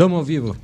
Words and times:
Estamos 0.00 0.16
ao 0.16 0.24
vivo. 0.24 0.56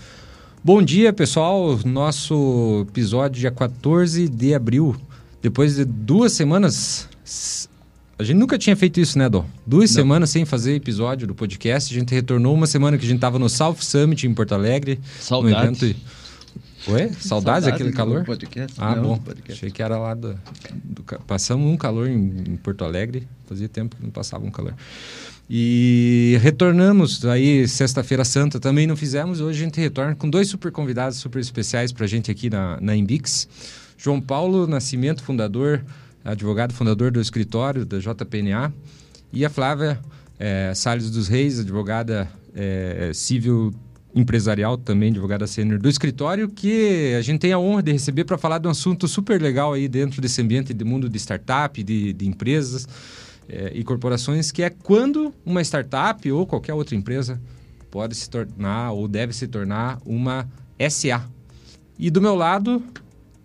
Bom 0.65 0.81
dia, 0.81 1.13
pessoal. 1.13 1.79
Nosso 1.85 2.87
episódio 2.89 3.39
dia 3.39 3.51
14 3.51 4.31
de 4.31 4.55
abril. 4.55 4.97
Depois 5.43 5.77
de 5.77 5.85
duas 5.85 6.33
semanas. 6.33 7.07
A 8.19 8.23
gente 8.23 8.39
nunca 8.39 8.57
tinha 8.57 8.75
feito 8.75 8.99
isso, 8.99 9.19
né, 9.19 9.29
Dom? 9.29 9.45
Duas 9.67 9.91
Não. 9.91 9.95
semanas 9.97 10.31
sem 10.31 10.47
fazer 10.47 10.75
episódio 10.75 11.27
do 11.27 11.35
podcast. 11.35 11.95
A 11.95 11.99
gente 12.01 12.15
retornou 12.15 12.55
uma 12.55 12.67
semana 12.67 12.97
que 12.97 13.05
a 13.05 13.07
gente 13.07 13.19
estava 13.19 13.39
no 13.39 13.47
South 13.51 13.77
Summit 13.81 14.27
em 14.27 14.33
Porto 14.33 14.55
Alegre. 14.55 14.99
Saudades. 15.21 15.81
No 15.81 15.87
evento... 15.87 16.01
Ué? 16.89 17.11
Saudades 17.21 17.69
daquele 17.69 17.93
calor? 17.93 18.25
Podcast. 18.25 18.75
Ah, 18.81 18.97
Não, 18.97 19.03
bom. 19.03 19.19
Podcast. 19.19 19.53
Achei 19.53 19.71
que 19.71 19.83
era 19.83 19.99
lá 19.99 20.15
do, 20.15 20.35
do, 20.83 21.03
Passamos 21.27 21.71
um 21.71 21.77
calor 21.77 22.09
em, 22.09 22.53
em 22.53 22.57
Porto 22.57 22.87
Alegre. 22.87 23.29
Fazia 23.45 23.69
tempo 23.69 23.97
que 23.97 24.03
não 24.03 24.11
passava 24.11 24.47
um 24.47 24.51
calor. 24.51 24.73
E 25.49 26.39
retornamos 26.43 27.25
aí 27.25 27.69
sexta-feira 27.69 28.25
santa 28.25 28.59
também 28.59 28.87
não 28.87 28.97
fizemos. 28.97 29.41
Hoje 29.41 29.61
a 29.61 29.65
gente 29.65 29.81
retorna 29.81 30.15
com 30.15 30.29
dois 30.29 30.49
super 30.49 30.73
convidados 30.73 31.19
super 31.19 31.39
especiais 31.39 31.93
para 31.93 32.05
a 32.05 32.09
gente 32.09 32.31
aqui 32.31 32.51
na, 32.51 32.81
na 32.81 32.97
Imbix. 32.97 33.49
João 33.97 34.21
Paulo 34.21 34.67
Nascimento, 34.67 35.23
fundador, 35.23 35.85
advogado 36.25 36.75
fundador 36.75 37.13
do 37.13 37.21
escritório 37.21 37.87
da 37.87 37.99
JPNA. 37.99 38.73
E 39.33 39.45
a 39.45 39.51
Flávia 39.51 40.01
é, 40.37 40.73
Salles 40.75 41.11
dos 41.11 41.29
Reis, 41.29 41.61
advogada 41.61 42.29
é, 42.53 43.13
civil 43.15 43.73
empresarial 44.17 44.77
também, 44.77 45.11
advogada 45.11 45.47
sênior 45.47 45.79
do 45.79 45.89
escritório, 45.89 46.49
que 46.49 47.15
a 47.17 47.21
gente 47.21 47.39
tem 47.39 47.53
a 47.53 47.59
honra 47.59 47.83
de 47.83 47.93
receber 47.93 48.25
para 48.25 48.39
falar 48.39 48.59
de 48.59 48.67
um 48.67 48.71
assunto 48.71 49.07
super 49.07 49.41
legal 49.41 49.75
aí 49.75 49.87
dentro 49.89 50.21
desse 50.21 50.41
ambiente 50.41 50.75
de 50.75 50.85
mundo 50.85 51.09
de 51.09 51.19
startup, 51.19 51.83
de, 51.83 52.13
de 52.15 52.27
empresas 52.27 52.89
é, 53.49 53.73
e 53.75 53.85
corporações, 53.85 54.51
que 54.51 54.63
é 54.63 54.71
quando 54.71 55.35
uma 55.45 55.61
startup 55.63 56.31
ou 56.31 56.47
qualquer 56.47 56.75
outra 56.75 56.95
empresa 56.95 57.41
pode 57.91 58.15
se 58.15 58.29
tornar 58.29 58.93
ou 58.93 59.09
deve 59.09 59.33
se 59.33 59.47
tornar 59.47 60.01
uma 60.05 60.49
SA. 60.91 61.29
E 61.99 62.11
do 62.11 62.21
meu 62.21 62.35
lado, 62.35 62.83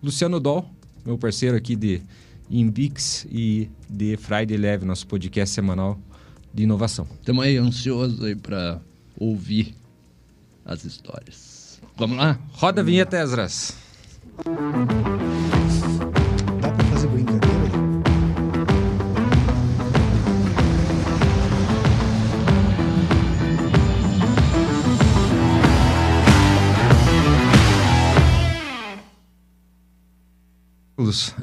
Luciano 0.02 0.38
Doll, 0.38 0.68
meu 1.04 1.16
parceiro 1.16 1.56
aqui 1.56 1.74
de 1.74 2.02
Imbix 2.50 3.26
e 3.30 3.70
de 3.88 4.16
Friday 4.16 4.56
Leve, 4.56 4.84
nosso 4.84 5.06
podcast 5.06 5.54
semanal 5.54 5.98
de 6.52 6.64
inovação. 6.64 7.06
Estamos 7.14 7.44
aí 7.44 7.56
ansiosos 7.56 8.22
aí 8.22 8.36
para 8.36 8.80
ouvir 9.18 9.74
as 10.64 10.84
histórias. 10.84 11.80
Vamos 11.96 12.18
lá? 12.18 12.38
Roda 12.52 12.80
a 12.80 12.84
vinheta, 12.84 13.16
Esdras. 13.16 13.74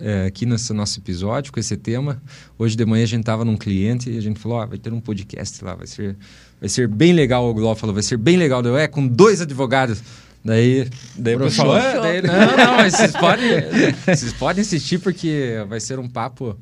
É, 0.02 0.26
aqui 0.26 0.46
nesse 0.46 0.74
nosso 0.74 1.00
episódio 1.00 1.52
com 1.52 1.60
esse 1.60 1.76
tema. 1.78 2.22
Hoje 2.58 2.76
de 2.76 2.86
manhã 2.86 3.04
a 3.04 3.08
gente 3.08 3.22
estava 3.22 3.44
num 3.46 3.58
cliente 3.58 4.10
e 4.10 4.18
a 4.18 4.22
gente 4.22 4.40
falou: 4.40 4.62
oh, 4.62 4.68
vai 4.68 4.78
ter 4.78 4.94
um 4.94 5.00
podcast 5.00 5.64
lá, 5.64 5.76
vai 5.76 5.88
ser, 5.88 6.18
vai 6.60 6.70
ser 6.70 6.88
bem 6.88 7.14
legal. 7.14 7.50
O 7.50 7.54
Gló 7.54 7.76
falou: 7.76 7.94
vai 7.94 8.04
ser 8.04 8.18
bem 8.18 8.38
legal. 8.38 8.62
Deu, 8.62 8.78
é, 8.78 8.88
com 8.88 9.08
dois 9.08 9.42
advogados. 9.42 10.02
Daí, 10.44 10.90
daí 11.18 11.36
o 11.36 11.40
pessoal, 11.40 11.78
é, 11.78 12.00
daí, 12.00 12.22
não, 12.22 12.34
não, 12.34 12.78
mas 12.78 12.96
vocês 12.96 13.12
podem, 13.12 13.50
vocês 14.06 14.34
podem 14.34 14.62
assistir 14.62 14.98
porque 15.00 15.66
vai 15.68 15.82
ser 15.82 16.00
um 16.00 16.08
papo 16.08 16.58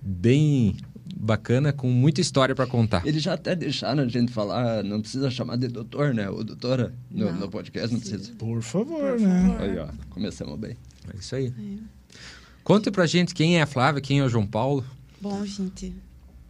bem 0.00 0.76
bacana, 1.16 1.72
com 1.72 1.88
muita 1.88 2.20
história 2.20 2.54
para 2.54 2.66
contar. 2.66 3.06
Eles 3.06 3.22
já 3.22 3.34
até 3.34 3.54
deixaram 3.54 4.02
a 4.02 4.08
gente 4.08 4.32
falar, 4.32 4.82
não 4.82 5.00
precisa 5.00 5.30
chamar 5.30 5.56
de 5.56 5.68
doutor, 5.68 6.12
né? 6.12 6.28
Ou 6.28 6.42
doutora 6.42 6.92
no, 7.10 7.32
no 7.32 7.48
podcast, 7.48 7.92
não 7.92 8.00
precisa. 8.00 8.32
Por 8.34 8.60
favor, 8.60 9.12
Por 9.12 9.20
né? 9.20 9.48
Favor. 9.48 9.62
Aí, 9.62 9.78
ó, 9.78 9.88
começamos 10.10 10.58
bem. 10.58 10.76
É 11.12 11.16
isso 11.18 11.36
aí. 11.36 11.46
É. 11.46 12.01
Conta 12.64 12.92
pra 12.92 13.06
gente 13.06 13.34
quem 13.34 13.58
é 13.58 13.62
a 13.62 13.66
Flávia, 13.66 14.00
quem 14.00 14.20
é 14.20 14.24
o 14.24 14.28
João 14.28 14.46
Paulo. 14.46 14.84
Bom, 15.20 15.44
gente, 15.44 15.92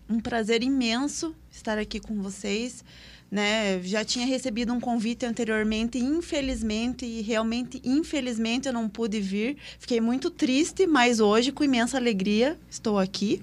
um 0.09 0.21
prazer 0.21 0.63
imenso 0.63 1.35
estar 1.51 1.79
aqui 1.79 1.99
com 1.99 2.21
vocês. 2.23 2.85
Né? 3.31 3.83
Já 3.83 4.05
tinha 4.05 4.27
recebido 4.27 4.75
um 4.75 4.81
convite 4.81 5.25
anteriormente, 5.25 5.99
infelizmente, 5.99 7.07
e 7.07 7.23
realmente, 7.23 7.81
infelizmente, 7.83 8.67
eu 8.69 8.75
não 8.75 8.91
pude 8.91 9.21
vir. 9.21 9.57
Fiquei 9.79 10.03
muito 10.03 10.31
triste, 10.31 10.87
mas 10.87 11.19
hoje, 11.19 11.51
com 11.51 11.65
imensa 11.65 11.97
alegria, 11.97 12.59
estou 12.71 12.99
aqui. 12.99 13.41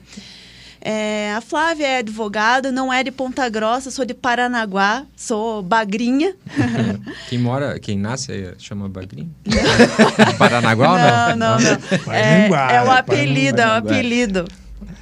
É, 0.81 1.33
a 1.33 1.41
Flávia 1.41 1.87
é 1.87 1.97
advogada, 1.97 2.71
não 2.71 2.91
é 2.91 3.03
de 3.03 3.11
Ponta 3.11 3.49
Grossa, 3.49 3.91
sou 3.91 4.05
de 4.05 4.13
Paranaguá, 4.13 5.05
sou 5.15 5.61
bagrinha. 5.61 6.33
quem 7.27 7.37
mora, 7.37 7.77
quem 7.79 7.97
nasce 7.97 8.53
chama 8.57 8.87
bagrinha? 8.87 9.29
Paranaguá 10.39 10.93
ou 10.93 10.97
não? 10.97 11.29
Não, 11.29 11.59
não, 11.59 11.77
não. 12.05 12.13
É, 12.13 12.47
é 12.75 12.81
o 12.81 12.91
apelido, 12.91 13.59
é 13.59 13.67
o 13.67 13.71
apelido. 13.71 14.45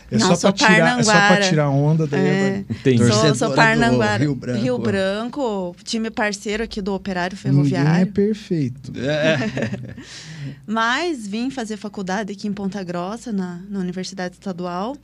É 0.10 0.18
não, 0.18 0.36
só 0.36 0.52
para 0.52 0.68
tirar, 0.68 1.00
é 1.00 1.04
só 1.04 1.50
tirar 1.50 1.70
onda 1.70 2.08
daí. 2.08 2.22
É. 2.22 2.66
Entendi. 2.70 3.06
Sou, 3.14 3.36
sou 3.36 3.54
Parnanguara. 3.54 4.24
Rio 4.24 4.36
Branco. 4.36 4.62
Rio 4.62 4.78
Branco, 4.80 5.76
time 5.84 6.10
parceiro 6.10 6.64
aqui 6.64 6.82
do 6.82 6.94
Operário 6.94 7.36
Ferroviário. 7.36 7.90
Ninguém 7.90 8.02
é 8.02 8.06
perfeito. 8.06 8.94
É. 8.98 9.96
Mas 10.66 11.28
vim 11.28 11.50
fazer 11.50 11.76
faculdade 11.76 12.32
aqui 12.32 12.48
em 12.48 12.54
Ponta 12.54 12.82
Grossa, 12.84 13.34
na, 13.34 13.60
na 13.70 13.80
Universidade 13.80 14.36
Estadual 14.36 14.96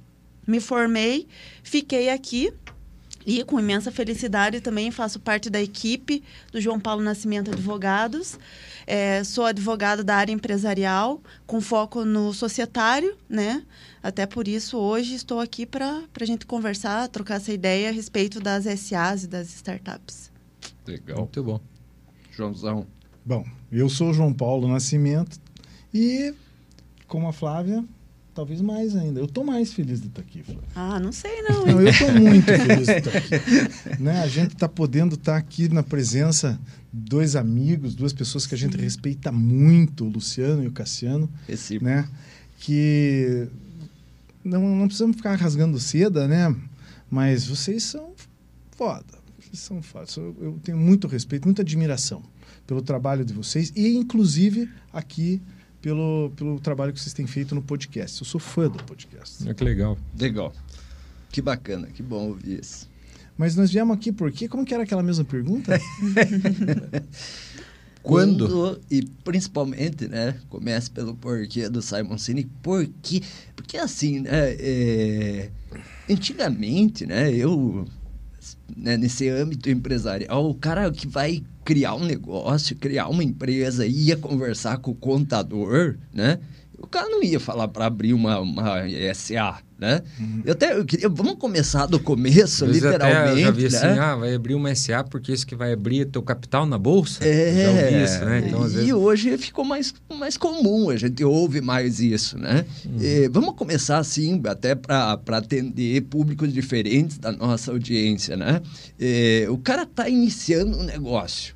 me 0.47 0.59
formei, 0.59 1.27
fiquei 1.63 2.09
aqui 2.09 2.53
e 3.25 3.43
com 3.43 3.59
imensa 3.59 3.91
felicidade 3.91 4.59
também 4.59 4.91
faço 4.91 5.19
parte 5.19 5.49
da 5.49 5.61
equipe 5.61 6.23
do 6.51 6.59
João 6.59 6.79
Paulo 6.79 7.01
Nascimento 7.01 7.51
Advogados. 7.51 8.37
É, 8.85 9.23
sou 9.23 9.45
advogada 9.45 10.03
da 10.03 10.15
área 10.15 10.33
empresarial, 10.33 11.21
com 11.47 11.61
foco 11.61 12.03
no 12.03 12.33
societário, 12.33 13.15
né? 13.29 13.63
Até 14.01 14.25
por 14.25 14.47
isso, 14.47 14.77
hoje 14.77 15.15
estou 15.15 15.39
aqui 15.39 15.65
para 15.65 16.03
a 16.19 16.25
gente 16.25 16.45
conversar, 16.45 17.07
trocar 17.07 17.35
essa 17.35 17.53
ideia 17.53 17.89
a 17.89 17.91
respeito 17.91 18.41
das 18.41 18.65
SAs 18.65 19.23
e 19.23 19.27
das 19.27 19.47
startups. 19.55 20.29
Legal. 20.85 21.19
Muito 21.19 21.43
bom. 21.43 21.61
Joãozão. 22.31 22.85
Bom, 23.25 23.45
eu 23.71 23.87
sou 23.87 24.09
o 24.09 24.13
João 24.13 24.33
Paulo 24.33 24.67
Nascimento 24.67 25.39
e, 25.93 26.33
como 27.07 27.29
a 27.29 27.31
Flávia, 27.31 27.85
talvez 28.33 28.61
mais 28.61 28.95
ainda. 28.95 29.19
Eu 29.19 29.27
tô 29.27 29.43
mais 29.43 29.71
feliz 29.73 30.01
de 30.01 30.07
estar 30.07 30.21
aqui, 30.21 30.43
Flávio. 30.43 30.63
Ah, 30.75 30.99
não 30.99 31.11
sei 31.11 31.41
não. 31.43 31.65
não 31.65 31.81
eu 31.81 31.93
tô 31.97 32.11
muito 32.19 32.45
feliz 32.51 32.87
de 32.87 32.93
estar 32.93 33.17
aqui. 33.17 34.01
né? 34.01 34.21
A 34.21 34.27
gente 34.27 34.53
está 34.53 34.67
podendo 34.67 35.15
estar 35.15 35.37
aqui 35.37 35.69
na 35.69 35.83
presença 35.83 36.59
dois 36.91 37.35
amigos, 37.35 37.95
duas 37.95 38.13
pessoas 38.13 38.45
que 38.45 38.55
a 38.55 38.57
gente 38.57 38.75
Sim. 38.75 38.81
respeita 38.81 39.31
muito, 39.31 40.05
o 40.05 40.09
Luciano 40.09 40.63
e 40.63 40.67
o 40.67 40.71
Cassiano, 40.71 41.29
Esse... 41.47 41.81
né? 41.81 42.07
Que 42.59 43.47
não, 44.43 44.75
não 44.75 44.87
precisamos 44.87 45.15
ficar 45.15 45.35
rasgando 45.35 45.79
seda, 45.79 46.27
né? 46.27 46.55
Mas 47.09 47.45
vocês 47.47 47.83
são 47.83 48.13
foda. 48.71 49.23
Vocês 49.39 49.59
são 49.59 49.81
foda. 49.81 50.07
Eu 50.17 50.59
tenho 50.63 50.77
muito 50.77 51.07
respeito, 51.07 51.45
muita 51.45 51.61
admiração 51.61 52.23
pelo 52.65 52.81
trabalho 52.81 53.25
de 53.25 53.33
vocês 53.33 53.71
e 53.75 53.95
inclusive 53.95 54.69
aqui 54.91 55.41
pelo, 55.83 56.31
pelo 56.37 56.59
trabalho 56.61 56.93
que 56.93 56.99
vocês 56.99 57.13
têm 57.13 57.27
feito 57.27 57.53
no 57.53 57.61
podcast. 57.61 58.21
Eu 58.21 58.25
sou 58.25 58.39
fã 58.39 58.69
do 58.69 58.81
podcast. 58.85 59.47
É 59.47 59.53
que 59.53 59.63
legal. 59.63 59.97
Legal. 60.17 60.53
Que 61.29 61.41
bacana, 61.41 61.87
que 61.87 62.01
bom 62.01 62.29
ouvir 62.29 62.61
isso. 62.61 62.89
Mas 63.37 63.55
nós 63.57 63.69
viemos 63.69 63.95
aqui 63.97 64.11
porque 64.11 64.47
como 64.47 64.65
que 64.65 64.73
era 64.73 64.83
aquela 64.83 65.03
mesma 65.03 65.25
pergunta? 65.25 65.77
Quando? 68.01 68.47
Quando? 68.47 68.81
e 68.89 69.01
principalmente, 69.25 70.07
né, 70.07 70.39
comece 70.49 70.89
pelo 70.89 71.15
porquê 71.15 71.67
do 71.67 71.81
Simon 71.81 72.17
Sinek, 72.17 72.49
porque, 72.61 73.21
porque 73.55 73.77
assim, 73.77 74.21
né, 74.21 74.55
é, 74.59 75.49
antigamente, 76.09 77.05
né, 77.05 77.33
eu 77.33 77.85
né, 78.75 78.95
nesse 78.95 79.27
âmbito 79.27 79.69
empresarial, 79.69 80.49
o 80.49 80.55
cara 80.55 80.89
que 80.91 81.07
vai 81.07 81.43
criar 81.63 81.95
um 81.95 82.03
negócio, 82.03 82.75
criar 82.75 83.07
uma 83.07 83.23
empresa, 83.23 83.85
ia 83.85 84.17
conversar 84.17 84.77
com 84.77 84.91
o 84.91 84.95
contador, 84.95 85.97
né? 86.13 86.39
O 86.83 86.87
cara 86.87 87.07
não 87.07 87.23
ia 87.23 87.39
falar 87.39 87.69
para 87.69 87.85
abrir 87.85 88.13
uma, 88.13 88.41
uma 88.41 88.81
SA, 89.15 89.59
né? 89.79 90.01
Uhum. 90.19 90.41
Eu 90.43 90.51
até 90.51 90.77
eu 90.77 90.83
queria, 90.83 91.07
vamos 91.07 91.35
começar 91.35 91.85
do 91.85 91.97
começo, 91.97 92.65
literalmente. 92.65 93.05
Até 93.05 93.31
eu 93.31 93.45
já 93.45 93.51
vi 93.51 93.65
assim, 93.67 93.75
né? 93.77 93.91
assim, 93.91 93.99
ah, 93.99 94.15
vai 94.17 94.35
abrir 94.35 94.53
uma 94.53 94.75
SA 94.75 95.01
porque 95.05 95.31
isso 95.31 95.47
que 95.47 95.55
vai 95.55 95.71
abrir 95.71 96.05
teu 96.07 96.21
capital 96.21 96.65
na 96.65 96.77
bolsa. 96.77 97.25
É, 97.25 97.63
já 97.63 97.69
ouvi 97.69 98.03
isso, 98.03 98.25
né? 98.25 98.43
Então, 98.45 98.81
e 98.81 98.93
hoje 98.93 99.37
ficou 99.37 99.63
mais, 99.63 99.93
mais 100.13 100.35
comum, 100.35 100.89
a 100.89 100.97
gente 100.97 101.23
ouve 101.23 101.61
mais 101.61 102.01
isso, 102.01 102.37
né? 102.37 102.65
Uhum. 102.85 102.97
E, 102.99 103.29
vamos 103.29 103.55
começar 103.55 103.97
assim, 103.97 104.41
até 104.45 104.75
para 104.75 105.17
atender 105.27 106.01
públicos 106.01 106.51
diferentes 106.51 107.17
da 107.17 107.31
nossa 107.31 107.71
audiência, 107.71 108.35
né? 108.35 108.61
E, 108.99 109.47
o 109.49 109.57
cara 109.57 109.83
está 109.83 110.09
iniciando 110.09 110.77
um 110.77 110.83
negócio. 110.83 111.55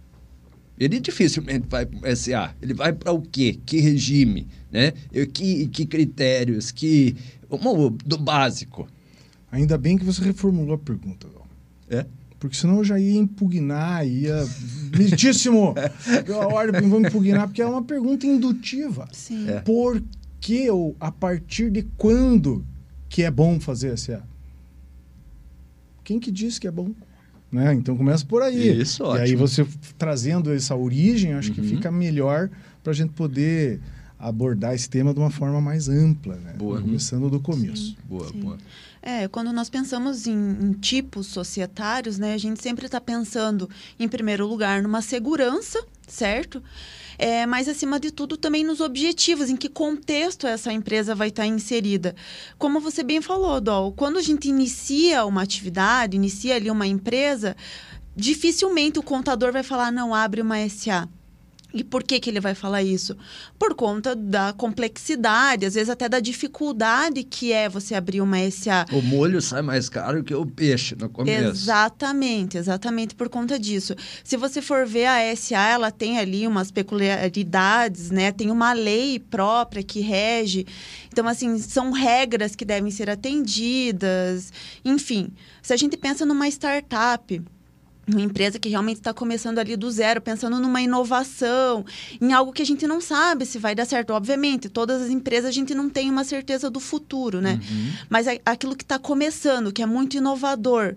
Ele 0.80 1.00
dificilmente 1.00 1.66
vai 1.68 1.86
para 1.86 2.12
o 2.12 2.16
SA. 2.16 2.56
Ele 2.62 2.74
vai 2.74 2.94
para 2.94 3.12
o 3.12 3.22
quê? 3.22 3.60
Que 3.66 3.80
regime? 3.80 4.48
Né? 4.72 4.92
Que, 5.34 5.68
que 5.68 5.86
critérios? 5.86 6.72
Que 6.72 7.16
do 8.06 8.18
básico. 8.18 8.88
Ainda 9.52 9.78
bem 9.78 9.98
que 9.98 10.06
você 10.06 10.24
reformulou 10.24 10.76
a 10.76 10.78
pergunta, 10.78 11.28
Gal. 11.28 11.48
É? 11.90 12.06
Porque 12.40 12.56
senão 12.56 12.78
eu 12.78 12.84
já 12.84 13.00
ia 13.00 13.18
impugnar, 13.18 14.06
ia. 14.06 14.48
Meritíssimo! 14.92 15.74
Olha, 16.54 16.80
vamos 16.80 17.08
impugnar, 17.08 17.48
porque 17.48 17.62
é 17.62 17.66
uma 17.66 17.84
pergunta 17.84 18.28
indutiva. 18.28 19.08
Sim. 19.12 19.50
É. 19.50 19.62
Por 19.62 20.04
que 20.40 20.70
ou 20.70 20.96
a 21.00 21.12
partir 21.12 21.72
de 21.72 21.84
quando 21.98 22.64
que 23.10 23.24
é 23.24 23.32
bom 23.32 23.60
fazer 23.60 23.98
SA? 23.98 24.22
Quem 26.04 26.20
que 26.20 26.32
disse 26.32 26.60
que 26.60 26.68
é 26.68 26.72
bom? 26.72 26.92
Né? 27.52 27.74
Então 27.74 27.96
começa 27.96 28.26
por 28.26 28.42
aí. 28.42 28.82
Isso, 28.82 29.04
E 29.04 29.20
aí 29.20 29.22
ótimo. 29.36 29.48
você 29.48 29.66
trazendo 29.98 30.52
essa 30.54 30.76
origem, 30.76 31.34
acho 31.34 31.52
que 31.52 31.62
Uhum. 31.62 31.68
fica 31.68 31.90
melhor 31.92 32.50
para 32.84 32.92
a 32.92 32.96
gente 32.96 33.12
poder 33.14 33.80
abordar 34.20 34.74
esse 34.74 34.90
tema 34.90 35.14
de 35.14 35.20
uma 35.20 35.30
forma 35.30 35.62
mais 35.62 35.88
ampla, 35.88 36.36
né? 36.38 36.54
Boa. 36.58 36.82
Começando 36.82 37.30
do 37.30 37.40
começo. 37.40 37.96
Boa, 38.10 38.28
Sim. 38.30 38.40
boa. 38.40 38.58
É, 39.02 39.28
quando 39.30 39.54
nós 39.54 39.70
pensamos 39.70 40.28
em, 40.28 40.34
em 40.36 40.74
tipos 40.74 41.28
societários, 41.28 42.18
né, 42.18 42.34
a 42.34 42.38
gente 42.38 42.62
sempre 42.62 42.86
está 42.88 43.00
pensando, 43.00 43.70
em 43.98 44.08
primeiro 44.08 44.46
lugar, 44.46 44.82
numa 44.82 45.02
segurança, 45.02 45.82
certo? 46.08 46.62
É, 47.18 47.46
mas, 47.46 47.68
acima 47.68 48.00
de 48.00 48.12
tudo, 48.12 48.38
também 48.38 48.64
nos 48.64 48.80
objetivos, 48.80 49.50
em 49.50 49.56
que 49.56 49.70
contexto 49.70 50.46
essa 50.46 50.72
empresa 50.72 51.16
vai 51.16 51.30
estar 51.30 51.48
inserida. 51.48 52.16
Como 52.58 52.80
você 52.80 53.04
bem 53.04 53.22
falou, 53.22 53.60
Dol, 53.60 53.92
quando 53.92 54.18
a 54.18 54.22
gente 54.22 54.48
inicia 54.48 55.26
uma 55.26 55.42
atividade, 55.42 56.16
inicia 56.16 56.56
ali 56.56 56.70
uma 56.70 56.86
empresa, 56.86 57.56
dificilmente 58.16 59.00
o 59.00 59.04
contador 59.04 59.52
vai 59.52 59.64
falar, 59.64 59.92
não, 59.92 60.14
abre 60.14 60.42
uma 60.42 60.58
SA. 60.70 61.08
E 61.74 61.84
por 61.84 62.02
que, 62.02 62.20
que 62.20 62.30
ele 62.30 62.40
vai 62.40 62.56
falar 62.56 62.82
isso? 62.82 63.16
Por 63.60 63.76
conta 63.76 64.16
da 64.16 64.54
complexidade, 64.54 65.66
às 65.66 65.74
vezes 65.74 65.90
até 65.90 66.08
da 66.08 66.20
dificuldade 66.20 67.24
que 67.24 67.52
é 67.52 67.68
você 67.68 67.94
abrir 67.94 68.22
uma 68.22 68.38
SA. 68.50 68.86
O 68.92 69.02
molho 69.02 69.42
sai 69.42 69.62
mais 69.62 69.90
caro 69.90 70.24
que 70.24 70.34
o 70.34 70.46
peixe 70.46 70.96
no 70.96 71.10
começo. 71.10 71.50
Exatamente, 71.50 72.58
exatamente 72.58 73.16
por 73.16 73.28
conta 73.28 73.60
disso. 73.60 73.96
Se 74.24 74.38
você 74.38 74.62
for 74.62 74.86
ver 74.86 75.08
a 75.08 75.36
SA, 75.36 75.68
ela 75.70 75.92
tem 75.92 76.18
ali 76.18 76.48
umas 76.48 76.72
peculiaridades, 76.72 78.12
né? 78.12 78.32
Tem 78.32 78.50
uma 78.50 78.72
lei 78.72 79.20
própria 79.20 79.84
que 79.84 80.00
rege. 80.00 80.66
Então, 81.12 81.28
assim, 81.28 81.58
são 81.60 81.92
regras 81.92 82.56
que 82.56 82.64
devem 82.64 82.92
ser 82.92 83.10
atendidas. 83.10 84.54
Enfim, 84.86 85.30
se 85.62 85.74
a 85.74 85.78
gente 85.78 85.98
pensa 85.98 86.26
numa 86.26 86.48
startup, 86.48 87.42
uma 88.08 88.22
empresa 88.22 88.58
que 88.58 88.70
realmente 88.70 88.98
está 88.98 89.14
começando 89.14 89.60
ali 89.60 89.76
do 89.76 89.92
zero, 89.92 90.22
pensando 90.22 90.60
numa 90.60 90.82
inovação, 90.82 91.86
em 92.22 92.32
algo 92.32 92.54
que 92.54 92.62
a 92.62 92.66
gente 92.66 92.88
não 92.88 93.02
sabe 93.02 93.46
se 93.46 93.60
vai 93.60 93.76
dar 93.76 93.86
certo. 93.86 94.14
Obviamente, 94.14 94.70
todas 94.70 95.02
as 95.02 95.10
empresas 95.10 95.50
a 95.50 95.52
gente 95.52 95.76
não 95.76 95.90
tem 95.90 96.10
uma 96.10 96.24
certeza 96.24 96.70
do 96.70 96.80
futuro, 96.80 97.42
né? 97.42 97.60
Mas 98.10 98.28
é 98.28 98.40
aquilo 98.46 98.76
que 98.76 98.84
está 98.84 98.98
começando, 98.98 99.74
que 99.74 99.82
é 99.82 99.86
muito 99.86 100.16
inovador. 100.16 100.96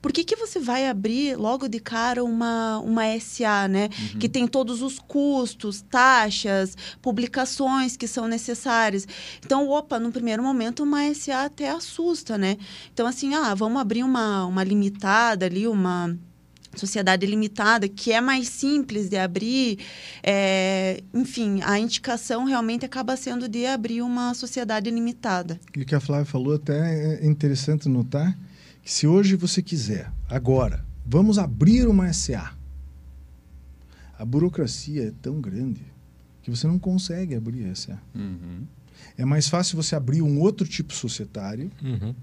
Por 0.00 0.12
que, 0.12 0.24
que 0.24 0.34
você 0.34 0.58
vai 0.58 0.88
abrir 0.88 1.36
logo 1.36 1.68
de 1.68 1.78
cara 1.78 2.24
uma, 2.24 2.78
uma 2.78 3.04
SA, 3.20 3.68
né? 3.68 3.88
Que 4.18 4.28
tem 4.28 4.48
todos 4.48 4.82
os 4.82 4.98
custos, 4.98 5.80
taxas, 5.82 6.76
publicações 7.00 7.96
que 7.96 8.08
são 8.08 8.26
necessárias. 8.26 9.06
Então, 9.44 9.68
opa, 9.68 10.00
no 10.00 10.10
primeiro 10.10 10.42
momento, 10.42 10.82
uma 10.82 11.12
SA 11.14 11.44
até 11.44 11.70
assusta, 11.70 12.36
né? 12.36 12.56
Então, 12.92 13.06
assim, 13.06 13.32
ah, 13.34 13.54
vamos 13.54 13.80
abrir 13.80 14.02
uma, 14.02 14.44
uma 14.44 14.64
limitada 14.64 15.46
ali, 15.46 15.68
uma 15.68 16.18
sociedade 16.74 17.26
limitada, 17.26 17.88
que 17.88 18.12
é 18.12 18.20
mais 18.20 18.48
simples 18.48 19.08
de 19.08 19.16
abrir. 19.16 19.78
É, 20.22 21.02
enfim, 21.12 21.60
a 21.62 21.78
indicação 21.78 22.44
realmente 22.44 22.84
acaba 22.84 23.16
sendo 23.16 23.48
de 23.48 23.66
abrir 23.66 24.02
uma 24.02 24.34
sociedade 24.34 24.90
limitada. 24.90 25.60
E 25.76 25.82
o 25.82 25.86
que 25.86 25.94
a 25.94 26.00
Flávia 26.00 26.24
falou 26.24 26.54
até 26.54 27.20
é 27.20 27.26
interessante 27.26 27.88
notar 27.88 28.36
que 28.82 28.92
se 28.92 29.06
hoje 29.06 29.36
você 29.36 29.62
quiser, 29.62 30.10
agora, 30.28 30.84
vamos 31.06 31.38
abrir 31.38 31.86
uma 31.86 32.12
SA, 32.12 32.52
a 34.18 34.24
burocracia 34.24 35.08
é 35.08 35.12
tão 35.22 35.40
grande 35.40 35.82
que 36.42 36.50
você 36.50 36.66
não 36.66 36.78
consegue 36.78 37.34
abrir 37.34 37.66
a 37.66 37.74
SA. 37.74 37.98
Uhum. 38.14 38.66
É 39.16 39.24
mais 39.24 39.48
fácil 39.48 39.76
você 39.76 39.94
abrir 39.94 40.22
um 40.22 40.40
outro 40.40 40.66
tipo 40.66 40.92
societário 40.92 41.70
Uhum. 41.82 42.14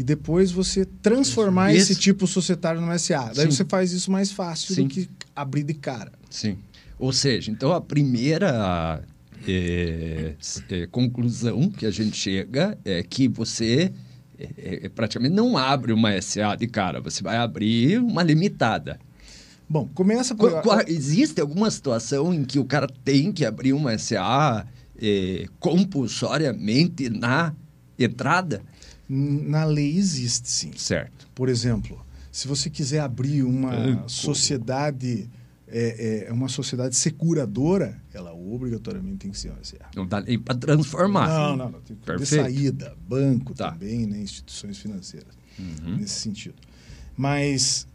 E 0.00 0.02
depois 0.02 0.50
você 0.50 0.86
transformar 0.86 1.74
Isso. 1.74 1.92
esse 1.92 2.00
tipo 2.00 2.26
societário 2.26 2.80
numa 2.80 2.98
SA. 2.98 3.32
Daí 3.36 3.44
Sim. 3.44 3.50
você 3.50 3.64
faz 3.66 3.92
isso 3.92 4.10
mais 4.10 4.32
fácil 4.32 4.74
Sim. 4.74 4.84
do 4.84 4.88
que 4.88 5.06
abrir 5.36 5.62
de 5.62 5.74
cara. 5.74 6.10
Sim. 6.30 6.56
Ou 6.98 7.12
seja, 7.12 7.50
então 7.50 7.70
a 7.70 7.82
primeira 7.82 9.04
é, 9.46 10.36
é, 10.70 10.86
conclusão 10.86 11.68
que 11.68 11.84
a 11.84 11.90
gente 11.90 12.16
chega 12.16 12.78
é 12.82 13.02
que 13.02 13.28
você 13.28 13.92
é, 14.38 14.88
praticamente 14.88 15.34
não 15.34 15.58
abre 15.58 15.92
uma 15.92 16.18
SA 16.22 16.56
de 16.56 16.66
cara, 16.66 16.98
você 16.98 17.22
vai 17.22 17.36
abrir 17.36 17.98
uma 17.98 18.22
limitada. 18.22 18.98
Bom, 19.68 19.86
começa 19.92 20.34
por... 20.34 20.62
Existe 20.88 21.42
alguma 21.42 21.70
situação 21.70 22.32
em 22.32 22.42
que 22.42 22.58
o 22.58 22.64
cara 22.64 22.86
tem 23.04 23.30
que 23.32 23.44
abrir 23.44 23.74
uma 23.74 23.98
SA 23.98 24.66
compulsoriamente 25.58 27.10
na 27.10 27.54
entrada? 27.98 28.62
Na 29.12 29.64
lei 29.64 29.96
existe, 29.96 30.48
sim. 30.48 30.70
Certo. 30.76 31.28
Por 31.34 31.48
exemplo, 31.48 32.00
se 32.30 32.46
você 32.46 32.70
quiser 32.70 33.00
abrir 33.00 33.42
uma 33.42 33.70
Banco. 33.72 34.08
sociedade, 34.08 35.28
é, 35.66 36.26
é, 36.28 36.32
uma 36.32 36.48
sociedade 36.48 36.94
seguradora, 36.94 38.00
ela 38.14 38.32
obrigatoriamente 38.32 39.16
tem 39.18 39.30
que 39.32 39.38
ser 39.38 39.50
uma 39.50 39.64
SA. 39.64 39.78
Não 39.96 40.06
dá 40.06 40.20
nem 40.20 40.38
para 40.38 40.54
transformar. 40.54 41.28
Não, 41.28 41.56
não, 41.56 41.70
não. 41.72 41.80
Tem 41.80 41.96
que 41.96 42.02
ter 42.06 42.16
Perfeito. 42.18 42.42
saída, 42.44 42.96
banco 43.08 43.52
Tá. 43.52 43.72
também, 43.72 44.06
né, 44.06 44.20
instituições 44.20 44.78
financeiras, 44.78 45.34
Uhum. 45.58 45.96
nesse 45.96 46.20
sentido. 46.20 46.54
Mas, 47.16 47.88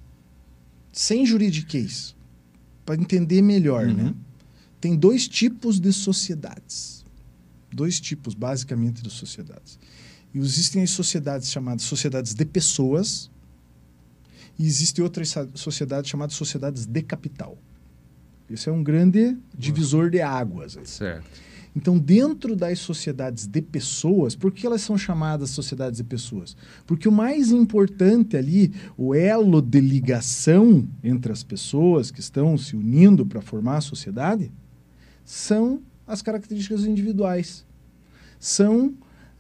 sem 0.91 1.25
juridiquês, 1.25 2.13
para 2.85 2.95
entender 2.95 3.41
melhor, 3.41 3.87
Uhum. 3.87 3.93
né? 3.93 4.15
Tem 4.81 4.95
dois 4.97 5.27
tipos 5.29 5.79
de 5.79 5.91
sociedades. 5.93 7.03
Dois 7.73 7.99
tipos, 7.99 8.33
basicamente, 8.33 9.01
de 9.01 9.09
sociedades. 9.09 9.79
E 10.35 10.37
existem 10.37 10.83
as 10.83 10.89
sociedades 10.89 11.49
chamadas 11.49 11.83
sociedades 11.83 12.33
de 12.33 12.43
pessoas 12.43 13.31
e 14.59 14.67
existem 14.67 15.01
outras 15.01 15.33
sociedades 15.53 16.11
chamadas 16.11 16.35
sociedades 16.35 16.85
de 16.85 17.01
capital. 17.01 17.57
Esse 18.49 18.67
é 18.67 18.71
um 18.71 18.83
grande 18.83 19.37
divisor 19.57 20.09
de 20.09 20.19
águas. 20.19 20.75
aí. 20.75 20.85
Certo. 20.85 21.25
Então, 21.73 21.97
dentro 21.97 22.53
das 22.53 22.79
sociedades 22.79 23.47
de 23.47 23.61
pessoas, 23.61 24.35
por 24.35 24.51
que 24.51 24.65
elas 24.67 24.81
são 24.81 24.97
chamadas 24.97 25.51
sociedades 25.51 25.97
de 25.97 26.03
pessoas? 26.03 26.55
Porque 26.85 27.07
o 27.07 27.11
mais 27.11 27.51
importante 27.51 28.35
ali, 28.35 28.73
o 28.97 29.15
elo 29.15 29.61
de 29.61 29.79
ligação 29.79 30.85
entre 31.01 31.31
as 31.31 31.43
pessoas 31.43 32.11
que 32.11 32.19
estão 32.19 32.57
se 32.57 32.75
unindo 32.75 33.25
para 33.25 33.41
formar 33.41 33.77
a 33.77 33.81
sociedade, 33.81 34.51
são 35.23 35.81
as 36.05 36.21
características 36.21 36.85
individuais. 36.85 37.65
São 38.37 38.93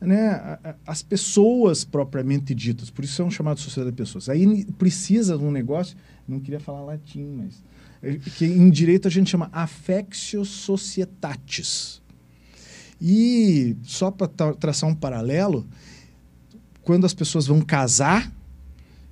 né, 0.05 0.59
as 0.85 1.01
pessoas 1.01 1.83
propriamente 1.83 2.53
ditas. 2.53 2.89
Por 2.89 3.03
isso 3.03 3.15
são 3.15 3.29
chamadas 3.29 3.61
sociedade 3.61 3.95
de 3.95 4.01
pessoas. 4.01 4.29
Aí 4.29 4.65
precisa 4.73 5.37
de 5.37 5.43
um 5.43 5.51
negócio, 5.51 5.97
não 6.27 6.39
queria 6.39 6.59
falar 6.59 6.81
latim, 6.81 7.25
mas 7.25 7.63
é, 8.01 8.17
que 8.17 8.45
em 8.45 8.69
direito 8.69 9.07
a 9.07 9.11
gente 9.11 9.29
chama 9.29 9.49
affectio 9.51 10.45
societatis. 10.45 12.01
E 13.01 13.75
só 13.83 14.09
para 14.09 14.27
traçar 14.53 14.89
um 14.89 14.95
paralelo, 14.95 15.67
quando 16.81 17.05
as 17.05 17.13
pessoas 17.13 17.47
vão 17.47 17.61
casar, 17.61 18.31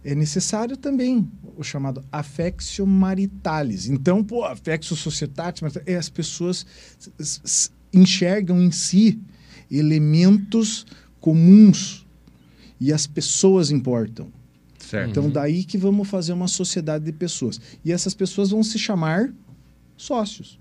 é 0.04 0.14
necessário 0.16 0.78
também 0.78 1.30
o 1.56 1.64
chamado 1.64 2.04
affectio 2.12 2.86
maritalis. 2.86 3.88
Então, 3.88 4.24
pô, 4.24 4.46
affectio 4.46 4.96
societatis, 4.96 5.62
mas 5.62 5.78
é 5.86 5.96
as 5.96 6.10
pessoas 6.10 6.66
enxergam 7.94 8.62
em 8.62 8.72
si 8.72 9.20
elementos 9.78 10.86
comuns 11.20 12.06
e 12.80 12.92
as 12.92 13.08
pessoas 13.08 13.72
importam. 13.72 14.32
Certo. 14.78 15.10
Então, 15.10 15.30
daí 15.30 15.64
que 15.64 15.78
vamos 15.78 16.08
fazer 16.08 16.34
uma 16.34 16.48
sociedade 16.48 17.06
de 17.06 17.12
pessoas. 17.12 17.60
E 17.84 17.92
essas 17.92 18.14
pessoas 18.14 18.52
vão 18.52 18.62
se 18.62 18.78
chamar 18.78 19.34
sócios. 19.96 20.60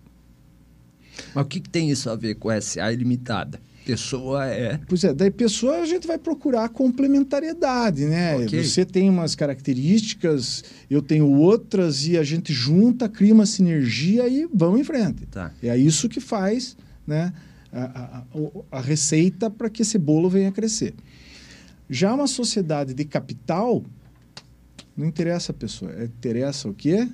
Mas 1.34 1.44
o 1.44 1.48
que, 1.48 1.60
que 1.60 1.68
tem 1.68 1.90
isso 1.90 2.08
a 2.08 2.16
ver 2.16 2.36
com 2.36 2.48
SA 2.60 2.92
ilimitada? 2.92 3.60
Pessoa 3.84 4.46
é. 4.46 4.78
Pois 4.86 5.02
é, 5.02 5.12
daí 5.12 5.30
pessoa 5.30 5.78
a 5.78 5.86
gente 5.86 6.06
vai 6.06 6.16
procurar 6.16 6.68
complementariedade, 6.68 8.04
né? 8.04 8.36
Ok. 8.36 8.62
Você 8.62 8.84
tem 8.84 9.10
umas 9.10 9.34
características, 9.34 10.62
eu 10.88 11.02
tenho 11.02 11.28
outras, 11.28 12.06
e 12.06 12.16
a 12.16 12.22
gente 12.22 12.52
junta, 12.52 13.08
cria 13.08 13.34
uma 13.34 13.44
sinergia 13.44 14.28
e 14.28 14.48
vamos 14.54 14.80
em 14.80 14.84
frente. 14.84 15.26
Tá. 15.26 15.52
É 15.60 15.76
isso 15.76 16.08
que 16.08 16.20
faz 16.20 16.76
né, 17.04 17.32
a, 17.72 17.84
a- 17.84 18.18
a- 18.18 18.78
a 18.78 18.80
receita 18.80 19.48
para 19.50 19.70
que 19.70 19.82
esse 19.82 19.98
bolo 19.98 20.28
venha 20.28 20.48
a 20.50 20.52
crescer. 20.52 20.94
Já 21.88 22.14
uma 22.14 22.26
sociedade 22.26 22.94
de 22.94 23.04
capital, 23.04 23.82
não 24.96 25.06
interessa 25.06 25.52
a 25.52 25.54
pessoa, 25.54 25.92
é- 25.92 26.04
interessa 26.04 26.68
o 26.68 26.74
quê? 26.74 27.08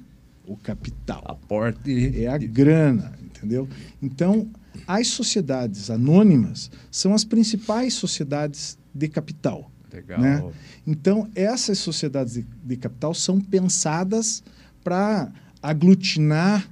O 0.46 0.56
capital. 0.56 1.22
Aporte. 1.26 2.22
É 2.22 2.26
a 2.26 2.38
grana, 2.38 3.12
entendeu? 3.22 3.68
Então, 4.02 4.48
as 4.86 5.08
sociedades 5.08 5.90
anônimas 5.90 6.70
são 6.90 7.14
as 7.14 7.24
principais 7.24 7.94
sociedades 7.94 8.78
de 8.94 9.08
capital. 9.08 9.70
Legal. 9.92 10.20
Né? 10.20 10.44
Então, 10.86 11.28
essas 11.34 11.78
sociedades 11.78 12.34
de, 12.34 12.46
de 12.64 12.76
capital 12.76 13.14
são 13.14 13.40
pensadas 13.40 14.42
para 14.84 15.30
aglutinar 15.62 16.68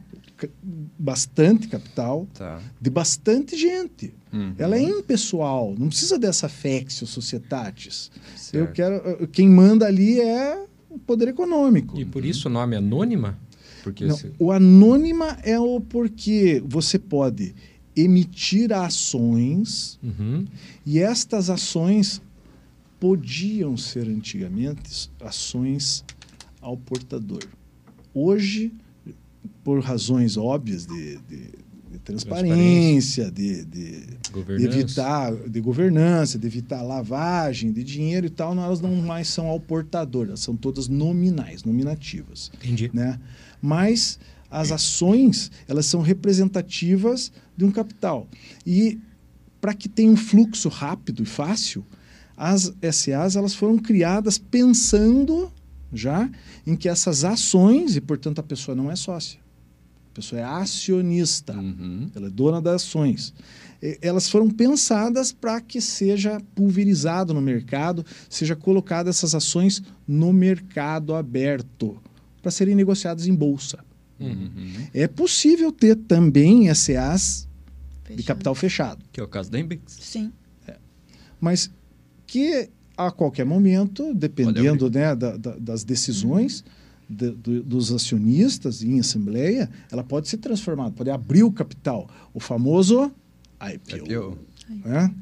bastante 0.98 1.68
capital 1.68 2.26
Tá. 2.34 2.60
de 2.80 2.90
bastante 2.90 3.56
gente. 3.56 4.12
Uhum. 4.32 4.54
Ela 4.58 4.76
é 4.76 4.82
impessoal, 4.82 5.74
não 5.78 5.88
precisa 5.88 6.18
dessa 6.18 6.48
fexio 6.48 7.06
societatis. 7.06 8.10
Eu 8.52 8.64
Certo. 8.66 8.72
quero, 8.72 8.94
eh, 9.22 9.26
quem 9.32 9.48
manda 9.48 9.86
ali 9.86 10.20
é 10.20 10.66
o 10.90 10.98
poder 10.98 11.28
econômico. 11.28 11.98
E 11.98 12.04
por 12.04 12.24
isso 12.24 12.48
o 12.48 12.50
nome 12.50 12.76
anônima? 12.76 13.38
Porque 13.82 14.04
Não, 14.04 14.16
se- 14.16 14.32
o 14.38 14.50
anônima 14.52 15.38
é 15.42 15.58
o 15.58 15.80
porque 15.80 16.62
você 16.66 16.98
pode 16.98 17.54
emitir 17.94 18.72
ações 18.72 19.98
Uhum. 20.02 20.44
e 20.84 20.98
estas 20.98 21.48
ações 21.48 22.20
podiam 22.98 23.76
ser 23.76 24.06
antigamente 24.08 25.10
ações 25.20 26.04
ao 26.60 26.76
portador. 26.76 27.44
Hoje, 28.12 28.72
por 29.66 29.80
razões 29.80 30.36
óbvias 30.36 30.86
de, 30.86 31.18
de- 31.28 31.66
de 31.90 31.98
transparência, 32.04 33.32
de, 33.32 33.64
de- 33.64 34.06
de 34.58 34.64
evitar 34.78 35.34
de 35.34 35.60
governança, 35.60 36.38
de 36.38 36.46
evitar 36.46 36.82
lavagem 36.82 37.72
de 37.72 37.82
dinheiro 37.82 38.26
e 38.26 38.30
tal, 38.30 38.54
não, 38.54 38.62
elas 38.62 38.80
não 38.80 38.94
mais 38.94 39.26
são 39.26 39.46
ao 39.48 39.58
portador, 39.58 40.28
elas 40.28 40.38
são 40.38 40.54
todas 40.56 40.86
nominais, 40.86 41.64
nominativas 41.64 42.52
Entendi. 42.54 42.90
né? 42.94 43.18
Mas 43.60 44.20
as 44.48 44.70
ações 44.70 45.50
elas 45.66 45.86
são 45.86 46.00
representativas 46.00 47.32
de 47.56 47.64
um 47.64 47.72
capital 47.72 48.28
e 48.64 49.00
para 49.60 49.74
que 49.74 49.88
tenha 49.88 50.12
um 50.12 50.16
fluxo 50.16 50.68
rápido 50.68 51.24
e 51.24 51.26
fácil, 51.26 51.84
as 52.36 52.72
SAs 52.92 53.34
elas 53.34 53.52
foram 53.54 53.78
criadas 53.78 54.38
pensando 54.38 55.50
já 55.92 56.30
em 56.66 56.76
que 56.76 56.88
essas 56.88 57.24
ações 57.24 57.96
e 57.96 58.00
portanto 58.00 58.38
a 58.38 58.42
pessoa 58.44 58.74
não 58.76 58.90
é 58.90 58.94
sócia, 58.96 59.40
pessoa 60.16 60.40
é 60.40 60.44
acionista. 60.44 61.52
Uhum. 61.54 62.10
Ela 62.14 62.26
é 62.26 62.30
dona 62.30 62.60
das 62.60 62.82
ações. 62.82 63.32
E- 63.82 63.98
Elas 64.02 64.28
foram 64.28 64.48
pensadas 64.50 65.32
para 65.32 65.60
que 65.60 65.80
seja 65.80 66.40
pulverizado 66.54 67.32
no 67.34 67.40
mercado, 67.40 68.04
seja 68.28 68.56
colocado 68.56 69.08
essas 69.08 69.34
ações 69.34 69.82
no 70.08 70.32
mercado 70.32 71.14
aberto, 71.14 72.00
para 72.42 72.50
serem 72.50 72.74
negociadas 72.74 73.26
em 73.26 73.34
bolsa. 73.34 73.78
Uhum. 74.18 74.72
É 74.94 75.06
possível 75.06 75.70
ter 75.70 75.94
também 75.96 76.68
SAs 76.74 77.46
de 78.04 78.08
Fechado. 78.14 78.24
capital 78.26 78.54
fechado, 78.54 79.04
Que 79.12 79.20
é 79.20 79.22
o 79.22 79.28
caso 79.28 79.50
da 79.50 79.58
Embix. 79.60 79.82
Sim. 80.00 80.32
mas 81.40 81.70
que 82.26 82.68
a 82.96 83.10
qualquer 83.10 83.44
momento, 83.44 84.14
dependendo 84.14 84.90
né, 84.90 85.14
da- 85.14 85.36
da- 85.36 85.56
das 85.58 85.84
decisões 85.84 86.64
de- 87.08 87.30
do- 87.32 87.62
dos 87.62 87.92
acionistas 87.92 88.82
em 88.82 88.98
assembleia, 89.00 89.70
ela 89.90 90.02
pode 90.02 90.28
ser 90.28 90.38
transformada, 90.38 90.90
pode 90.92 91.10
abrir 91.10 91.42
o 91.42 91.52
capital, 91.52 92.08
o 92.34 92.40
famoso 92.40 93.10
IPO. 93.60 93.96
IPO. 94.12 94.38
né? 94.84 95.14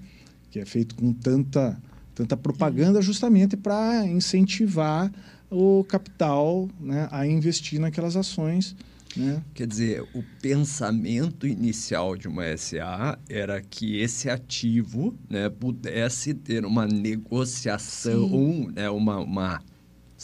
que 0.50 0.60
é 0.60 0.64
feito 0.64 0.94
com 0.94 1.12
tanta, 1.12 1.76
tanta 2.14 2.36
propaganda 2.36 3.02
justamente 3.02 3.56
para 3.56 4.06
incentivar 4.06 5.12
o 5.50 5.84
capital 5.84 6.68
né, 6.80 7.08
a 7.10 7.26
investir 7.26 7.80
naquelas 7.80 8.16
ações. 8.16 8.74
Né? 9.16 9.42
Quer 9.52 9.66
dizer, 9.66 10.02
o 10.14 10.24
pensamento 10.40 11.46
inicial 11.46 12.16
de 12.16 12.26
uma 12.28 12.44
SA 12.56 13.18
era 13.28 13.60
que 13.60 13.96
esse 13.98 14.30
ativo 14.30 15.14
né, 15.28 15.48
pudesse 15.48 16.34
ter 16.34 16.64
uma 16.64 16.86
negociação, 16.86 18.68
né, 18.74 18.88
uma, 18.90 19.18
uma 19.18 19.62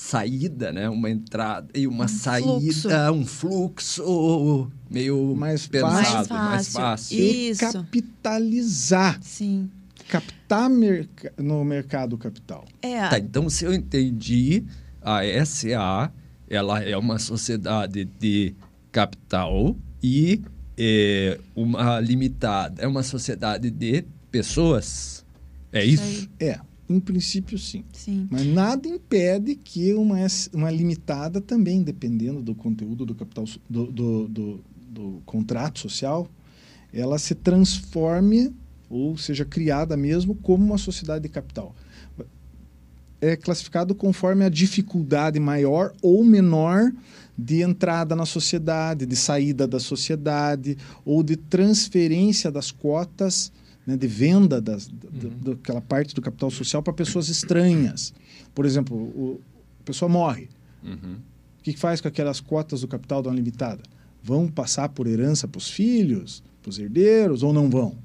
saída, 0.02 0.72
né, 0.72 0.88
uma 0.88 1.10
entrada 1.10 1.68
e 1.74 1.86
uma 1.86 2.06
Um 2.06 2.08
saída, 2.08 3.12
um 3.12 3.24
fluxo 3.26 4.70
meio 4.90 5.34
Mais 5.36 5.66
pensado, 5.66 5.94
fácil. 6.04 6.34
mais 6.34 6.50
Mais 6.52 6.68
fácil. 6.72 7.18
E- 7.18 7.50
Isso. 7.50 7.60
Capitalizar, 7.60 9.18
Sim. 9.22 9.70
captar 10.08 10.70
merca- 10.70 11.32
no 11.38 11.64
mercado 11.64 12.16
capital. 12.16 12.64
É, 12.82 13.08
Tá, 13.08 13.18
então 13.18 13.48
se 13.50 13.64
eu 13.64 13.74
entendi, 13.74 14.64
a 15.02 15.22
SA 15.44 16.10
ela 16.48 16.82
é 16.82 16.96
uma 16.96 17.18
sociedade 17.18 18.04
de 18.18 18.54
capital 18.90 19.76
e 20.02 20.42
é, 20.78 21.38
uma 21.54 22.00
limitada 22.00 22.82
é 22.82 22.86
uma 22.86 23.02
sociedade 23.02 23.70
de 23.70 24.04
pessoas. 24.30 25.24
É 25.72 25.84
Isso 25.84 26.02
isso? 26.02 26.28
É, 26.40 26.58
em 26.90 26.98
princípio 26.98 27.56
sim. 27.56 27.84
sim. 27.92 28.26
Mas 28.28 28.44
nada 28.44 28.88
impede 28.88 29.54
que 29.54 29.94
uma, 29.94 30.16
uma 30.52 30.70
limitada 30.70 31.40
também, 31.40 31.82
dependendo 31.82 32.42
do 32.42 32.54
conteúdo 32.54 33.06
do 33.06 33.14
capital 33.14 33.44
do, 33.68 33.86
do, 33.86 34.28
do, 34.28 34.64
do 34.88 35.22
contrato 35.24 35.78
social, 35.78 36.28
ela 36.92 37.16
se 37.16 37.34
transforme 37.36 38.52
ou 38.88 39.16
seja 39.16 39.44
criada 39.44 39.96
mesmo 39.96 40.34
como 40.34 40.64
uma 40.64 40.78
sociedade 40.78 41.22
de 41.22 41.28
capital. 41.28 41.76
É 43.20 43.36
classificado 43.36 43.94
conforme 43.94 44.44
a 44.44 44.48
dificuldade 44.48 45.38
maior 45.38 45.92
ou 46.02 46.24
menor 46.24 46.90
de 47.38 47.62
entrada 47.62 48.16
na 48.16 48.26
sociedade, 48.26 49.06
de 49.06 49.14
saída 49.14 49.66
da 49.66 49.78
sociedade 49.78 50.76
ou 51.04 51.22
de 51.22 51.36
transferência 51.36 52.50
das 52.50 52.72
cotas, 52.72 53.52
né, 53.90 53.96
de 53.96 54.06
venda 54.06 54.60
das, 54.60 54.86
da- 54.88 55.08
Uhum. 55.28 55.54
daquela 55.54 55.80
parte 55.80 56.14
do 56.14 56.20
capital 56.22 56.50
social 56.50 56.82
para 56.82 56.92
pessoas 56.92 57.28
estranhas. 57.28 58.12
Por 58.54 58.64
exemplo, 58.64 58.96
o, 58.96 59.40
a 59.80 59.84
pessoa 59.84 60.08
morre. 60.08 60.48
Uhum. 60.82 61.16
O 61.58 61.62
que 61.62 61.76
faz 61.76 62.00
com 62.00 62.08
aquelas 62.08 62.40
cotas 62.40 62.80
do 62.82 62.88
capital 62.88 63.22
da 63.22 63.30
unlimitada? 63.30 63.82
Vão 64.22 64.48
passar 64.48 64.88
por 64.90 65.06
herança 65.06 65.46
para 65.48 65.58
os 65.58 65.68
filhos, 65.70 66.42
para 66.62 66.70
os 66.70 66.78
herdeiros 66.78 67.42
ou 67.42 67.52
não 67.52 67.68
vão? 67.68 67.96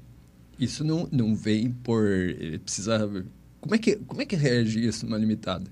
Isso 0.58 0.82
não, 0.84 1.06
não 1.12 1.34
vem 1.34 1.70
por 1.70 2.04
precisa 2.64 3.08
como 3.60 3.74
é 3.74 3.78
que 3.78 3.96
como 4.06 4.22
é 4.22 4.24
que 4.26 4.34
reage 4.36 4.84
isso 4.86 5.04
numa 5.04 5.18
limitada? 5.18 5.66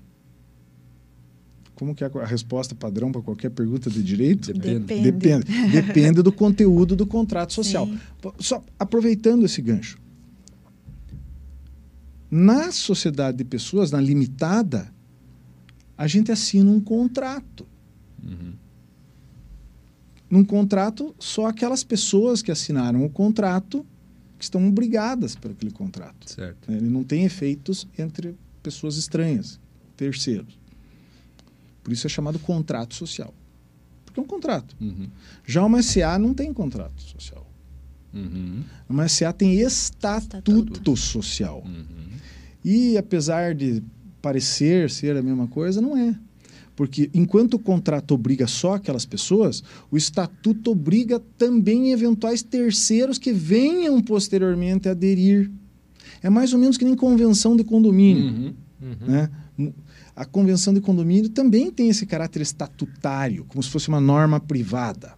Como 1.73 1.93
que 1.93 2.03
é 2.03 2.07
a 2.21 2.25
resposta 2.25 2.73
padrão 2.73 3.11
para 3.11 3.21
qualquer 3.21 3.49
pergunta 3.49 3.89
de 3.89 4.01
direito? 4.01 4.53
Depende. 4.53 4.79
Depende. 5.01 5.11
Depende. 5.11 5.71
Depende 5.81 6.21
do 6.21 6.31
conteúdo 6.31 6.95
do 6.95 7.05
contrato 7.05 7.51
social. 7.51 7.85
Sim. 7.87 7.99
Só 8.39 8.63
aproveitando 8.79 9.43
esse 9.45 9.61
gancho. 9.61 9.97
Na 12.29 12.71
sociedade 12.71 13.37
de 13.37 13.43
pessoas, 13.43 13.91
na 13.91 14.01
limitada, 14.01 14.91
a 15.97 16.07
gente 16.07 16.31
assina 16.31 16.69
um 16.69 16.79
contrato. 16.79 17.67
Uhum. 18.23 18.53
Num 20.29 20.43
contrato, 20.43 21.15
só 21.19 21.47
aquelas 21.47 21.83
pessoas 21.83 22.41
que 22.41 22.51
assinaram 22.51 23.05
o 23.05 23.09
contrato 23.09 23.85
que 24.37 24.43
estão 24.43 24.67
obrigadas 24.67 25.35
por 25.35 25.51
aquele 25.51 25.71
contrato. 25.71 26.29
Certo. 26.29 26.71
Ele 26.71 26.89
não 26.89 27.03
tem 27.03 27.23
efeitos 27.23 27.87
entre 27.97 28.35
pessoas 28.61 28.97
estranhas, 28.97 29.59
terceiros. 29.95 30.59
Por 31.83 31.93
isso 31.93 32.07
é 32.07 32.09
chamado 32.09 32.39
contrato 32.39 32.95
social. 32.95 33.33
Porque 34.03 34.19
é 34.19 34.23
um 34.23 34.25
contrato. 34.25 34.75
Uhum. 34.81 35.07
Já 35.45 35.63
uma 35.63 35.81
SA 35.81 36.17
não 36.17 36.33
tem 36.33 36.51
contrato 36.51 36.99
social. 37.01 37.49
Uhum. 38.13 38.63
Uma 38.89 39.07
SA 39.07 39.31
tem 39.31 39.59
estatuto, 39.59 40.73
Estatuto. 40.73 40.97
social. 40.97 41.63
Uhum. 41.65 42.04
E 42.67 42.97
apesar 42.97 43.53
de 43.53 43.83
parecer 44.19 44.89
ser 44.89 45.15
a 45.15 45.21
mesma 45.21 45.45
coisa, 45.45 45.79
não 45.79 45.95
é. 45.95 46.15
Porque 46.75 47.11
enquanto 47.13 47.53
o 47.53 47.59
contrato 47.59 48.15
obriga 48.15 48.47
só 48.47 48.73
aquelas 48.73 49.05
pessoas, 49.05 49.63
o 49.91 49.95
estatuto 49.95 50.71
obriga 50.71 51.21
também 51.37 51.91
eventuais 51.91 52.41
terceiros 52.41 53.19
que 53.19 53.31
venham 53.31 54.01
posteriormente 54.01 54.89
a 54.89 54.93
aderir. 54.93 55.51
É 56.23 56.29
mais 56.29 56.53
ou 56.53 56.59
menos 56.59 56.75
que 56.75 56.83
nem 56.83 56.95
convenção 56.95 57.55
de 57.55 57.63
condomínio. 57.63 58.25
Uhum. 58.25 58.53
Uhum. 58.81 59.07
Né? 59.07 59.29
A 60.15 60.25
convenção 60.25 60.73
de 60.73 60.81
condomínio 60.81 61.29
também 61.29 61.69
tem 61.69 61.89
esse 61.89 62.07
caráter 62.07 62.41
estatutário, 62.41 63.45
como 63.45 63.61
se 63.61 63.69
fosse 63.69 63.89
uma 63.89 64.01
norma 64.01 64.39
privada. 64.39 65.13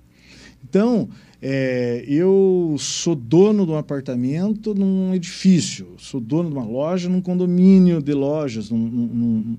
Então, 0.69 1.07
é, 1.41 2.03
eu 2.07 2.75
sou 2.79 3.15
dono 3.15 3.65
de 3.65 3.71
um 3.71 3.77
apartamento 3.77 4.73
num 4.73 5.13
edifício, 5.13 5.87
sou 5.97 6.19
dono 6.19 6.49
de 6.49 6.55
uma 6.55 6.65
loja 6.65 7.07
num 7.09 7.21
condomínio 7.21 8.01
de 8.01 8.13
lojas, 8.13 8.69
num, 8.69 8.77
num- 8.79 9.57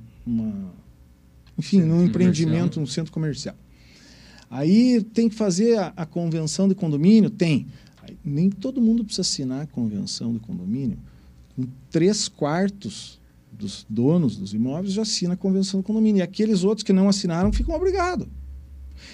enfim, 1.58 1.78
Centro 1.78 1.86
num 1.88 1.94
comercial. 1.96 2.08
empreendimento, 2.08 2.80
num 2.80 2.86
centro 2.86 3.12
comercial. 3.12 3.54
Aí 4.50 5.02
tem 5.12 5.28
que 5.28 5.34
fazer 5.34 5.78
a, 5.78 5.92
a 5.96 6.06
convenção 6.06 6.68
de 6.68 6.74
condomínio? 6.74 7.28
Tem. 7.30 7.66
Aí, 8.02 8.16
nem 8.24 8.48
todo 8.50 8.80
mundo 8.80 9.04
precisa 9.04 9.22
assinar 9.22 9.62
a 9.62 9.66
convenção 9.66 10.32
de 10.32 10.38
condomínio. 10.38 10.98
Com 11.54 11.66
três 11.90 12.28
quartos 12.28 13.20
dos 13.52 13.84
donos 13.88 14.36
dos 14.36 14.54
imóveis 14.54 14.92
já 14.94 15.02
assina 15.02 15.34
a 15.34 15.36
convenção 15.36 15.80
de 15.80 15.86
condomínio. 15.86 16.20
E 16.20 16.22
aqueles 16.22 16.62
outros 16.64 16.82
que 16.84 16.92
não 16.92 17.08
assinaram 17.08 17.52
ficam 17.52 17.74
obrigados. 17.74 18.26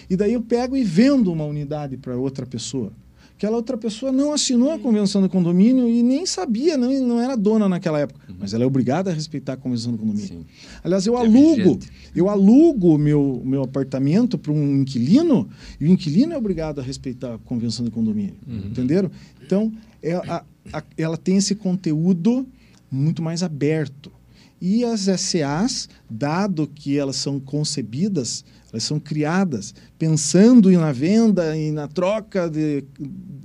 E 0.09 0.17
daí 0.17 0.33
eu 0.35 0.43
pego 0.43 0.77
e 0.77 0.85
vendo 0.85 1.33
uma 1.33 1.45
unidade 1.45 1.97
para 1.97 2.17
outra 2.17 2.45
pessoa. 2.47 2.93
Aquela 3.37 3.57
outra 3.57 3.77
pessoa 3.77 4.13
não 4.13 4.33
assinou 4.33 4.71
a 4.71 4.79
convenção 4.79 5.21
do 5.21 5.29
condomínio 5.29 5.89
e 5.89 6.05
nem 6.05 6.25
sabia, 6.25 6.79
não, 6.79 6.91
não 7.03 7.21
era 7.21 7.37
dona 7.37 7.69
naquela 7.69 7.99
época. 7.99 8.21
Mas 8.39 8.55
ela 8.55 8.63
é 8.63 8.67
obrigada 8.67 9.11
a 9.11 9.13
respeitar 9.15 9.55
a 9.55 9.57
convenção 9.57 9.91
do 9.91 9.99
condomínio. 9.99 10.29
Sim. 10.29 10.45
Aliás, 10.85 11.05
eu 11.05 11.17
É 11.17 11.21
alugo, 11.21 11.57
vigente. 11.57 11.91
eu 12.15 12.29
alugo 12.29 12.95
o 12.95 12.99
meu, 12.99 13.43
meu 13.45 13.63
apartamento 13.65 14.39
para 14.39 14.53
um 14.53 14.77
inquilino 14.81 15.49
e 15.81 15.85
o 15.85 15.89
inquilino 15.89 16.33
é 16.33 16.39
obrigado 16.39 16.79
a 16.79 16.83
respeitar 16.83 17.35
a 17.35 17.39
convenção 17.39 17.85
do 17.85 17.91
condomínio. 17.91 18.35
Entenderam? 18.49 19.11
Então, 19.45 19.73
é 20.01 20.13
a- 20.15 20.45
a- 20.73 20.85
ela 20.97 21.17
tem 21.17 21.37
esse 21.37 21.57
conteúdo 21.57 22.47
muito 22.91 23.21
mais 23.21 23.43
aberto. 23.43 24.13
E 24.61 24.85
as 24.85 25.09
SAs, 25.09 25.89
dado 26.09 26.71
que 26.73 26.97
elas 26.97 27.17
são 27.17 27.41
concebidas, 27.41 28.45
elas 28.75 28.83
são 28.83 28.99
criadas 28.99 29.73
pensando 29.97 30.69
na 30.73 30.91
venda 30.91 31.57
e 31.57 31.71
na 31.71 31.87
troca 31.87 32.51
de, 32.51 32.83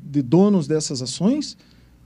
de 0.03 0.23
donos 0.23 0.65
dessas 0.67 1.03
ações, 1.03 1.55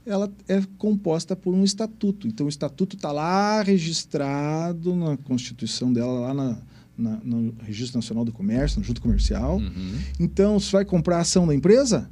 ela 0.04 0.30
é 0.46 0.60
composta 0.76 1.34
por 1.34 1.54
um 1.54 1.64
estatuto. 1.64 2.28
Então, 2.28 2.44
o 2.44 2.48
estatuto 2.50 2.96
está 2.96 3.10
lá 3.10 3.62
registrado 3.62 4.94
na 4.94 5.16
Constituição 5.16 5.90
dela, 5.90 6.20
lá 6.20 6.34
na, 6.34 6.58
na- 6.98 7.20
no 7.24 7.54
Registro 7.62 7.96
Nacional 7.96 8.26
do 8.26 8.32
Comércio, 8.32 8.78
no 8.78 8.84
Junto 8.84 9.00
Comercial. 9.00 9.56
Uhum. 9.56 9.94
Então, 10.20 10.60
você 10.60 10.72
vai 10.72 10.84
comprar 10.84 11.16
a 11.16 11.20
ação 11.22 11.46
da 11.46 11.54
empresa? 11.54 12.10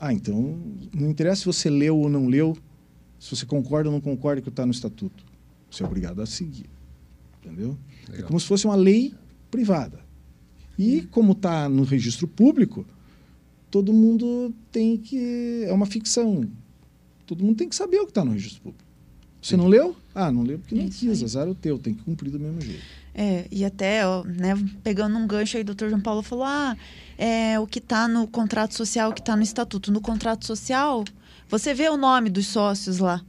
Ah, 0.00 0.12
então, 0.12 0.58
não 0.92 1.08
interessa 1.10 1.42
se 1.42 1.46
você 1.46 1.70
leu 1.70 1.96
ou 1.96 2.08
não 2.08 2.26
leu, 2.26 2.56
se 3.20 3.36
você 3.36 3.46
concorda 3.46 3.88
ou 3.88 3.92
não 3.92 4.00
concorda 4.00 4.40
com 4.40 4.48
o 4.48 4.50
que 4.50 4.52
está 4.52 4.66
no 4.66 4.72
estatuto. 4.72 5.24
Você 5.70 5.84
é 5.84 5.86
obrigado 5.86 6.20
a 6.20 6.26
seguir. 6.26 6.66
Entendeu? 7.44 7.78
É 8.08 8.12
Legal. 8.12 8.26
como 8.26 8.40
se 8.40 8.46
fosse 8.46 8.64
uma 8.64 8.74
lei 8.74 9.14
privada. 9.50 10.00
E 10.78 11.02
como 11.10 11.32
está 11.32 11.68
no 11.68 11.82
registro 11.84 12.26
público, 12.26 12.86
todo 13.70 13.92
mundo 13.92 14.54
tem 14.72 14.96
que. 14.96 15.64
É 15.66 15.72
uma 15.72 15.86
ficção. 15.86 16.48
Todo 17.26 17.44
mundo 17.44 17.56
tem 17.56 17.68
que 17.68 17.76
saber 17.76 17.98
o 17.98 18.04
que 18.04 18.10
está 18.10 18.24
no 18.24 18.32
registro 18.32 18.62
público. 18.62 18.84
Você 19.42 19.56
não 19.56 19.68
leu? 19.68 19.96
Ah, 20.14 20.30
não 20.30 20.42
leu 20.42 20.58
porque 20.58 20.74
não 20.74 20.84
Isso 20.84 21.00
quis, 21.00 21.18
aí. 21.18 21.24
azar 21.24 21.46
é 21.46 21.50
o 21.50 21.54
teu, 21.54 21.78
tem 21.78 21.94
que 21.94 22.02
cumprir 22.02 22.30
do 22.30 22.38
mesmo 22.38 22.60
jeito. 22.60 22.82
É, 23.14 23.46
e 23.50 23.64
até, 23.64 24.06
ó, 24.06 24.22
né, 24.24 24.54
pegando 24.82 25.16
um 25.16 25.26
gancho 25.26 25.56
aí, 25.56 25.62
o 25.62 25.66
doutor 25.66 25.88
João 25.88 26.00
Paulo 26.00 26.22
falou: 26.22 26.44
ah, 26.44 26.76
é 27.16 27.58
o 27.58 27.66
que 27.66 27.78
está 27.78 28.06
no 28.06 28.26
contrato 28.26 28.74
social, 28.74 29.10
o 29.10 29.14
que 29.14 29.20
está 29.20 29.36
no 29.36 29.42
estatuto. 29.42 29.90
No 29.90 30.00
contrato 30.00 30.46
social, 30.46 31.04
você 31.48 31.74
vê 31.74 31.88
o 31.88 31.96
nome 31.96 32.30
dos 32.30 32.46
sócios 32.46 32.98
lá. 32.98 33.22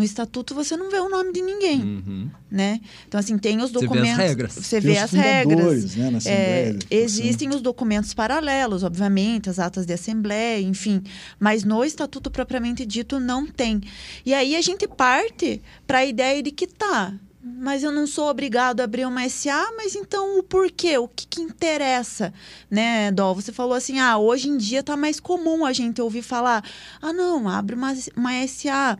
No 0.00 0.04
estatuto, 0.04 0.54
você 0.54 0.76
não 0.78 0.90
vê 0.90 0.98
o 0.98 1.10
nome 1.10 1.30
de 1.30 1.42
ninguém, 1.42 1.82
Uhum. 1.82 2.30
né? 2.50 2.80
Então, 3.06 3.20
assim, 3.20 3.36
tem 3.36 3.58
os 3.60 3.70
Você 3.70 3.72
vê 3.72 3.78
as 3.78 3.88
documentos. 3.90 4.16
regras. 4.16 4.52
Você 4.54 4.80
Tem 4.80 4.90
vê 4.92 4.96
os 4.96 5.04
as 5.04 5.10
regras. 5.12 5.94
Né, 5.96 6.10
na 6.10 6.16
Assembleia 6.18 6.48
É, 6.48 6.68
Educação. 6.70 6.98
existem 6.98 7.48
os 7.50 7.60
documentos 7.60 8.14
paralelos, 8.14 8.82
obviamente, 8.82 9.50
as 9.50 9.58
atas 9.58 9.84
de 9.84 9.92
assembleia, 9.92 10.60
enfim. 10.62 11.02
Mas 11.38 11.64
no 11.64 11.84
estatuto 11.84 12.30
propriamente 12.30 12.86
dito 12.86 13.20
não 13.20 13.46
tem. 13.46 13.82
E 14.24 14.32
aí 14.32 14.56
a 14.56 14.62
gente 14.62 14.88
parte 14.88 15.60
para 15.86 15.98
a 15.98 16.06
ideia 16.06 16.42
de 16.42 16.50
que 16.50 16.66
tá. 16.66 17.12
Mas 17.42 17.82
eu 17.82 17.90
não 17.90 18.06
sou 18.06 18.28
obrigado 18.28 18.80
a 18.80 18.84
abrir 18.84 19.06
uma 19.06 19.26
SA, 19.28 19.70
mas 19.76 19.94
então 19.94 20.38
o 20.38 20.42
porquê? 20.42 20.98
O 20.98 21.08
que, 21.08 21.26
que 21.26 21.40
interessa? 21.40 22.34
Né, 22.70 23.10
Dol? 23.12 23.34
Você 23.34 23.50
falou 23.50 23.72
assim: 23.74 23.98
ah, 23.98 24.18
hoje 24.18 24.48
em 24.48 24.56
dia 24.58 24.82
tá 24.82 24.94
mais 24.96 25.18
comum 25.18 25.64
a 25.64 25.72
gente 25.72 26.02
ouvir 26.02 26.20
falar: 26.22 26.62
ah, 27.00 27.12
não, 27.14 27.48
abre 27.48 27.74
uma, 27.74 27.94
uma 28.16 28.46
SA. 28.46 28.98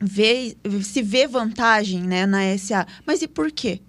Vê, 0.00 0.56
se 0.82 1.02
vê 1.02 1.26
vantagem 1.26 2.02
né, 2.02 2.26
na 2.26 2.56
SA. 2.56 2.86
Mas 3.06 3.22
e 3.22 3.28
por 3.28 3.52
quê? 3.52 3.80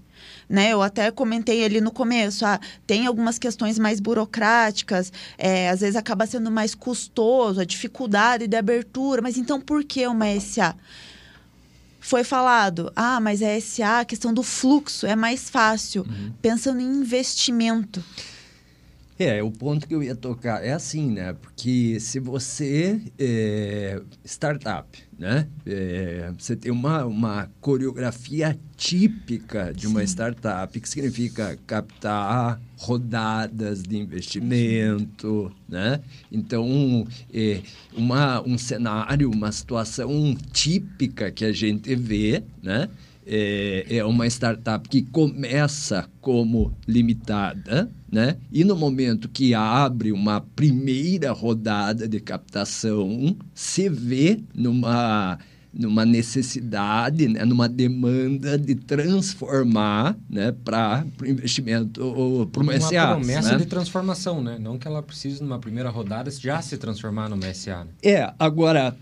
né? 0.51 0.73
Eu 0.73 0.81
até 0.81 1.09
comentei 1.09 1.63
ali 1.63 1.79
no 1.79 1.91
começo, 1.91 2.45
ah, 2.45 2.59
tem 2.85 3.07
algumas 3.07 3.39
questões 3.39 3.79
mais 3.79 4.01
burocráticas, 4.01 5.11
é, 5.37 5.69
às 5.69 5.79
vezes 5.79 5.95
acaba 5.95 6.27
sendo 6.27 6.51
mais 6.51 6.75
custoso, 6.75 7.61
a 7.61 7.65
dificuldade 7.65 8.47
de 8.47 8.57
abertura, 8.57 9.21
mas 9.21 9.37
então 9.37 9.61
por 9.61 9.83
que 9.83 10.05
uma 10.05 10.27
SA? 10.39 10.75
Foi 12.01 12.23
falado, 12.23 12.91
ah, 12.95 13.19
mas 13.21 13.41
a 13.41 13.59
SA, 13.61 13.99
a 13.99 14.05
questão 14.05 14.33
do 14.33 14.43
fluxo 14.43 15.07
é 15.07 15.15
mais 15.15 15.49
fácil, 15.49 16.05
pensando 16.41 16.81
em 16.81 16.97
investimento. 16.97 18.03
É, 19.23 19.43
o 19.43 19.51
ponto 19.51 19.87
que 19.87 19.93
eu 19.93 20.01
ia 20.01 20.15
tocar 20.15 20.65
é 20.65 20.71
assim, 20.71 21.11
né? 21.11 21.33
Porque 21.33 21.99
se 21.99 22.19
você 22.19 22.99
é 23.19 24.01
startup, 24.25 24.97
né? 25.15 25.47
É, 25.63 26.33
você 26.35 26.55
tem 26.55 26.71
uma, 26.71 27.05
uma 27.05 27.47
coreografia 27.61 28.59
típica 28.75 29.71
de 29.71 29.85
uma 29.85 30.03
startup, 30.03 30.79
que 30.79 30.89
significa 30.89 31.55
captar 31.67 32.59
rodadas 32.79 33.83
de 33.83 33.95
investimento, 33.95 35.55
né? 35.69 36.01
Então, 36.31 37.05
é, 37.31 37.61
uma, 37.95 38.41
um 38.41 38.57
cenário, 38.57 39.29
uma 39.29 39.51
situação 39.51 40.35
típica 40.51 41.29
que 41.31 41.45
a 41.45 41.51
gente 41.51 41.93
vê, 41.95 42.41
né? 42.63 42.89
É, 43.25 43.85
é 43.89 44.05
uma 44.05 44.25
startup 44.27 44.87
que 44.87 45.01
começa 45.01 46.09
como 46.19 46.73
limitada, 46.87 47.91
né? 48.11 48.37
E 48.51 48.63
no 48.63 48.75
momento 48.75 49.29
que 49.29 49.53
abre 49.53 50.11
uma 50.11 50.41
primeira 50.41 51.31
rodada 51.31 52.07
de 52.07 52.19
captação, 52.19 53.35
se 53.53 53.89
vê 53.89 54.41
numa 54.53 55.37
numa 55.73 56.05
necessidade, 56.05 57.27
né? 57.27 57.45
numa 57.45 57.69
demanda 57.69 58.57
de 58.57 58.75
transformar, 58.75 60.17
né, 60.29 60.51
para 60.51 61.05
o 61.21 61.25
investimento 61.25 62.49
para 62.51 62.63
uma 62.63 62.73
Uma 62.73 62.81
SA. 62.81 63.07
promessa 63.07 63.51
né? 63.53 63.57
de 63.57 63.65
transformação, 63.65 64.41
né? 64.41 64.57
Não 64.59 64.77
que 64.77 64.87
ela 64.87 65.01
precise, 65.01 65.41
numa 65.41 65.59
primeira 65.59 65.89
rodada, 65.89 66.29
já 66.29 66.61
se 66.61 66.77
transformar 66.77 67.29
numa 67.29 67.53
SA. 67.53 67.85
Né? 67.85 67.91
É, 68.03 68.33
agora, 68.37 68.95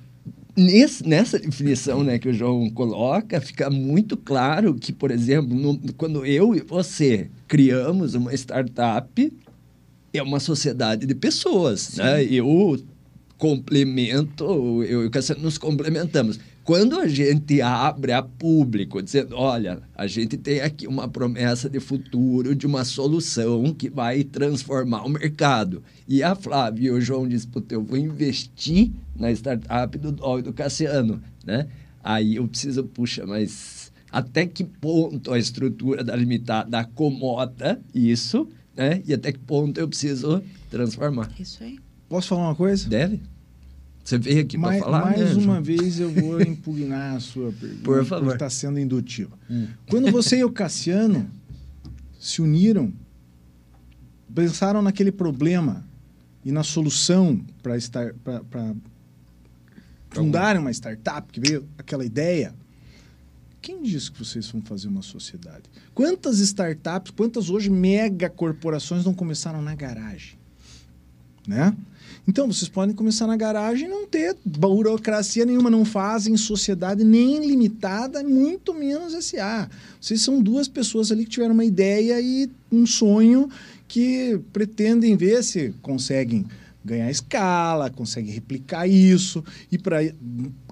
nesse, 0.59 1.07
nessa 1.07 1.39
definição 1.39 2.03
né, 2.03 2.19
que 2.19 2.29
o 2.29 2.33
João 2.33 2.69
coloca, 2.69 3.39
fica 3.41 3.69
muito 3.69 4.15
claro 4.17 4.73
que, 4.75 4.91
por 4.91 5.11
exemplo, 5.11 5.55
no- 5.55 5.79
quando 5.93 6.25
eu 6.25 6.55
e 6.55 6.61
você 6.61 7.29
criamos 7.47 8.13
uma 8.15 8.33
startup, 8.33 9.33
é 10.13 10.21
uma 10.21 10.39
sociedade 10.39 11.05
de 11.05 11.15
pessoas, 11.15 11.95
né? 11.97 12.23
Eu 12.25 12.77
complemento, 13.37 14.83
eu 14.83 15.03
e 15.03 15.05
o 15.07 15.09
Cassiano 15.09 15.41
nos 15.41 15.57
complementamos. 15.57 16.39
Quando 16.69 16.99
a 16.99 17.07
gente 17.07 17.63
abre 17.63 18.11
a 18.11 18.21
público, 18.21 19.01
dizendo, 19.01 19.35
olha, 19.35 19.81
a 19.95 20.05
gente 20.05 20.37
tem 20.37 20.61
aqui 20.61 20.85
uma 20.85 21.07
promessa 21.07 21.67
de 21.67 21.79
futuro, 21.79 22.53
de 22.53 22.67
uma 22.67 22.85
solução 22.85 23.73
que 23.73 23.89
vai 23.89 24.23
transformar 24.23 25.03
o 25.03 25.09
mercado. 25.09 25.81
E 26.07 26.21
a 26.21 26.35
Flávia 26.35 26.89
e 26.89 26.91
o 26.91 27.01
João 27.01 27.27
dizem, 27.27 27.49
puta, 27.49 27.73
eu 27.73 27.83
vou 27.83 27.97
investir 27.97 28.91
na 29.15 29.31
startup 29.31 29.97
do 29.97 30.11
Dó 30.11 30.37
e 30.37 30.43
do 30.43 30.53
Cassiano, 30.53 31.19
né? 31.43 31.67
Aí 32.03 32.35
eu 32.35 32.47
preciso, 32.47 32.83
puxa, 32.83 33.25
mas 33.25 33.91
até 34.11 34.45
que 34.45 34.63
ponto 34.63 35.33
a 35.33 35.39
estrutura 35.39 36.03
da 36.03 36.15
limitada 36.15 36.77
acomoda 36.77 37.81
isso, 37.95 38.47
né? 38.77 39.01
E 39.07 39.13
até 39.15 39.31
que 39.31 39.39
ponto 39.39 39.79
eu 39.79 39.87
preciso 39.87 40.43
transformar. 40.69 41.31
Isso 41.39 41.63
aí. 41.63 41.79
Posso 42.07 42.27
falar 42.27 42.49
uma 42.49 42.55
coisa? 42.55 42.87
Deve? 42.87 43.19
Você 44.09 44.17
veio 44.17 44.41
aqui 44.41 44.57
para 44.57 44.79
falar, 44.79 45.05
mais 45.05 45.37
né, 45.37 45.43
uma 45.43 45.61
vez 45.61 45.99
eu 45.99 46.09
vou 46.09 46.41
impugnar 46.41 47.15
a 47.15 47.19
sua 47.19 47.51
pergunta. 47.51 47.83
Por 47.83 48.03
favor. 48.03 48.33
Está 48.33 48.49
sendo 48.49 48.79
indutiva. 48.79 49.37
Quando 49.87 50.11
você 50.11 50.39
e 50.39 50.43
o 50.43 50.51
Cassiano 50.51 51.29
se 52.19 52.41
uniram, 52.41 52.91
pensaram 54.33 54.81
naquele 54.81 55.11
problema 55.11 55.85
e 56.43 56.51
na 56.51 56.63
solução 56.63 57.39
para 57.61 57.77
estar 57.77 58.15
para 58.49 58.73
fundarem 60.09 60.59
uma 60.59 60.71
startup 60.71 61.31
que 61.31 61.39
veio 61.39 61.67
aquela 61.77 62.03
ideia. 62.03 62.55
Quem 63.61 63.83
disse 63.83 64.11
que 64.11 64.17
vocês 64.17 64.49
vão 64.49 64.63
fazer 64.63 64.87
uma 64.87 65.03
sociedade? 65.03 65.65
Quantas 65.93 66.39
startups, 66.39 67.11
quantas 67.11 67.51
hoje 67.51 67.69
mega 67.69 68.27
corporações 68.27 69.05
não 69.05 69.13
começaram 69.13 69.61
na 69.61 69.75
garagem? 69.75 70.39
Né? 71.47 71.75
Então, 72.27 72.51
vocês 72.51 72.69
podem 72.69 72.95
começar 72.95 73.25
na 73.25 73.35
garagem 73.35 73.87
e 73.87 73.89
não 73.89 74.05
ter 74.05 74.35
burocracia 74.45 75.45
nenhuma, 75.45 75.69
não 75.69 75.83
fazem 75.83 76.37
sociedade 76.37 77.03
nem 77.03 77.45
limitada, 77.45 78.23
muito 78.23 78.73
menos 78.73 79.13
SA. 79.25 79.69
Vocês 79.99 80.21
são 80.21 80.41
duas 80.41 80.67
pessoas 80.67 81.11
ali 81.11 81.23
que 81.23 81.31
tiveram 81.31 81.53
uma 81.53 81.65
ideia 81.65 82.21
e 82.21 82.49
um 82.71 82.85
sonho 82.85 83.49
que 83.87 84.39
pretendem 84.53 85.17
ver 85.17 85.43
se 85.43 85.73
conseguem 85.81 86.45
ganhar 86.83 87.09
escala, 87.11 87.89
conseguem 87.89 88.31
replicar 88.33 88.87
isso 88.87 89.43
e 89.71 89.77
para 89.77 89.97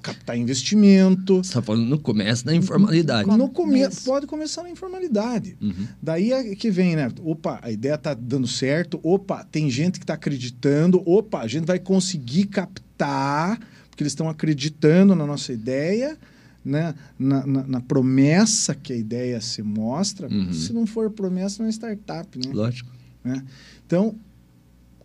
captar 0.01 0.37
investimento. 0.37 1.35
Você 1.37 1.49
está 1.49 1.61
falando 1.61 1.85
no 1.85 1.99
começo 1.99 2.45
da 2.45 2.55
informalidade. 2.55 3.27
No 3.29 3.49
come 3.49 3.79
Começo. 3.79 4.05
pode 4.05 4.25
começar 4.25 4.63
na 4.63 4.69
informalidade. 4.69 5.57
Uhum. 5.61 5.87
Daí 6.01 6.31
é 6.31 6.55
que 6.55 6.71
vem, 6.71 6.95
né? 6.95 7.11
Opa, 7.23 7.59
a 7.61 7.69
ideia 7.71 7.97
tá 7.97 8.13
dando 8.13 8.47
certo. 8.47 8.99
Opa, 9.03 9.43
tem 9.43 9.69
gente 9.69 9.99
que 9.99 10.03
está 10.05 10.13
acreditando. 10.13 11.01
Opa, 11.05 11.41
a 11.41 11.47
gente 11.47 11.65
vai 11.65 11.77
conseguir 11.79 12.45
captar, 12.45 13.59
porque 13.89 14.03
eles 14.03 14.11
estão 14.11 14.29
acreditando 14.29 15.13
na 15.15 15.25
nossa 15.25 15.51
ideia, 15.51 16.17
né? 16.63 16.95
Na, 17.19 17.45
na- 17.45 17.67
na 17.67 17.81
promessa 17.81 18.73
que 18.75 18.93
a 18.93 18.95
ideia 18.95 19.41
se 19.41 19.61
mostra. 19.61 20.27
Uhum. 20.29 20.53
Se 20.53 20.71
não 20.73 20.85
for 20.87 21.09
promessa, 21.11 21.61
não 21.61 21.67
é 21.67 21.71
startup, 21.71 22.37
né? 22.37 22.51
Lógico. 22.53 22.91
né? 23.23 23.43
Então, 23.85 24.15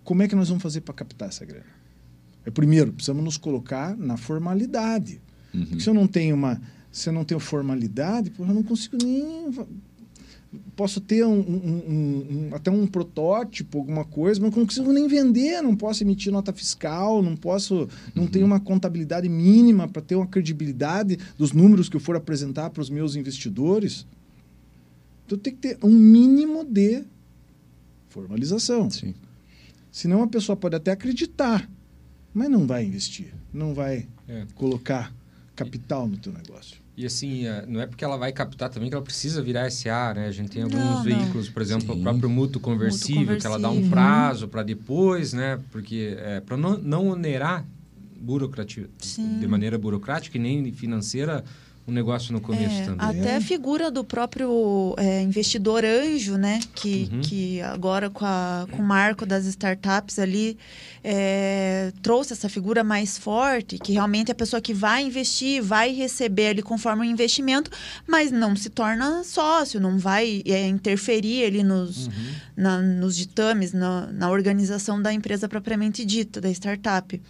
como 0.04 0.22
é 0.22 0.28
que 0.28 0.34
nós 0.34 0.48
vamos 0.48 0.62
fazer 0.62 0.80
para 0.80 0.94
captar 0.94 1.28
essa 1.28 1.44
grana? 1.44 1.66
É 2.44 2.50
primeiro, 2.50 2.92
precisamos 2.92 3.22
nos 3.22 3.36
colocar 3.36 3.96
na 3.96 4.16
formalidade. 4.16 5.20
Uhum. 5.54 5.66
Porque 5.66 5.80
se 5.80 5.88
eu 5.88 5.94
não 5.94 6.06
tenho 6.06 6.34
uma, 6.34 6.60
se 6.90 7.08
eu 7.08 7.12
não 7.12 7.24
tenho 7.24 7.38
formalidade, 7.38 8.30
pô, 8.30 8.44
eu 8.44 8.54
não 8.54 8.62
consigo 8.62 8.96
nem 9.02 9.50
posso 10.76 11.00
ter 11.00 11.24
um, 11.24 11.40
um, 11.40 12.48
um, 12.50 12.54
até 12.54 12.70
um 12.70 12.86
protótipo, 12.86 13.78
alguma 13.78 14.04
coisa, 14.04 14.40
mas 14.40 14.54
não 14.54 14.66
consigo 14.66 14.92
nem 14.92 15.08
vender, 15.08 15.62
não 15.62 15.74
posso 15.74 16.04
emitir 16.04 16.30
nota 16.30 16.52
fiscal, 16.52 17.22
não 17.22 17.34
posso, 17.34 17.88
não 18.14 18.24
uhum. 18.24 18.28
tenho 18.28 18.44
uma 18.44 18.60
contabilidade 18.60 19.28
mínima 19.28 19.88
para 19.88 20.02
ter 20.02 20.14
uma 20.14 20.26
credibilidade 20.26 21.18
dos 21.38 21.52
números 21.52 21.88
que 21.88 21.96
eu 21.96 22.00
for 22.00 22.16
apresentar 22.16 22.70
para 22.70 22.82
os 22.82 22.90
meus 22.90 23.16
investidores. 23.16 24.06
Então 25.24 25.38
tem 25.38 25.54
que 25.54 25.60
ter 25.60 25.78
um 25.82 25.90
mínimo 25.90 26.64
de 26.64 27.02
formalização. 28.10 28.90
Sim. 28.90 29.14
Senão 29.92 30.22
a 30.22 30.26
pessoa 30.26 30.57
pode 30.57 30.74
até 30.74 30.90
acreditar, 30.90 31.68
mas 32.33 32.48
não 32.48 32.66
vai 32.66 32.85
investir, 32.85 33.35
não 33.52 33.74
vai 33.74 34.09
é. 34.26 34.46
colocar 34.55 35.14
capital 35.55 36.09
no 36.09 36.16
teu 36.16 36.33
negócio. 36.33 36.81
E 36.96 37.05
assim, 37.05 37.46
é, 37.46 37.64
não 37.66 37.81
é 37.81 37.87
porque 37.87 38.02
ela 38.02 38.16
vai 38.16 38.33
captar 38.33 38.70
também 38.70 38.88
que 38.88 38.94
ela 38.94 39.05
precisa 39.05 39.42
virar 39.42 39.70
SA, 39.70 40.14
né? 40.14 40.26
A 40.26 40.31
gente 40.31 40.50
tem 40.50 40.62
alguns 40.62 40.78
não, 40.78 41.02
veículos, 41.02 41.50
por 41.50 41.61
exemplo, 41.61 41.94
Sim. 41.94 42.00
o 42.00 42.02
próprio 42.02 42.31
mútuo 42.31 42.61
conversível, 42.61 43.20
mútuo 43.20 43.26
conversível, 43.26 43.40
que 43.40 43.46
ela 43.46 43.59
dá 43.59 43.70
um 43.70 43.90
prazo 43.90 44.48
para 44.48 44.62
depois, 44.62 45.35
né? 45.35 45.61
Porque 45.70 46.16
é, 46.18 46.40
para 46.40 46.57
não, 46.57 46.78
não 46.78 47.09
onerar 47.09 47.66
burocrati 48.18 48.88
de 49.40 49.46
maneira 49.46 49.76
burocrática 49.76 50.38
e 50.38 50.40
nem 50.40 50.72
financeira 50.72 51.44
um 51.87 51.92
negócio 51.92 52.33
no 52.33 52.40
começo 52.40 52.75
é, 52.75 52.85
também. 52.85 53.21
Até 53.21 53.37
a 53.37 53.40
figura 53.40 53.90
do 53.90 54.05
próprio 54.05 54.95
é, 54.97 55.21
investidor 55.21 55.85
anjo, 55.85 56.37
né? 56.37 56.61
Que, 56.75 57.09
uhum. 57.12 57.21
que 57.21 57.61
agora 57.62 58.09
com, 58.09 58.25
a, 58.25 58.66
com 58.71 58.83
o 58.83 58.85
marco 58.85 59.27
das 59.27 59.47
startups 59.47 60.18
ali 60.18 60.57
é, 61.03 61.92
trouxe 62.01 62.35
essa 62.35 62.49
figura 62.49 62.85
mais 62.85 63.18
forte, 63.18 63.79
que 63.79 63.92
realmente 63.92 64.31
é 64.31 64.33
a 64.33 64.37
pessoa 64.37 64.62
que 64.62 64.73
vai 64.73 65.03
investir, 65.05 65.61
vai 65.61 65.92
receber 65.92 66.49
ali 66.49 66.62
conforme 66.62 67.03
o 67.03 67.05
investimento, 67.05 67.71
mas 68.07 68.31
não 68.31 68.55
se 68.55 68.71
torna 68.71 69.25
sócio, 69.25 69.81
não 69.81 69.99
vai 69.99 70.42
é, 70.47 70.68
interferir 70.68 71.45
ali 71.47 71.64
nos, 71.64 72.07
uhum. 72.07 72.12
na, 72.57 72.81
nos 72.81 73.16
ditames, 73.16 73.73
na, 73.73 74.07
na 74.12 74.31
organização 74.31 75.03
da 75.03 75.12
empresa 75.12 75.49
propriamente 75.49 76.05
dita, 76.05 76.40
da 76.40 76.51
startup. 76.51 77.21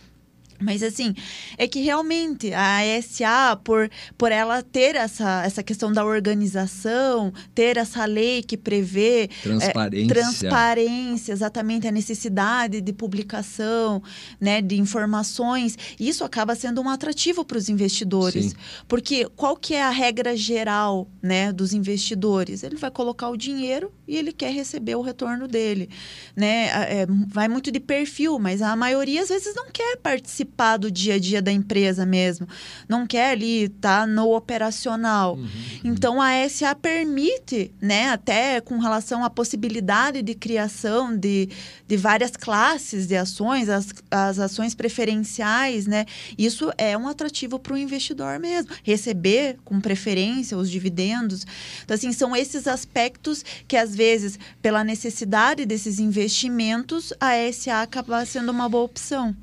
Mas 0.62 0.82
assim, 0.82 1.14
é 1.58 1.66
que 1.66 1.80
realmente 1.80 2.52
a 2.54 2.80
SA, 3.02 3.56
por, 3.62 3.90
por 4.16 4.32
ela 4.32 4.62
ter 4.62 4.94
essa, 4.94 5.42
essa 5.44 5.62
questão 5.62 5.92
da 5.92 6.04
organização, 6.04 7.32
ter 7.54 7.76
essa 7.76 8.04
lei 8.04 8.42
que 8.42 8.56
prevê 8.56 9.28
transparência, 9.42 10.04
é, 10.04 10.06
transparência 10.06 11.32
exatamente 11.32 11.86
a 11.86 11.90
necessidade 11.90 12.80
de 12.80 12.92
publicação, 12.92 14.02
né, 14.40 14.60
de 14.62 14.78
informações, 14.78 15.76
isso 15.98 16.24
acaba 16.24 16.54
sendo 16.54 16.80
um 16.80 16.88
atrativo 16.88 17.44
para 17.44 17.58
os 17.58 17.68
investidores. 17.68 18.46
Sim. 18.46 18.56
Porque 18.86 19.28
qual 19.36 19.56
que 19.56 19.74
é 19.74 19.82
a 19.82 19.90
regra 19.90 20.36
geral 20.36 21.08
né, 21.22 21.52
dos 21.52 21.72
investidores? 21.72 22.62
Ele 22.62 22.76
vai 22.76 22.90
colocar 22.90 23.28
o 23.28 23.36
dinheiro 23.36 23.92
e 24.06 24.16
ele 24.16 24.32
quer 24.32 24.52
receber 24.52 24.94
o 24.94 25.02
retorno 25.02 25.48
dele. 25.48 25.88
Né? 26.36 26.66
É, 26.66 27.06
vai 27.28 27.48
muito 27.48 27.70
de 27.70 27.80
perfil, 27.80 28.38
mas 28.38 28.62
a 28.62 28.74
maioria 28.76 29.22
às 29.22 29.28
vezes 29.28 29.54
não 29.54 29.70
quer 29.70 29.96
participar 29.98 30.51
participar 30.52 30.76
do 30.76 30.90
dia 30.90 31.14
a 31.14 31.18
dia 31.18 31.42
da 31.42 31.50
empresa 31.50 32.06
mesmo. 32.06 32.46
Não 32.88 33.06
quer 33.06 33.32
ali 33.32 33.64
estar 33.64 34.00
tá 34.00 34.06
no 34.06 34.34
operacional. 34.34 35.34
Uhum, 35.34 35.42
uhum. 35.42 35.48
Então 35.84 36.20
a 36.20 36.48
SA 36.48 36.74
permite, 36.74 37.72
né, 37.80 38.10
até 38.10 38.60
com 38.60 38.78
relação 38.78 39.24
à 39.24 39.30
possibilidade 39.30 40.22
de 40.22 40.34
criação 40.34 41.16
de, 41.16 41.48
de 41.86 41.96
várias 41.96 42.32
classes 42.32 43.06
de 43.06 43.16
ações, 43.16 43.68
as, 43.68 43.92
as 44.10 44.38
ações 44.38 44.74
preferenciais, 44.74 45.86
né? 45.86 46.04
Isso 46.38 46.70
é 46.76 46.96
um 46.96 47.08
atrativo 47.08 47.58
para 47.58 47.74
o 47.74 47.78
investidor 47.78 48.38
mesmo. 48.38 48.70
Receber 48.82 49.56
com 49.64 49.80
preferência 49.80 50.56
os 50.56 50.70
dividendos. 50.70 51.46
Então, 51.84 51.94
assim, 51.94 52.12
são 52.12 52.36
esses 52.36 52.66
aspectos 52.66 53.44
que, 53.66 53.76
às 53.76 53.94
vezes, 53.94 54.38
pela 54.60 54.84
necessidade 54.84 55.64
desses 55.64 55.98
investimentos, 55.98 57.12
a 57.20 57.32
SA 57.52 57.82
acaba 57.82 58.24
sendo 58.24 58.50
uma 58.50 58.68
boa 58.68 58.84
opção. 58.84 59.34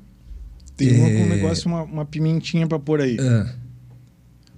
Tem 0.88 1.20
é... 1.20 1.24
um 1.24 1.28
negócio, 1.28 1.68
uma, 1.68 1.82
uma 1.82 2.04
pimentinha 2.04 2.66
para 2.66 2.78
pôr 2.78 3.00
aí. 3.00 3.16
É. 3.18 3.54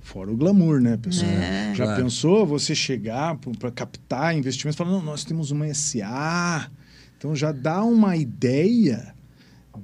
Fora 0.00 0.30
o 0.30 0.36
glamour, 0.36 0.80
né, 0.80 0.96
pessoal? 0.96 1.30
É. 1.30 1.74
Já 1.74 1.84
claro. 1.84 2.02
pensou 2.02 2.46
você 2.46 2.74
chegar 2.74 3.36
para 3.58 3.70
captar 3.70 4.36
investimentos 4.36 4.76
falando, 4.76 4.94
não, 4.94 5.02
nós 5.02 5.24
temos 5.24 5.50
uma 5.50 5.72
SA. 5.72 6.70
Então 7.16 7.34
já 7.34 7.52
dá 7.52 7.82
uma 7.82 8.16
ideia 8.16 9.14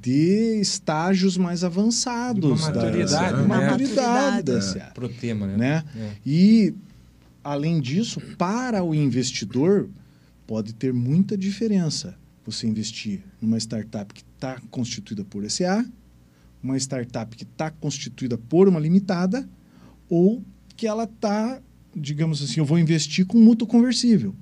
de 0.01 0.61
estágios 0.61 1.37
mais 1.37 1.65
avançados. 1.65 2.63
Uma 2.63 2.73
maturidade. 2.73 3.33
Da, 3.33 3.43
uma 3.43 3.59
né? 3.59 3.67
maturidade 3.71 4.43
da 4.43 4.61
SA. 4.61 4.79
É, 4.79 4.91
Pro 4.93 5.09
tema, 5.09 5.47
né? 5.47 5.57
né? 5.57 5.85
É. 5.97 6.11
E, 6.27 6.75
além 7.43 7.81
disso, 7.81 8.21
para 8.37 8.83
o 8.85 8.95
investidor, 8.95 9.89
pode 10.47 10.75
ter 10.75 10.93
muita 10.93 11.37
diferença 11.39 12.17
você 12.45 12.67
investir 12.67 13.23
numa 13.41 13.59
startup 13.59 14.13
que 14.13 14.25
está 14.35 14.61
constituída 14.71 15.25
por 15.25 15.49
SA 15.51 15.85
uma 16.63 16.77
startup 16.77 17.37
que 17.37 17.45
está 17.45 17.71
constituída 17.71 18.37
por 18.37 18.69
uma 18.69 18.81
limitada 18.81 19.49
ou 20.09 20.43
que 20.77 20.87
ela 20.87 21.05
está, 21.05 21.61
digamos 21.95 22.43
assim, 22.43 22.61
eu 22.61 22.65
vou 22.65 22.79
investir 22.79 23.27
com 23.27 23.39
mútuo 23.39 23.67
conversível. 23.67 24.35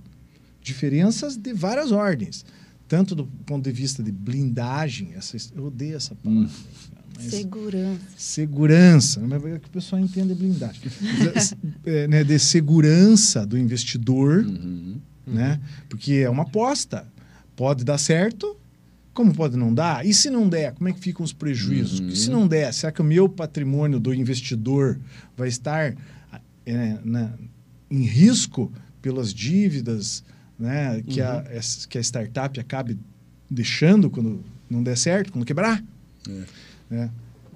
Diferenças 0.63 1.37
de 1.37 1.53
várias 1.53 1.93
ordens. 1.93 2.45
Tanto 2.89 3.15
do 3.15 3.27
ponto 3.27 3.65
de 3.65 3.73
vista 3.73 4.03
de 4.03 4.13
blindagem, 4.13 5.15
essa, 5.15 5.37
eu 5.55 5.67
odeio 5.67 5.97
essa 5.97 6.15
palavra. 6.15 6.51
Hum. 7.19 7.31
segurança. 7.31 8.01
Segurança. 8.19 9.21
Mas 9.21 9.43
é 9.47 9.59
que 9.59 9.69
o 9.69 9.71
pessoal 9.71 10.03
entende 10.03 10.35
blindagem. 10.35 10.83
é, 11.87 12.07
né, 12.07 12.23
de 12.23 12.39
segurança 12.39 13.47
do 13.47 13.57
investidor, 13.57 14.45
uhum. 14.45 15.01
né? 15.27 15.59
Porque 15.89 16.13
é 16.13 16.29
uma 16.29 16.43
aposta. 16.43 17.11
Pode 17.57 17.85
dar 17.85 17.97
certo, 17.97 18.55
como 19.17 19.35
pode 19.35 19.57
não 19.57 19.73
dar? 19.73 20.05
E 20.05 20.13
se 20.13 20.29
não 20.29 20.47
der, 20.47 20.75
como 20.75 20.91
é 20.91 20.93
que 20.93 21.01
ficam 21.01 21.25
os 21.25 21.33
prejuízos? 21.33 22.01
Uhum. 22.01 22.09
E 22.09 22.17
se 22.17 22.31
não 22.31 22.47
der, 22.47 22.73
será 22.73 22.93
que 22.93 23.01
o 23.01 23.05
meu 23.05 23.29
patrimônio 23.29 23.99
do 23.99 24.13
investidor 24.13 25.01
vai 25.35 25.49
estar 25.49 25.97
é, 26.67 26.99
na, 27.03 27.33
em 27.91 28.03
risco 28.03 28.71
pelas 29.01 29.33
dívidas 29.33 30.23
né, 30.59 31.03
que, 31.09 31.23
uhum. 31.23 31.29
a, 31.29 31.45
que 31.89 31.97
a 31.97 32.01
startup 32.03 32.61
acabe 32.61 32.99
deixando 33.51 34.11
quando 34.11 34.45
não 34.69 34.83
der 34.83 34.99
certo, 34.99 35.33
quando 35.33 35.47
quebrar? 35.47 35.83
É. 36.29 36.45
É. 36.91 37.11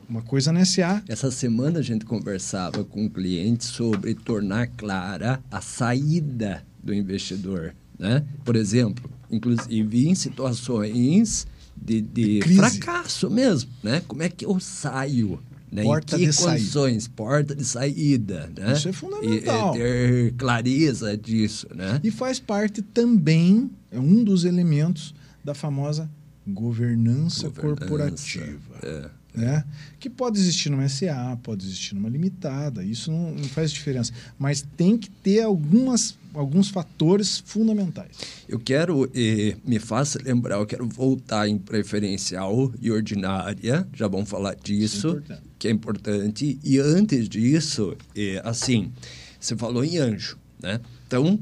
Uma 0.08 0.22
coisa 0.22 0.50
na 0.50 0.64
SA. 0.64 1.02
Essa 1.06 1.30
semana 1.30 1.78
a 1.78 1.82
gente 1.82 2.06
conversava 2.06 2.82
com 2.84 3.04
um 3.04 3.08
cliente 3.08 3.64
sobre 3.64 4.14
tornar 4.14 4.66
clara 4.66 5.40
a 5.50 5.60
saída 5.60 6.64
do 6.82 6.94
investidor. 6.94 7.74
Né? 7.98 8.24
Por 8.44 8.56
exemplo, 8.56 9.10
inclusive 9.30 10.08
em 10.08 10.14
situações 10.14 11.46
de, 11.80 12.00
de 12.00 12.40
fracasso 12.56 13.30
mesmo, 13.30 13.70
né? 13.82 14.02
Como 14.06 14.22
é 14.22 14.28
que 14.28 14.44
eu 14.44 14.60
saio? 14.60 15.40
Né? 15.70 15.84
Porta 15.84 16.16
em 16.16 16.20
que 16.20 16.30
de 16.30 16.36
condições? 16.36 17.04
Saída. 17.04 17.16
Porta 17.16 17.54
de 17.54 17.64
saída, 17.64 18.52
né? 18.56 18.72
Isso 18.72 18.88
é 18.88 18.92
fundamental. 18.92 19.74
E, 19.74 19.78
ter 19.78 20.34
clareza 20.34 21.16
disso, 21.16 21.68
né? 21.74 22.00
E 22.02 22.10
faz 22.10 22.40
parte 22.40 22.82
também, 22.82 23.70
é 23.90 23.98
um 23.98 24.24
dos 24.24 24.44
elementos 24.44 25.14
da 25.44 25.54
famosa 25.54 26.10
governança, 26.46 27.48
governança 27.48 27.50
corporativa. 27.50 28.78
É. 28.82 29.19
Né? 29.34 29.64
Que 29.98 30.10
pode 30.10 30.38
existir 30.38 30.70
numa 30.70 30.88
SA, 30.88 31.38
pode 31.42 31.64
existir 31.64 31.94
numa 31.94 32.08
limitada, 32.08 32.82
isso 32.82 33.12
não, 33.12 33.32
não 33.32 33.44
faz 33.44 33.70
diferença. 33.70 34.12
Mas 34.38 34.64
tem 34.76 34.98
que 34.98 35.08
ter 35.08 35.42
algumas 35.42 36.18
alguns 36.32 36.68
fatores 36.68 37.42
fundamentais. 37.44 38.12
Eu 38.48 38.60
quero, 38.60 39.10
eh, 39.14 39.56
me 39.64 39.78
faça 39.78 40.20
lembrar, 40.22 40.56
eu 40.56 40.66
quero 40.66 40.86
voltar 40.86 41.48
em 41.48 41.58
preferencial 41.58 42.72
e 42.80 42.90
ordinária, 42.90 43.86
já 43.92 44.06
vamos 44.06 44.28
falar 44.28 44.54
disso, 44.54 45.20
é 45.28 45.38
que 45.58 45.68
é 45.68 45.70
importante. 45.70 46.58
E 46.62 46.78
antes 46.78 47.28
disso, 47.28 47.96
eh, 48.14 48.40
assim, 48.44 48.92
você 49.40 49.56
falou 49.56 49.84
em 49.84 49.98
anjo, 49.98 50.38
né? 50.62 50.80
Então, 51.06 51.40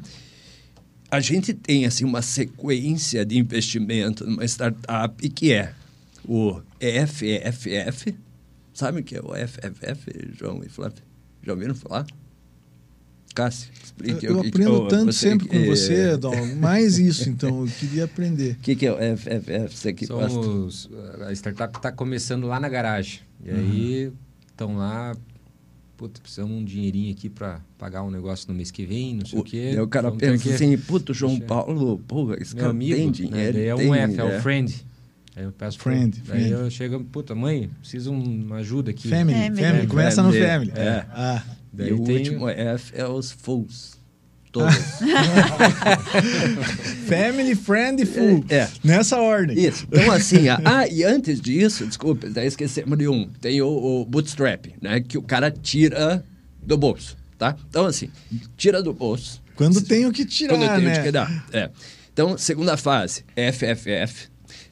a 1.10 1.20
gente 1.20 1.54
tem 1.54 1.86
assim 1.86 2.04
uma 2.04 2.22
sequência 2.22 3.24
de 3.24 3.38
investimento 3.38 4.26
numa 4.26 4.44
startup 4.44 5.28
que 5.30 5.52
é 5.52 5.74
o 6.28 6.60
FFF, 6.78 8.14
sabe 8.74 9.00
o 9.00 9.04
que 9.04 9.16
é 9.16 9.20
o 9.20 9.30
FFF, 9.34 10.34
João 10.38 10.62
e 10.62 10.68
Flávio? 10.68 11.02
Já 11.42 11.52
ouviram 11.52 11.74
falar? 11.74 12.06
Cássio, 13.34 13.70
explique. 13.82 14.26
Eu, 14.26 14.34
eu 14.34 14.40
aprendo 14.40 14.82
que, 14.82 14.88
tanto 14.88 15.12
você, 15.12 15.30
sempre 15.30 15.48
com 15.48 15.64
você, 15.64 16.16
Dom. 16.18 16.54
Mais 16.56 16.98
isso, 16.98 17.30
então, 17.30 17.64
eu 17.64 17.72
queria 17.78 18.04
aprender. 18.04 18.52
O 18.52 18.56
que, 18.56 18.76
que 18.76 18.86
é 18.86 18.92
o 18.92 19.16
FFF? 19.16 19.76
Você 19.76 19.92
que 19.94 20.06
São 20.06 20.66
os, 20.66 20.90
a 21.26 21.32
startup 21.32 21.78
está 21.78 21.90
começando 21.90 22.46
lá 22.46 22.60
na 22.60 22.68
garagem. 22.68 23.20
E 23.42 23.50
uhum. 23.50 23.56
aí 23.56 24.12
estão 24.50 24.76
lá, 24.76 25.16
puta, 25.96 26.20
precisamos 26.20 26.54
um 26.54 26.64
dinheirinho 26.64 27.12
aqui 27.12 27.30
para 27.30 27.60
pagar 27.78 28.02
um 28.02 28.10
negócio 28.10 28.48
no 28.48 28.54
mês 28.54 28.70
que 28.70 28.84
vem, 28.84 29.14
não 29.14 29.24
sei 29.24 29.38
o, 29.38 29.42
o 29.42 29.44
quê. 29.44 29.70
Aí 29.70 29.80
o 29.80 29.88
cara 29.88 30.12
pensa 30.12 30.52
assim, 30.52 30.76
puto, 30.76 31.14
João 31.14 31.40
Paulo, 31.40 31.98
porra, 32.06 32.36
esse 32.38 32.54
Meu 32.54 32.64
cara 32.64 32.72
amigo, 32.72 32.96
tem 32.96 33.10
dinheiro. 33.10 33.56
Né? 33.56 33.64
É 33.66 33.74
um 33.74 33.94
F, 33.94 34.20
é 34.20 34.24
o 34.24 34.42
friend. 34.42 34.86
Aí 35.38 35.44
eu 35.44 35.52
peço 35.52 35.78
Friend, 35.78 36.18
Aí 36.18 36.24
friend. 36.26 36.50
eu 36.50 36.68
chego, 36.68 36.98
puta, 37.04 37.32
mãe, 37.32 37.70
preciso 37.80 38.10
de 38.10 38.16
uma 38.28 38.56
ajuda 38.56 38.90
aqui. 38.90 39.08
Family, 39.08 39.38
Family. 39.38 39.62
family. 39.62 39.86
Começa 39.86 40.20
no 40.20 40.32
Family. 40.32 40.48
family. 40.48 40.72
É. 40.74 41.06
Ah, 41.12 41.42
Daí 41.72 41.90
e 41.90 41.92
o 41.92 42.02
tem- 42.02 42.16
último 42.16 42.48
F 42.48 42.92
é 42.96 43.06
os 43.06 43.30
fools. 43.30 43.96
Todos. 44.50 44.74
family, 47.06 47.54
friend 47.54 48.02
e 48.02 48.06
full. 48.06 48.44
É. 48.48 48.68
Nessa 48.82 49.18
ordem. 49.18 49.58
Isso. 49.58 49.86
Então, 49.92 50.10
assim, 50.10 50.48
a- 50.48 50.60
ah, 50.64 50.88
e 50.88 51.04
antes 51.04 51.40
disso, 51.40 51.86
desculpa, 51.86 52.26
até 52.26 52.46
esquecemos 52.46 52.96
de 52.98 53.08
um. 53.08 53.28
Tem 53.40 53.60
o, 53.62 53.68
o 53.68 54.04
bootstrap, 54.04 54.66
né? 54.80 55.00
Que 55.00 55.18
o 55.18 55.22
cara 55.22 55.50
tira 55.50 56.24
do 56.62 56.76
bolso, 56.76 57.16
tá? 57.36 57.56
Então, 57.68 57.86
assim, 57.86 58.10
tira 58.56 58.82
do 58.82 58.92
bolso. 58.92 59.42
Quando 59.54 59.80
tenho 59.82 60.12
que 60.12 60.24
tirar, 60.24 60.54
Quando 60.54 60.62
eu 60.62 60.68
tenho 60.76 60.88
né? 60.88 61.02
que 61.02 61.10
dar. 61.12 61.46
É. 61.52 61.70
Então, 62.12 62.38
segunda 62.38 62.76
fase, 62.76 63.24
FFF. 63.36 64.28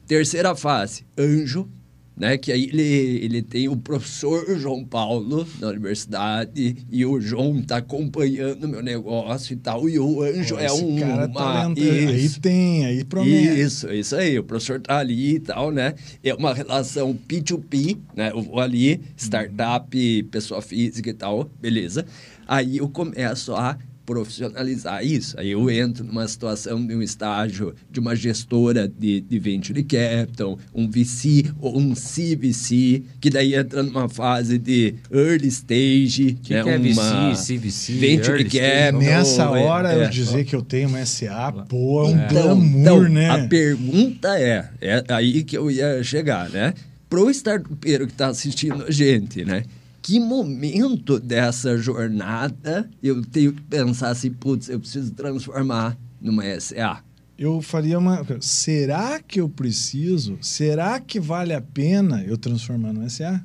Terceira 0.07 0.55
fase, 0.55 1.03
anjo, 1.17 1.67
né? 2.15 2.37
Que 2.37 2.51
aí 2.51 2.63
ele, 2.63 2.81
ele 3.25 3.41
tem 3.41 3.67
o 3.67 3.75
professor 3.75 4.57
João 4.57 4.83
Paulo 4.85 5.45
na 5.59 5.67
universidade 5.67 6.77
e 6.89 7.05
o 7.05 7.19
João 7.19 7.61
tá 7.61 7.77
acompanhando 7.77 8.63
o 8.63 8.67
meu 8.67 8.81
negócio 8.81 9.53
e 9.53 9.57
tal. 9.57 9.87
E 9.89 9.99
o 9.99 10.23
anjo 10.23 10.55
Pô, 10.55 10.61
é 10.61 10.71
um. 10.71 10.95
cara 10.99 11.25
uma- 11.27 11.33
talento- 11.33 11.81
Aí 11.81 12.29
tem, 12.41 12.85
aí 12.85 13.03
promete. 13.03 13.59
Isso, 13.59 13.93
isso 13.93 14.15
aí. 14.15 14.39
O 14.39 14.43
professor 14.43 14.79
tá 14.79 14.97
ali 14.97 15.35
e 15.35 15.39
tal, 15.39 15.71
né? 15.71 15.93
É 16.23 16.33
uma 16.33 16.53
relação 16.53 17.13
P2P, 17.27 17.97
né? 18.15 18.31
Eu 18.31 18.41
vou 18.41 18.59
ali, 18.61 19.01
startup, 19.17 20.23
pessoa 20.31 20.61
física 20.61 21.09
e 21.09 21.13
tal, 21.13 21.49
beleza. 21.61 22.05
Aí 22.47 22.77
eu 22.77 22.87
começo 22.89 23.53
a 23.53 23.77
profissionalizar 24.07 25.05
isso. 25.05 25.37
Aí 25.37 25.51
eu 25.51 25.69
entro 25.69 26.03
numa 26.05 26.25
situação 26.25 26.83
de 26.83 26.95
um 26.95 27.01
estágio 27.01 27.75
de 27.91 27.99
uma 27.99 28.15
gestora 28.15 28.87
de, 28.87 29.19
de 29.19 29.37
venture 29.37 29.83
capital, 29.83 30.57
um 30.73 30.89
VC 30.89 31.51
ou 31.59 31.77
um 31.77 31.93
CVC, 31.93 33.03
que 33.19 33.29
daí 33.29 33.53
entra 33.53 33.83
numa 33.83 34.07
fase 34.07 34.57
de 34.57 34.95
early 35.11 35.49
stage, 35.49 36.37
que, 36.41 36.53
né? 36.53 36.63
que 36.63 36.69
é 36.69 36.77
uma 36.77 37.33
VC, 37.33 37.57
CVC, 37.57 37.93
venture 37.93 38.31
early 38.31 38.47
stage? 38.47 38.59
capital. 38.59 39.01
Nessa 39.01 39.43
é- 39.43 39.45
hora, 39.45 39.93
é. 39.93 40.05
eu 40.05 40.09
dizer 40.09 40.45
que 40.45 40.55
eu 40.55 40.61
tenho 40.61 40.87
uma 40.87 41.05
SA, 41.05 41.51
pô, 41.67 42.05
é 42.05 42.07
um 42.07 42.11
Então, 42.11 42.29
glamour, 42.29 42.79
então, 42.79 43.09
né? 43.09 43.29
a 43.29 43.47
pergunta 43.47 44.39
é, 44.39 44.69
é 44.79 45.03
aí 45.09 45.43
que 45.43 45.57
eu 45.57 45.69
ia 45.69 46.01
chegar, 46.01 46.49
né? 46.49 46.73
Pro 47.09 47.29
startupeiro 47.29 48.05
que 48.07 48.13
está 48.13 48.27
assistindo 48.27 48.85
a 48.85 48.91
gente, 48.91 49.43
né? 49.43 49.63
Que 50.07 50.21
momento 50.21 51.19
dessa 51.19 51.77
jornada 51.77 52.89
eu 53.03 53.21
tenho 53.25 53.51
que 53.51 53.61
pensar 53.63 54.07
assim, 54.07 54.31
putz, 54.31 54.69
eu 54.69 54.79
preciso 54.79 55.11
transformar 55.11 55.99
numa 56.21 56.45
SA? 56.61 57.03
Eu 57.37 57.61
faria 57.61 57.99
uma. 57.99 58.25
Será 58.39 59.19
que 59.19 59.41
eu 59.41 59.49
preciso? 59.49 60.37
Será 60.41 60.97
que 61.01 61.19
vale 61.19 61.53
a 61.53 61.59
pena 61.59 62.23
eu 62.23 62.37
transformar 62.37 62.93
no 62.93 63.09
SA? 63.09 63.43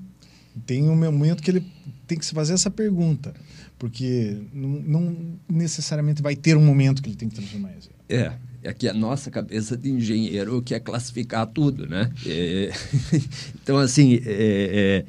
Tem 0.64 0.88
um 0.88 0.94
momento 0.94 1.42
que 1.42 1.50
ele 1.50 1.66
tem 2.06 2.16
que 2.16 2.24
se 2.24 2.32
fazer 2.32 2.52
essa 2.52 2.70
pergunta. 2.70 3.34
Porque 3.76 4.36
não, 4.54 4.68
não 4.68 5.16
necessariamente 5.50 6.22
vai 6.22 6.36
ter 6.36 6.56
um 6.56 6.64
momento 6.64 7.02
que 7.02 7.08
ele 7.08 7.16
tem 7.16 7.28
que 7.28 7.34
transformar 7.34 7.72
em 7.76 7.80
SA. 7.80 7.90
É, 8.08 8.32
é 8.62 8.72
que 8.72 8.88
a 8.88 8.94
nossa 8.94 9.32
cabeça 9.32 9.76
de 9.76 9.90
engenheiro 9.90 10.62
quer 10.62 10.78
classificar 10.78 11.44
tudo, 11.44 11.88
né? 11.88 12.08
É, 12.24 12.70
então, 13.60 13.78
assim, 13.78 14.20
é, 14.24 14.24
é, 14.26 15.04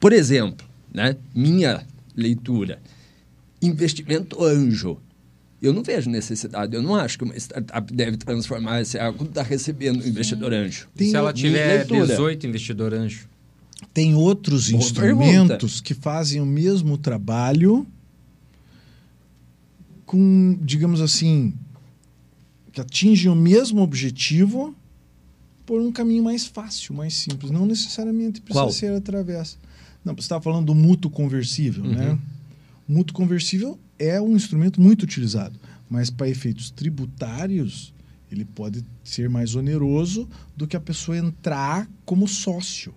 por 0.00 0.14
exemplo, 0.14 0.66
né? 0.92 1.16
minha 1.34 1.86
leitura, 2.14 2.80
investimento 3.60 4.42
anjo. 4.42 4.98
Eu 5.60 5.72
não 5.72 5.82
vejo 5.82 6.10
necessidade, 6.10 6.74
eu 6.76 6.82
não 6.82 6.94
acho 6.94 7.18
que 7.18 7.24
uma 7.24 7.36
startup 7.36 7.92
deve 7.92 8.16
transformar 8.18 8.82
esse 8.82 8.98
algo 8.98 9.24
está 9.24 9.42
recebendo 9.42 10.02
um 10.02 10.06
investidor 10.06 10.52
anjo. 10.52 10.88
Tem 10.94 11.10
Se 11.10 11.16
ela 11.16 11.32
tiver 11.32 11.78
leitura. 11.78 12.06
18 12.06 12.46
investidor 12.46 12.94
anjo. 12.94 13.28
Tem 13.92 14.14
outros 14.14 14.70
Boa 14.70 14.82
instrumentos 14.82 15.80
que 15.80 15.94
fazem 15.94 16.40
o 16.40 16.46
mesmo 16.46 16.98
trabalho 16.98 17.86
com, 20.04 20.58
digamos 20.62 21.00
assim, 21.00 21.52
que 22.72 22.80
atingem 22.80 23.30
o 23.30 23.34
mesmo 23.34 23.80
objetivo 23.80 24.74
por 25.66 25.80
um 25.80 25.90
caminho 25.90 26.22
mais 26.22 26.46
fácil, 26.46 26.94
mais 26.94 27.14
simples. 27.14 27.50
Não 27.50 27.66
necessariamente 27.66 28.40
precisa 28.40 28.64
Qual? 28.64 28.70
ser 28.72 28.92
através. 28.92 29.58
Não, 30.06 30.14
você 30.14 30.20
estava 30.20 30.40
falando 30.40 30.66
do 30.66 30.74
mútuo 30.74 31.10
conversível, 31.10 31.82
né? 31.82 32.16
O 32.88 32.92
mútuo 32.92 33.12
conversível 33.12 33.76
é 33.98 34.20
um 34.20 34.36
instrumento 34.36 34.80
muito 34.80 35.02
utilizado, 35.02 35.58
mas 35.90 36.10
para 36.10 36.28
efeitos 36.28 36.70
tributários 36.70 37.92
ele 38.30 38.44
pode 38.44 38.84
ser 39.02 39.28
mais 39.28 39.56
oneroso 39.56 40.28
do 40.56 40.64
que 40.64 40.76
a 40.76 40.80
pessoa 40.80 41.18
entrar 41.18 41.88
como 42.04 42.28
sócio. 42.28 42.94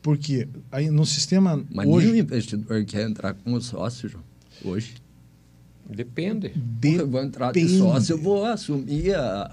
Porque 0.00 0.46
aí 0.70 0.88
no 0.88 1.04
sistema 1.04 1.64
Mas 1.68 1.88
hoje 1.88 2.06
nenhum 2.06 2.18
investidor 2.20 2.84
quer 2.84 3.08
entrar 3.08 3.34
como 3.34 3.60
sócio, 3.60 4.08
João, 4.08 4.22
hoje. 4.64 4.94
Depende. 5.90 6.52
Eu 6.80 7.08
vou 7.08 7.20
entrar 7.20 7.50
de 7.50 7.60
Depende. 7.60 7.78
sócio, 7.78 8.12
eu 8.12 8.18
vou 8.18 8.44
assumir 8.44 9.16
a, 9.16 9.48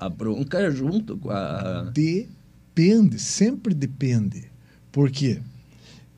a, 0.00 0.06
a 0.06 0.08
bronca 0.08 0.68
junto 0.72 1.16
com 1.16 1.30
a... 1.30 1.82
Depende, 1.84 3.18
sempre 3.20 3.72
depende. 3.72 4.49
Porque 4.92 5.40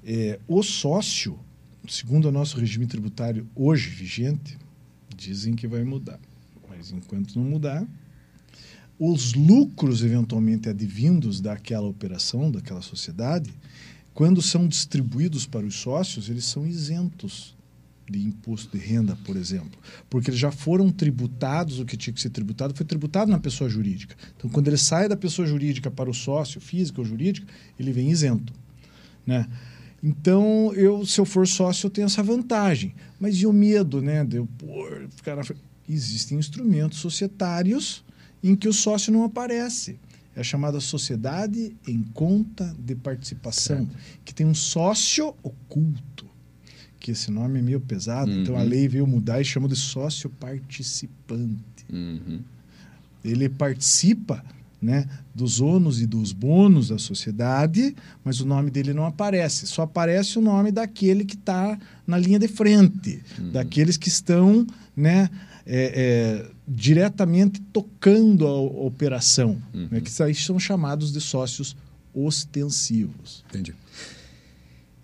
é, 0.04 0.38
o 0.48 0.62
sócio, 0.62 1.38
segundo 1.88 2.28
o 2.28 2.32
nosso 2.32 2.58
regime 2.58 2.86
tributário 2.86 3.46
hoje 3.54 3.88
vigente, 3.88 4.58
dizem 5.16 5.54
que 5.54 5.66
vai 5.66 5.84
mudar. 5.84 6.18
Mas 6.68 6.90
enquanto 6.90 7.38
não 7.38 7.44
mudar, 7.44 7.86
os 8.98 9.34
lucros 9.34 10.02
eventualmente 10.02 10.68
advindos 10.68 11.40
daquela 11.40 11.86
operação, 11.86 12.50
daquela 12.50 12.82
sociedade, 12.82 13.52
quando 14.14 14.42
são 14.42 14.68
distribuídos 14.68 15.46
para 15.46 15.66
os 15.66 15.76
sócios, 15.76 16.28
eles 16.28 16.44
são 16.44 16.66
isentos 16.66 17.56
de 18.08 18.20
imposto 18.20 18.76
de 18.76 18.84
renda, 18.84 19.16
por 19.24 19.36
exemplo, 19.36 19.78
porque 20.10 20.28
eles 20.28 20.38
já 20.38 20.52
foram 20.52 20.90
tributados, 20.90 21.78
o 21.78 21.84
que 21.84 21.96
tinha 21.96 22.12
que 22.12 22.20
ser 22.20 22.30
tributado 22.30 22.74
foi 22.74 22.84
tributado 22.84 23.30
na 23.30 23.38
pessoa 23.38 23.70
jurídica. 23.70 24.14
Então, 24.36 24.50
quando 24.50 24.68
ele 24.68 24.76
sai 24.76 25.08
da 25.08 25.16
pessoa 25.16 25.46
jurídica 25.46 25.90
para 25.90 26.10
o 26.10 26.14
sócio, 26.14 26.60
físico 26.60 27.00
ou 27.00 27.06
jurídico, 27.06 27.46
ele 27.78 27.92
vem 27.92 28.10
isento, 28.10 28.52
né? 29.26 29.46
Então, 30.02 30.72
eu, 30.74 31.06
se 31.06 31.20
eu 31.20 31.24
for 31.24 31.46
sócio, 31.46 31.86
eu 31.86 31.90
tenho 31.90 32.06
essa 32.06 32.22
vantagem. 32.22 32.92
Mas 33.20 33.36
e 33.36 33.46
o 33.46 33.52
medo, 33.52 34.02
né? 34.02 34.24
De 34.24 34.36
eu 34.36 34.46
pôr, 34.58 35.06
ficar 35.14 35.36
na... 35.36 35.42
Existem 35.88 36.38
instrumentos 36.38 36.98
societários 36.98 38.04
em 38.42 38.56
que 38.56 38.68
o 38.68 38.72
sócio 38.72 39.12
não 39.12 39.22
aparece. 39.24 39.98
É 40.34 40.40
a 40.40 40.44
chamada 40.44 40.80
sociedade 40.80 41.76
em 41.86 42.02
conta 42.14 42.74
de 42.78 42.94
participação, 42.94 43.88
que 44.24 44.34
tem 44.34 44.46
um 44.46 44.54
sócio 44.54 45.34
oculto. 45.42 46.26
Que 46.98 47.10
esse 47.10 47.30
nome 47.30 47.58
é 47.58 47.62
meio 47.62 47.80
pesado, 47.80 48.30
então 48.30 48.56
a 48.56 48.60
Uhum. 48.62 48.68
lei 48.68 48.88
veio 48.88 49.06
mudar 49.06 49.40
e 49.40 49.44
chamou 49.44 49.68
de 49.68 49.76
sócio 49.76 50.30
participante 50.30 51.84
Uhum. 51.92 52.40
ele 53.24 53.48
participa 53.48 54.42
né, 54.82 55.08
dos 55.32 55.60
ônus 55.60 56.00
e 56.00 56.06
dos 56.06 56.32
bônus 56.32 56.88
da 56.88 56.98
sociedade, 56.98 57.94
mas 58.24 58.40
o 58.40 58.46
nome 58.46 58.68
dele 58.68 58.92
não 58.92 59.06
aparece. 59.06 59.66
Só 59.66 59.82
aparece 59.82 60.38
o 60.38 60.42
nome 60.42 60.72
daquele 60.72 61.24
que 61.24 61.36
está 61.36 61.78
na 62.04 62.18
linha 62.18 62.38
de 62.38 62.48
frente, 62.48 63.22
daqueles 63.52 63.96
que 63.96 64.08
estão 64.08 64.66
né, 64.96 65.30
é, 65.64 66.42
é, 66.44 66.50
diretamente 66.66 67.60
tocando 67.72 68.46
a, 68.46 68.60
operação, 68.60 69.62
né, 69.72 70.00
que 70.00 70.22
aí 70.22 70.34
são 70.34 70.58
chamados 70.58 71.12
de 71.12 71.20
sócios 71.20 71.76
ostensivos. 72.12 73.44
Entendi. 73.48 73.74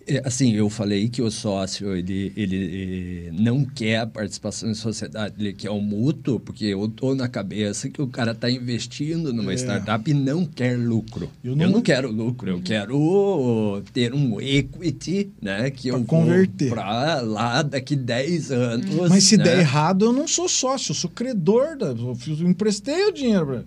É, 0.09 0.21
assim, 0.25 0.53
eu 0.53 0.69
falei 0.69 1.07
que 1.09 1.21
o 1.21 1.29
sócio, 1.29 1.95
ele, 1.95 2.33
ele 2.35 3.27
eh, 3.27 3.31
não 3.33 3.63
quer 3.63 3.97
a 3.99 4.07
participação 4.07 4.69
em 4.69 4.73
sociedade, 4.73 5.35
ele 5.39 5.53
quer 5.53 5.69
o 5.69 5.79
mútuo, 5.79 6.39
porque 6.39 6.65
eu 6.65 6.87
tô 6.87 7.13
na 7.15 7.27
cabeça 7.27 7.89
que 7.89 8.01
o 8.01 8.07
cara 8.07 8.31
está 8.31 8.49
investindo 8.49 9.31
numa 9.33 9.51
É. 9.51 9.55
startup 9.55 10.09
e 10.09 10.13
não 10.13 10.45
quer 10.45 10.77
lucro. 10.77 11.29
Eu 11.43 11.51
Eu 11.51 11.55
não- 11.55 11.69
não, 11.71 11.81
quero 11.81 12.11
lucro, 12.11 12.49
eu 12.49 12.61
quero 12.61 13.83
ter 13.93 14.13
um 14.13 14.39
equity, 14.41 15.29
né? 15.41 15.69
Que 15.69 15.89
Pra 15.89 15.99
eu 15.99 16.03
converter. 16.05 16.69
pra 16.69 17.21
lá 17.21 17.61
daqui 17.61 17.95
10 17.95 18.51
anos. 18.51 19.09
Mas 19.09 19.23
se 19.25 19.37
né? 19.37 19.43
der 19.43 19.59
errado, 19.59 20.05
eu 20.05 20.13
não 20.13 20.27
sou 20.27 20.47
sócio, 20.49 20.91
eu 20.91 20.95
sou 20.95 21.09
credor. 21.09 21.77
Da, 21.77 21.87
eu, 21.87 22.17
emprestei 22.47 23.05
o 23.05 23.11
dinheiro 23.11 23.45
pra 23.45 23.55
ele. 23.57 23.65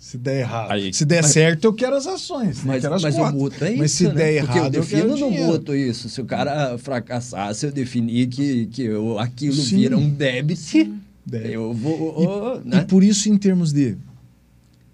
Se 0.00 0.16
der 0.16 0.40
errado. 0.40 0.70
Aí- 0.72 0.94
se 0.94 1.04
der 1.04 1.22
mas- 1.22 1.30
certo, 1.30 1.64
eu 1.66 1.74
quero 1.74 1.94
as 1.94 2.06
ações. 2.06 2.64
Mas, 2.64 2.76
eu 2.76 2.80
quero 2.90 2.94
as 2.94 3.02
mas 3.02 3.14
o 3.14 3.18
cotas. 3.18 3.34
mútuo 3.34 3.64
é 3.66 3.70
isso, 3.70 3.78
Mas 3.78 3.92
se 3.92 4.04
né? 4.08 4.14
der 4.14 4.40
Porque 4.40 4.58
errado, 4.58 4.74
eu 4.74 4.80
eu 4.82 4.86
quero 4.88 5.02
defino 5.02 5.08
no 5.26 5.30
dinheiro. 5.30 5.52
mútuo 5.52 5.74
isso. 5.76 6.08
Se 6.08 6.20
o 6.22 6.24
cara 6.24 6.78
fracassasse, 6.78 7.66
eu 7.66 7.70
definir 7.72 8.26
que, 8.28 8.66
que 8.66 8.82
eu, 8.82 9.18
aquilo 9.18 9.54
Sim. 9.54 9.76
vira 9.76 9.98
um 9.98 10.08
débito, 10.08 10.60
eu 11.44 11.74
vou... 11.74 12.62
E 12.64 12.68
né? 12.68 12.80
por 12.88 13.04
isso, 13.04 13.28
em 13.28 13.36
termos 13.36 13.72
de 13.74 13.94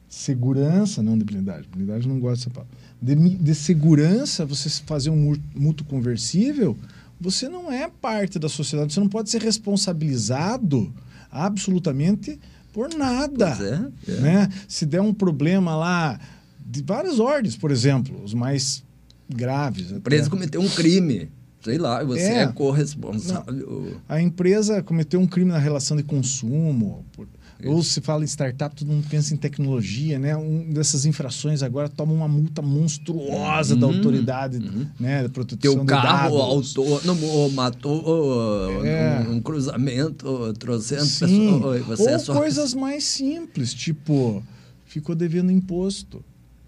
segurança, 0.08 1.02
não 1.02 1.16
de 1.16 1.24
blindagem, 1.24 1.66
blindagem 1.74 2.08
não 2.08 2.18
gosta 2.18 2.38
dessa 2.38 2.50
palavra, 2.50 2.74
de, 3.00 3.14
de 3.14 3.54
segurança, 3.54 4.44
você 4.44 4.68
fazer 4.86 5.10
um 5.10 5.34
mútuo 5.54 5.86
conversível, 5.86 6.76
você 7.20 7.48
não 7.48 7.70
é 7.70 7.88
parte 7.88 8.38
da 8.38 8.48
sociedade, 8.48 8.92
você 8.92 9.00
não 9.00 9.08
pode 9.08 9.30
ser 9.30 9.40
responsabilizado 9.40 10.92
absolutamente 11.30 12.38
Por 12.76 12.92
nada. 12.94 13.56
É, 14.06 14.12
é. 14.12 14.20
Né? 14.20 14.48
Se 14.68 14.84
der 14.84 15.00
um 15.00 15.14
problema 15.14 15.74
lá, 15.74 16.20
de 16.60 16.82
várias 16.82 17.18
ordens, 17.18 17.56
por 17.56 17.70
exemplo, 17.70 18.22
os 18.22 18.34
mais 18.34 18.84
graves. 19.26 19.94
A 19.94 19.96
empresa 19.96 20.22
até. 20.24 20.30
cometeu 20.30 20.60
um 20.60 20.68
crime. 20.68 21.30
Sei 21.64 21.78
lá, 21.78 22.04
você 22.04 22.20
é, 22.20 22.42
É. 22.42 22.46
corresponsável. 22.48 23.96
A 24.06 24.20
empresa 24.20 24.82
cometeu 24.82 25.18
um 25.18 25.26
crime 25.26 25.50
na 25.50 25.58
relação 25.58 25.96
de 25.96 26.02
consumo. 26.02 27.02
por- 27.12 27.26
Ou 27.64 27.82
se 27.82 28.00
fala 28.00 28.22
em 28.22 28.26
startup, 28.26 28.74
todo 28.76 28.88
mundo 28.88 29.06
pensa 29.08 29.32
em 29.32 29.36
tecnologia, 29.36 30.18
né? 30.18 30.36
Um 30.36 30.70
dessas 30.72 31.06
infrações 31.06 31.62
agora 31.62 31.88
toma 31.88 32.12
uma 32.12 32.28
multa 32.28 32.60
monstruosa 32.60 33.74
da 33.74 33.86
Uhum, 33.86 33.96
autoridade, 33.96 34.58
uhum. 34.58 34.86
né? 35.00 35.22
Da 35.22 35.28
proteção 35.28 35.58
Teu 35.58 35.84
carro 35.84 36.36
autônomo 36.38 37.50
matou 37.52 38.84
É. 38.84 39.20
num, 39.24 39.34
num 39.34 39.40
cruzamento 39.40 40.52
Sim. 41.28 41.60
pessoas. 41.60 42.00
é 42.00 42.12
Ou 42.12 42.18
só... 42.18 42.34
coisas 42.34 42.74
mais 42.74 43.04
simples, 43.04 43.72
tipo, 43.72 44.42
ficou 44.84 45.14
devendo 45.14 45.50
imposto. 45.50 46.22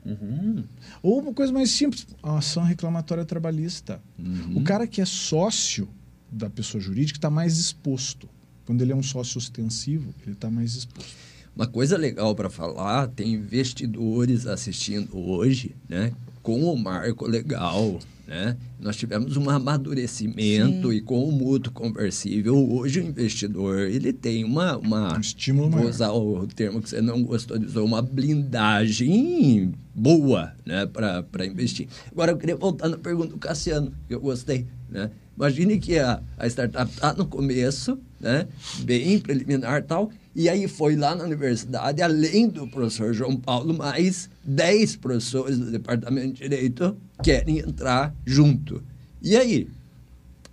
Uhum, 0.06 0.64
Ou 1.02 1.20
uma 1.20 1.34
coisa 1.34 1.52
mais 1.52 1.70
simples, 1.70 2.06
a 2.22 2.38
ação 2.38 2.62
reclamatória 2.62 3.26
trabalhista. 3.26 4.00
uhum. 4.18 4.56
O 4.56 4.62
cara 4.64 4.86
que 4.86 5.02
é 5.02 5.04
sócio 5.04 5.86
da 6.32 6.48
pessoa 6.48 6.80
jurídica 6.80 7.18
está 7.18 7.28
mais 7.28 7.58
exposto. 7.58 8.26
Quando 8.68 8.82
ele 8.82 8.92
é 8.92 8.94
um 8.94 9.02
sócio 9.02 9.38
ostensivo, 9.38 10.14
ele 10.26 10.34
está 10.34 10.50
mais 10.50 10.74
exposto. 10.74 11.16
Uma 11.56 11.66
coisa 11.66 11.96
legal 11.96 12.34
para 12.34 12.50
falar, 12.50 13.06
tem 13.08 13.32
investidores 13.32 14.46
assistindo 14.46 15.18
hoje, 15.18 15.74
né? 15.88 16.12
Com 16.42 16.64
o 16.64 16.76
marco 16.76 17.26
legal, 17.26 17.98
né? 18.26 18.58
Nós 18.78 18.94
tivemos 18.94 19.38
um 19.38 19.48
amadurecimento 19.48 20.90
Sim. 20.90 20.96
e 20.96 21.00
com 21.00 21.26
o 21.26 21.32
mútuo 21.32 21.72
conversível, 21.72 22.54
hoje 22.70 23.00
o 23.00 23.04
investidor, 23.04 23.88
ele 23.88 24.12
tem 24.12 24.44
uma... 24.44 24.76
uma 24.76 25.16
Um 25.16 25.20
estímulo 25.20 25.70
vou 25.70 25.78
maior. 25.78 25.90
usar 25.90 26.12
o 26.12 26.46
termo 26.46 26.82
que 26.82 26.90
você 26.90 27.00
não 27.00 27.24
gostou 27.24 27.56
de 27.58 27.64
usar, 27.64 27.80
uma 27.80 28.02
blindagem 28.02 29.72
boa, 29.94 30.52
né? 30.66 30.84
Para 30.84 31.46
investir. 31.46 31.88
Agora, 32.12 32.32
eu 32.32 32.36
queria 32.36 32.54
voltar 32.54 32.90
na 32.90 32.98
pergunta 32.98 33.28
do 33.28 33.38
Cassiano, 33.38 33.94
que 34.06 34.14
eu 34.14 34.20
gostei, 34.20 34.66
né? 34.90 35.10
Imagine 35.38 35.78
que 35.78 35.96
a, 36.00 36.20
a 36.36 36.48
startup 36.48 36.90
está 36.90 37.12
no 37.12 37.24
começo, 37.24 37.96
né? 38.18 38.48
Bem 38.80 39.20
preliminar 39.20 39.78
e 39.78 39.82
tal. 39.82 40.10
E 40.34 40.48
aí 40.48 40.66
foi 40.66 40.96
lá 40.96 41.14
na 41.14 41.22
universidade, 41.22 42.02
além 42.02 42.48
do 42.48 42.66
professor 42.66 43.14
João 43.14 43.36
Paulo, 43.36 43.72
mais 43.72 44.28
10 44.42 44.96
professores 44.96 45.56
do 45.56 45.70
Departamento 45.70 46.34
de 46.34 46.42
Direito 46.42 46.96
querem 47.22 47.60
entrar 47.60 48.12
junto. 48.26 48.82
E 49.22 49.36
aí? 49.36 49.68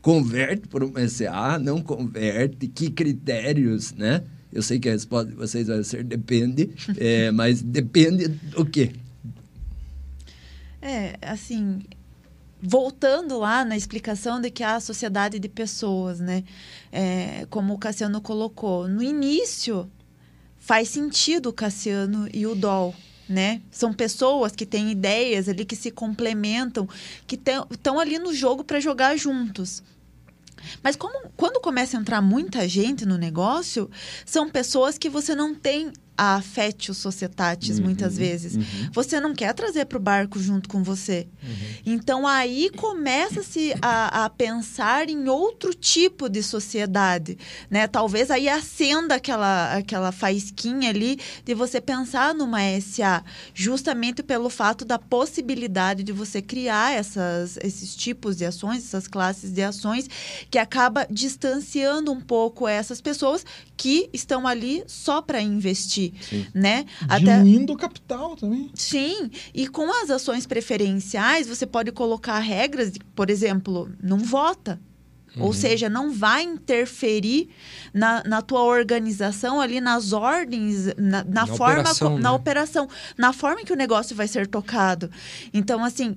Converte 0.04 0.68
por 0.68 0.84
uma 0.84 1.08
SA? 1.08 1.58
Não 1.58 1.82
converte? 1.82 2.68
Que 2.68 2.92
critérios, 2.92 3.92
né? 3.92 4.24
Eu 4.54 4.62
sei 4.62 4.78
que 4.78 4.88
a 4.88 4.92
resposta 4.92 5.32
de 5.32 5.36
vocês 5.36 5.68
vai 5.68 5.84
ser 5.84 6.04
depende, 6.04 6.70
é, 6.98 7.32
mas 7.34 7.60
depende 7.64 8.28
do 8.28 8.64
quê? 8.64 8.92
É, 10.80 11.16
assim, 11.24 11.80
voltando 12.66 13.38
lá 13.40 13.64
na 13.64 13.78
explicação 13.78 14.42
de 14.42 14.50
que 14.50 14.64
há 14.64 14.76
a 14.76 14.80
sociedade 14.80 15.40
de 15.40 15.48
pessoas, 15.48 16.20
né? 16.20 16.44
É, 16.92 17.46
como 17.50 17.74
o 17.74 17.78
Cassiano 17.78 18.20
colocou, 18.20 18.88
no 18.88 19.04
início 19.04 19.90
faz 20.58 20.90
sentido 20.90 21.50
o 21.50 21.54
Cassiano 21.54 22.28
e 22.34 22.48
o 22.48 22.56
Dol. 22.56 22.94
Né? 23.28 23.64
São 23.72 23.92
pessoas 23.92 24.52
que 24.52 24.68
têm 24.68 24.92
ideias 24.92 25.50
ali 25.50 25.66
que 25.66 25.76
se 25.76 25.90
complementam, 25.90 26.88
que 27.26 27.40
estão 27.72 28.00
ali 28.00 28.20
no 28.20 28.32
jogo 28.32 28.64
para 28.64 28.80
jogar 28.80 29.18
juntos. 29.18 29.82
Mas 30.84 30.96
como, 30.96 31.30
quando 31.36 31.60
começa 31.60 31.98
a 31.98 32.00
entrar 32.00 32.22
muita 32.22 32.68
gente 32.68 33.04
no 33.04 33.18
negócio, 33.18 33.90
são 34.26 34.48
pessoas 34.48 35.00
que 35.00 35.10
você 35.10 35.34
não 35.34 35.56
tem 35.56 35.92
a 36.18 36.36
affetio 36.36 36.94
societatis, 36.94 37.80
muitas 37.80 38.18
vezes. 38.18 38.58
Você 38.92 39.20
não 39.20 39.34
quer 39.34 39.54
trazer 39.54 39.86
para 39.86 39.98
o 39.98 40.02
barco 40.02 40.40
junto 40.40 40.70
com 40.70 40.84
você. 40.84 41.28
Então, 41.86 42.26
aí 42.26 42.70
começa-se 42.76 43.74
a, 43.82 44.26
a 44.26 44.30
pensar 44.30 45.10
em 45.10 45.28
outro 45.28 45.74
tipo 45.74 46.30
de 46.30 46.42
sociedade. 46.42 47.38
Né? 47.70 47.88
Talvez 47.88 48.32
aí 48.32 48.48
acenda 48.48 49.16
aquela, 49.16 49.76
aquela 49.76 50.12
faísquinha 50.12 50.90
ali 50.90 51.20
de 51.44 51.54
você 51.54 51.80
pensar 51.80 52.34
numa 52.34 52.60
SA, 52.80 53.24
justamente 53.54 54.24
pelo 54.24 54.50
fato 54.50 54.86
da 54.86 54.98
possibilidade 54.98 56.04
de 56.04 56.12
você 56.12 56.42
criar 56.42 56.94
essas, 56.94 57.58
esses 57.58 57.96
tipos 57.96 58.36
de 58.36 58.46
ações, 58.46 58.84
essas 58.84 59.08
classes 59.08 59.52
de 59.52 59.62
ações, 59.62 60.10
que 60.50 60.58
acaba 60.58 61.06
distanciando 61.10 62.12
um 62.12 62.22
pouco 62.22 62.68
essas 62.68 63.02
pessoas 63.02 63.46
que 63.78 64.10
estão 64.14 64.48
ali 64.48 64.84
só 64.88 65.22
para 65.22 65.42
investir, 65.42 66.05
né? 66.54 66.86
Diluindo 67.42 67.74
o 67.74 67.78
capital 67.78 68.36
também. 68.36 68.70
Sim, 68.74 69.30
e 69.54 69.68
com 69.68 69.90
as 70.04 70.10
ações 70.10 70.46
preferenciais, 70.46 71.48
você 71.48 71.66
pode 71.66 71.92
colocar 71.92 72.40
regras, 72.40 72.92
de, 72.92 73.00
por 73.16 73.30
exemplo, 73.30 73.90
não 74.02 74.18
vota. 74.20 74.80
Ou 75.38 75.52
seja, 75.52 75.90
não 75.90 76.14
vai 76.14 76.44
interferir 76.44 77.50
na, 77.94 78.24
na 78.24 78.42
tua 78.42 78.62
organização 78.64 79.60
ali, 79.60 79.82
nas 79.82 80.14
ordens, 80.14 80.86
na, 80.98 81.24
na 81.24 81.24
Na 81.26 81.46
forma, 81.48 81.74
operação, 81.82 82.12
co- 82.12 82.20
na 82.20 82.30
né? 82.30 82.36
operação, 82.36 82.90
na 83.18 83.34
forma 83.34 83.64
que 83.66 83.74
o 83.74 83.76
negócio 83.76 84.16
vai 84.16 84.30
ser 84.30 84.48
tocado. 84.48 85.12
Então, 85.54 85.84
assim, 85.84 86.16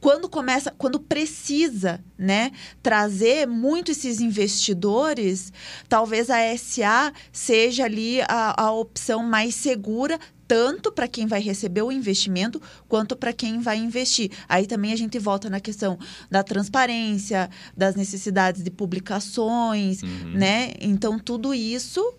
quando 0.00 0.28
começa, 0.28 0.70
quando 0.76 1.00
precisa, 1.00 2.00
né, 2.18 2.52
trazer 2.82 3.46
muito 3.46 3.90
esses 3.90 4.20
investidores, 4.20 5.52
talvez 5.88 6.30
a 6.30 6.56
SA 6.56 7.12
seja 7.32 7.84
ali 7.84 8.20
a, 8.22 8.62
a 8.62 8.72
opção 8.72 9.22
mais 9.22 9.54
segura 9.54 10.18
tanto 10.46 10.92
para 10.92 11.08
quem 11.08 11.26
vai 11.26 11.40
receber 11.40 11.82
o 11.82 11.90
investimento 11.90 12.62
quanto 12.88 13.16
para 13.16 13.32
quem 13.32 13.60
vai 13.60 13.78
investir. 13.78 14.30
Aí 14.48 14.66
também 14.66 14.92
a 14.92 14.96
gente 14.96 15.18
volta 15.18 15.50
na 15.50 15.58
questão 15.58 15.98
da 16.30 16.42
transparência, 16.44 17.50
das 17.76 17.96
necessidades 17.96 18.62
de 18.62 18.70
publicações, 18.70 20.02
né? 20.32 20.72
Então 20.80 21.18
tudo 21.18 21.52
isso 21.52 22.14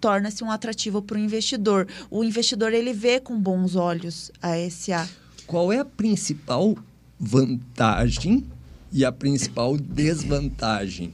torna-se 0.00 0.44
um 0.44 0.50
atrativo 0.50 1.02
para 1.02 1.16
o 1.16 1.20
investidor. 1.20 1.88
O 2.10 2.22
investidor 2.22 2.72
ele 2.72 2.92
vê 2.92 3.18
com 3.18 3.36
bons 3.40 3.74
olhos 3.74 4.30
a 4.40 4.52
SA. 4.70 5.08
Qual 5.46 5.72
é 5.72 5.78
a 5.78 5.84
principal 5.84 6.76
vantagem 7.18 8.44
e 8.92 9.04
a 9.04 9.12
principal 9.12 9.76
desvantagem 9.76 11.12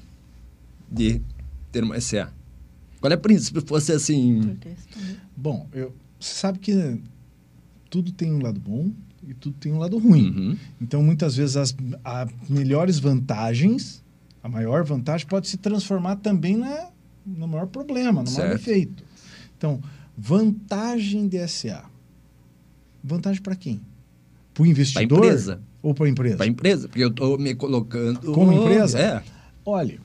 de 0.91 1.21
ter 1.73 1.83
uma 1.83 2.01
SA? 2.01 2.33
Qual 3.01 3.11
é 3.11 3.15
a 3.15 3.19
principal? 3.19 3.61
Se 3.63 3.67
fosse 3.67 3.93
assim. 3.93 4.59
Bom, 5.37 5.67
eu, 5.73 5.95
você 6.19 6.35
sabe 6.35 6.59
que 6.59 7.01
tudo 7.89 8.13
tem 8.13 8.33
um 8.33 8.43
lado 8.43 8.61
bom 8.61 8.93
e 9.27 9.35
tudo 9.35 9.57
tem 9.59 9.73
um 9.73 9.79
lado 9.79 9.99
ruim. 9.99 10.31
Uhum. 10.31 10.57
Então, 10.81 11.03
muitas 11.03 11.37
vezes, 11.37 11.57
as 11.57 11.75
melhores 12.49 12.99
vantagens, 12.99 14.03
a 14.43 14.49
maior 14.49 14.85
vantagem, 14.85 15.27
pode 15.27 15.49
se 15.49 15.57
transformar 15.57 16.17
também 16.17 16.57
na, 16.57 16.89
no 17.27 17.49
maior 17.49 17.67
problema, 17.67 18.23
no 18.23 18.31
maior 18.31 18.49
Certo. 18.49 18.59
defeito. 18.59 19.05
Então, 19.57 19.81
vantagem 20.17 21.29
de 21.29 21.47
SA. 21.49 21.85
Vantagem 23.03 23.43
para 23.43 23.57
quem? 23.57 23.81
Para 24.61 24.65
o 24.65 24.65
Para 24.65 24.67
a 24.67 24.71
investidor 24.71 25.19
empresa. 25.25 25.61
ou 25.83 25.95
para 25.95 26.07
a 26.07 26.09
empresa? 26.09 26.37
Para 26.37 26.47
a 26.47 26.49
empresa, 26.49 26.89
porque 26.89 27.05
eu 27.05 27.09
estou 27.09 27.39
me 27.39 27.55
colocando. 27.55 28.33
Como 28.33 28.53
empresa? 28.53 28.99
É. 28.99 29.23
Olha, 29.65 29.99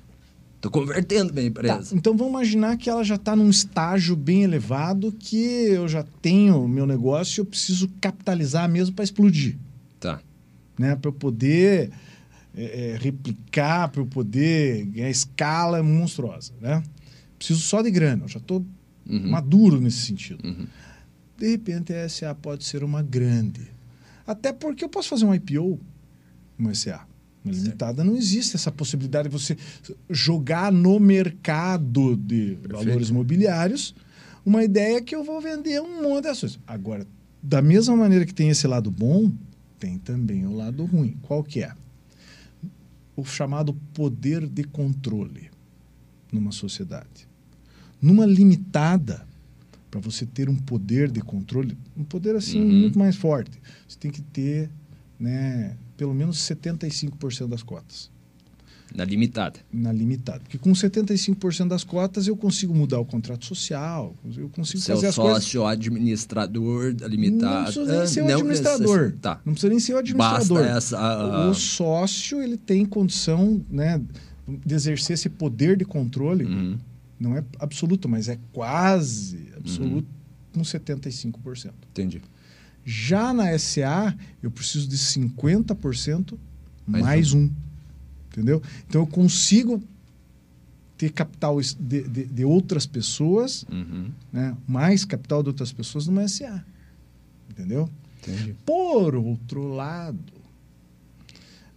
Estou 0.55 0.71
convertendo 0.81 1.31
minha 1.31 1.43
Tá, 1.43 1.47
empresa. 1.49 1.95
então 1.95 2.17
vamos 2.17 2.31
imaginar 2.33 2.75
que 2.77 2.89
ela 2.89 3.03
já 3.03 3.15
está 3.15 3.35
num 3.35 3.51
estágio 3.51 4.15
bem 4.15 4.41
elevado 4.41 5.11
que 5.11 5.37
eu 5.37 5.87
já 5.87 6.03
tenho 6.23 6.67
meu 6.67 6.87
negócio 6.87 7.39
e 7.39 7.41
eu 7.41 7.45
preciso 7.45 7.87
capitalizar 8.01 8.67
mesmo 8.67 8.95
para 8.95 9.03
explodir, 9.03 9.57
Tá. 9.99 10.19
né? 10.79 10.95
Para 10.95 11.09
eu 11.09 11.13
poder 11.13 11.91
é, 12.57 12.93
é, 12.93 12.97
replicar, 12.99 13.89
para 13.89 14.01
eu 14.01 14.07
poder 14.07 14.85
ganhar 14.85 15.09
escala 15.11 15.83
monstruosa, 15.83 16.53
né? 16.59 16.81
Preciso 17.37 17.59
só 17.59 17.83
de 17.83 17.91
grana, 17.91 18.23
eu 18.23 18.27
já 18.29 18.39
estou 18.39 18.65
Uhum. 19.07 19.29
maduro 19.29 19.79
nesse 19.79 19.99
sentido. 19.99 20.39
Uhum. 20.43 20.65
De 21.37 21.51
repente 21.51 21.93
a 21.93 22.09
SA 22.09 22.33
pode 22.33 22.63
ser 22.63 22.83
uma 22.83 23.03
grande. 23.03 23.61
Até 24.25 24.51
porque 24.51 24.83
eu 24.83 24.89
posso 24.89 25.09
fazer 25.09 25.25
um 25.25 25.33
IPO, 25.33 25.79
uma 26.57 26.73
SA. 26.73 27.05
Uma 27.43 27.53
limitada 27.53 28.03
não 28.03 28.15
existe 28.15 28.55
essa 28.55 28.71
possibilidade 28.71 29.29
de 29.29 29.33
você 29.33 29.55
jogar 30.09 30.71
no 30.71 30.99
mercado 30.99 32.15
de 32.15 32.57
valores 32.67 33.09
imobiliários 33.09 33.93
uma 34.45 34.63
ideia 34.63 35.01
que 35.01 35.15
eu 35.15 35.23
vou 35.23 35.41
vender 35.41 35.81
um 35.81 36.03
monte 36.03 36.23
de 36.23 36.29
ações. 36.29 36.59
Agora, 36.67 37.05
da 37.41 37.61
mesma 37.61 37.95
maneira 37.95 38.25
que 38.25 38.33
tem 38.33 38.49
esse 38.49 38.67
lado 38.67 38.91
bom, 38.91 39.31
tem 39.79 39.97
também 39.97 40.45
o 40.45 40.55
lado 40.55 40.85
ruim. 40.85 41.17
Qual 41.23 41.43
que 41.43 41.63
é? 41.63 41.71
O 43.15 43.23
chamado 43.23 43.73
poder 43.93 44.47
de 44.47 44.63
controle 44.63 45.49
numa 46.31 46.51
sociedade. 46.51 47.27
Numa 48.01 48.25
limitada, 48.25 49.25
para 50.01 50.11
você 50.11 50.25
ter 50.25 50.49
um 50.49 50.55
poder 50.55 51.09
de 51.09 51.21
controle, 51.21 51.77
um 51.95 52.03
poder 52.03 52.35
assim 52.35 52.59
Uhum. 52.61 52.79
muito 52.81 52.99
mais 52.99 53.15
forte, 53.15 53.61
você 53.87 53.97
tem 53.97 54.11
que 54.11 54.21
ter, 54.21 54.69
né, 55.19 55.75
pelo 55.95 56.13
menos 56.13 56.37
75% 56.37 57.47
das 57.47 57.63
cotas. 57.63 58.09
Na 58.93 59.03
limitada. 59.03 59.59
Na 59.73 59.91
limitada. 59.91 60.39
Porque 60.41 60.57
com 60.57 60.71
75% 60.71 61.67
das 61.67 61.83
cotas 61.83 62.27
eu 62.27 62.37
consigo 62.37 62.73
mudar 62.73 62.99
o 62.99 63.05
contrato 63.05 63.43
social, 63.45 64.15
eu 64.37 64.47
consigo 64.49 64.79
Seu 64.81 64.95
fazer 64.95 65.07
as 65.07 65.15
sócio 65.15 65.61
coisas. 65.61 65.77
administrador 65.77 66.93
da 66.93 67.07
limitada. 67.07 67.55
Não 67.55 67.63
precisa 67.63 67.97
nem 67.97 68.07
ser 68.07 68.21
o 68.21 68.25
Não 68.27 68.31
administrador. 68.35 69.13
Tá. 69.21 69.41
Não 69.45 69.53
precisa 69.53 69.69
nem 69.69 69.79
ser 69.79 69.93
o 69.93 69.97
administrador. 69.97 70.57
Basta 70.63 70.77
essa. 70.77 70.97
ah, 70.99 71.49
O 71.49 71.53
sócio 71.53 72.41
ele 72.41 72.57
tem 72.57 72.85
condição 72.85 73.61
né, 73.69 74.01
de 74.65 74.75
exercer 74.75 75.15
esse 75.15 75.29
poder 75.29 75.75
de 75.77 75.83
controle. 75.85 76.45
uhum. 76.45 76.77
Não 77.19 77.35
é 77.35 77.43
absoluto, 77.59 78.07
mas 78.09 78.27
é 78.29 78.37
quase 78.53 79.47
absoluto 79.65 80.07
com 80.53 80.61
75%. 80.61 81.73
Entendi. 81.91 82.21
Já 82.85 83.33
na 83.33 83.57
SA, 83.57 84.15
eu 84.43 84.51
preciso 84.51 84.87
de 84.87 84.97
50% 84.97 86.37
Mais 86.87 87.03
mais, 87.03 87.33
um. 87.33 87.49
Entendeu? 88.31 88.61
Então 88.87 89.01
eu 89.01 89.07
consigo 89.07 89.81
ter 90.97 91.11
capital 91.11 91.59
de, 91.59 92.03
de- 92.07 92.25
de 92.25 92.45
outras 92.45 92.85
pessoas, 92.85 93.65
Uhum. 93.71 94.11
né? 94.31 94.55
mais 94.67 95.03
capital 95.03 95.41
de 95.43 95.49
outras 95.49 95.71
pessoas 95.73 96.07
numa 96.07 96.27
SA. 96.27 96.63
Entendeu? 97.49 97.89
Entendi. 98.21 98.55
Por 98.65 99.15
outro 99.15 99.67
lado, 99.73 100.19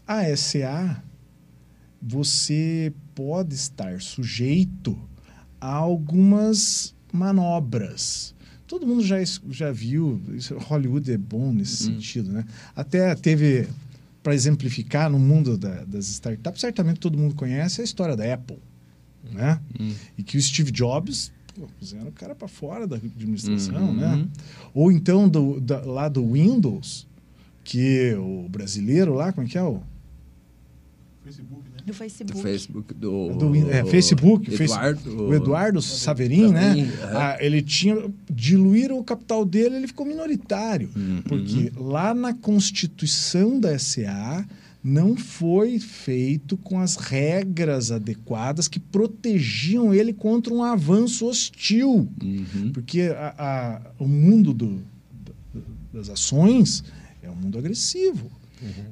a 0.06 0.24
SA, 0.36 1.02
você 2.00 2.92
pode 3.14 3.54
estar 3.54 4.00
sujeito 4.00 4.98
a 5.60 5.72
algumas 5.74 6.94
manobras. 7.12 8.34
Todo 8.66 8.86
mundo 8.86 9.02
já, 9.02 9.16
já 9.50 9.72
viu, 9.72 10.20
isso, 10.34 10.56
Hollywood 10.58 11.10
é 11.10 11.16
bom 11.16 11.52
nesse 11.52 11.84
Hum. 11.84 11.94
sentido, 11.94 12.30
né? 12.30 12.44
Até 12.76 13.14
teve, 13.14 13.66
para 14.22 14.34
exemplificar, 14.34 15.08
no 15.10 15.18
mundo 15.18 15.56
da- 15.56 15.84
das 15.84 16.08
startups, 16.08 16.60
certamente 16.60 17.00
todo 17.00 17.16
mundo 17.16 17.34
conhece 17.34 17.80
a 17.80 17.84
história 17.84 18.14
da 18.16 18.32
Apple, 18.34 18.58
né? 19.32 19.58
Hum. 19.80 19.94
E 20.18 20.22
que 20.22 20.36
o 20.36 20.42
Steve 20.42 20.70
Jobs 20.70 21.32
puseram 21.80 22.08
o 22.08 22.12
cara 22.12 22.34
para 22.34 22.46
fora 22.46 22.86
da 22.86 22.96
administração, 22.96 23.88
Uhum. 23.88 23.94
né? 23.96 24.28
Ou 24.74 24.92
então 24.92 25.28
do, 25.28 25.58
da- 25.60 25.80
lá 25.80 26.08
do 26.08 26.32
Windows, 26.34 27.06
que 27.64 28.14
o 28.14 28.48
brasileiro 28.48 29.14
lá, 29.14 29.32
como 29.32 29.46
é 29.46 29.50
que 29.50 29.58
é 29.58 29.62
o? 29.62 29.82
Facebook, 31.24 31.67
né? 31.88 31.94
Do 32.24 32.34
Do 32.34 32.42
Facebook. 32.42 32.42
Facebook 32.42 32.94
do. 32.94 33.34
Do 33.34 33.50
Win- 33.52 33.68
é, 33.70 33.84
Facebook, 33.84 34.54
Eduardo. 34.54 35.22
O 35.28 35.34
Eduardo 35.34 35.82
Saverin, 35.82 36.52
né? 36.52 36.68
Saverin, 36.68 36.88
é. 36.90 37.16
Ah, 37.16 37.36
ele 37.40 37.62
tinha. 37.62 37.96
Diluíram 38.30 38.98
o 38.98 39.04
capital 39.04 39.44
dele, 39.44 39.76
ele 39.76 39.86
ficou 39.86 40.06
minoritário. 40.06 40.90
Uhum. 40.96 41.22
Porque 41.26 41.72
lá 41.76 42.14
na 42.14 42.32
constituição 42.34 43.58
da 43.58 43.78
SA 43.78 44.44
não 44.82 45.16
foi 45.16 45.78
feito 45.80 46.56
com 46.56 46.78
as 46.78 46.94
regras 46.96 47.90
adequadas 47.90 48.68
que 48.68 48.78
protegiam 48.78 49.92
ele 49.92 50.12
contra 50.12 50.54
um 50.54 50.62
avanço 50.62 51.26
hostil. 51.26 52.08
Uhum. 52.22 52.70
Porque 52.72 53.02
a- 53.02 53.34
a- 53.36 53.80
o 53.98 54.06
mundo 54.06 54.54
do- 54.54 54.80
do- 55.52 55.64
das 55.92 56.08
ações 56.08 56.84
é 57.22 57.28
um 57.28 57.34
mundo 57.34 57.58
agressivo. 57.58 58.30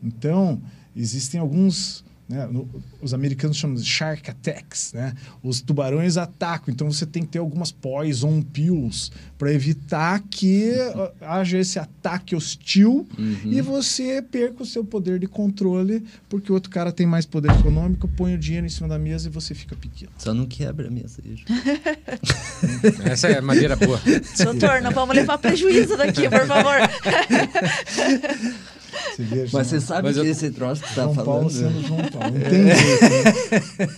Então, 0.02 0.60
existem 0.94 1.40
alguns. 1.40 2.04
Né, 2.28 2.46
no- 2.50 2.68
os 3.00 3.14
americanos 3.14 3.56
chamam 3.56 3.76
de 3.76 3.84
shark 3.84 4.28
attacks. 4.30 4.92
Né? 4.92 5.14
Os 5.42 5.60
tubarões 5.60 6.16
atacam. 6.16 6.72
Então, 6.74 6.90
você 6.90 7.06
tem 7.06 7.22
que 7.22 7.28
ter 7.28 7.38
algumas 7.38 7.70
poison 7.70 8.42
pills 8.42 9.10
para 9.38 9.52
evitar 9.52 10.22
que 10.30 10.72
ah, 11.20 11.36
haja 11.38 11.58
esse 11.58 11.78
ataque 11.78 12.34
hostil 12.34 13.06
Uhum. 13.18 13.52
e 13.52 13.60
você 13.60 14.20
perca 14.22 14.62
o 14.62 14.66
seu 14.66 14.84
poder 14.84 15.18
de 15.18 15.26
controle, 15.26 16.02
porque 16.28 16.50
o 16.50 16.54
outro 16.54 16.70
cara 16.70 16.90
tem 16.90 17.06
mais 17.06 17.26
poder 17.26 17.50
econômico, 17.52 18.08
põe 18.08 18.34
o 18.34 18.38
dinheiro 18.38 18.66
em 18.66 18.70
cima 18.70 18.88
da 18.88 18.98
mesa 18.98 19.28
e 19.28 19.30
você 19.30 19.54
fica 19.54 19.76
pequeno. 19.76 20.10
Só 20.18 20.32
não 20.34 20.46
quebra 20.46 20.88
a 20.88 20.90
mesa. 20.90 21.20
Essa 23.04 23.28
é 23.28 23.40
maneira 23.40 23.76
boa. 23.76 24.00
Doutor, 24.42 24.80
não 24.82 24.90
vamos 24.90 25.14
levar 25.14 25.38
prejuízo 25.38 25.96
daqui, 25.96 26.28
por 26.28 26.46
favor. 26.46 26.76
Você 29.14 29.22
veja, 29.22 29.50
Mas 29.56 29.66
você 29.66 29.80
sabe 29.80 30.02
Mas 30.08 30.16
que 30.16 30.20
eu- 30.20 30.24
esse 30.30 30.50
troço 30.50 30.82
que 30.82 30.88
você 30.88 30.94
tá 30.94 31.02
João 31.04 31.14
Paulo 31.14 31.50
falando. 31.50 31.50
sendo 31.50 31.86
João 31.86 32.08
Paulo. 32.10 32.34
Tem 32.38 32.66
jeito, 32.76 33.86
né? 33.88 33.96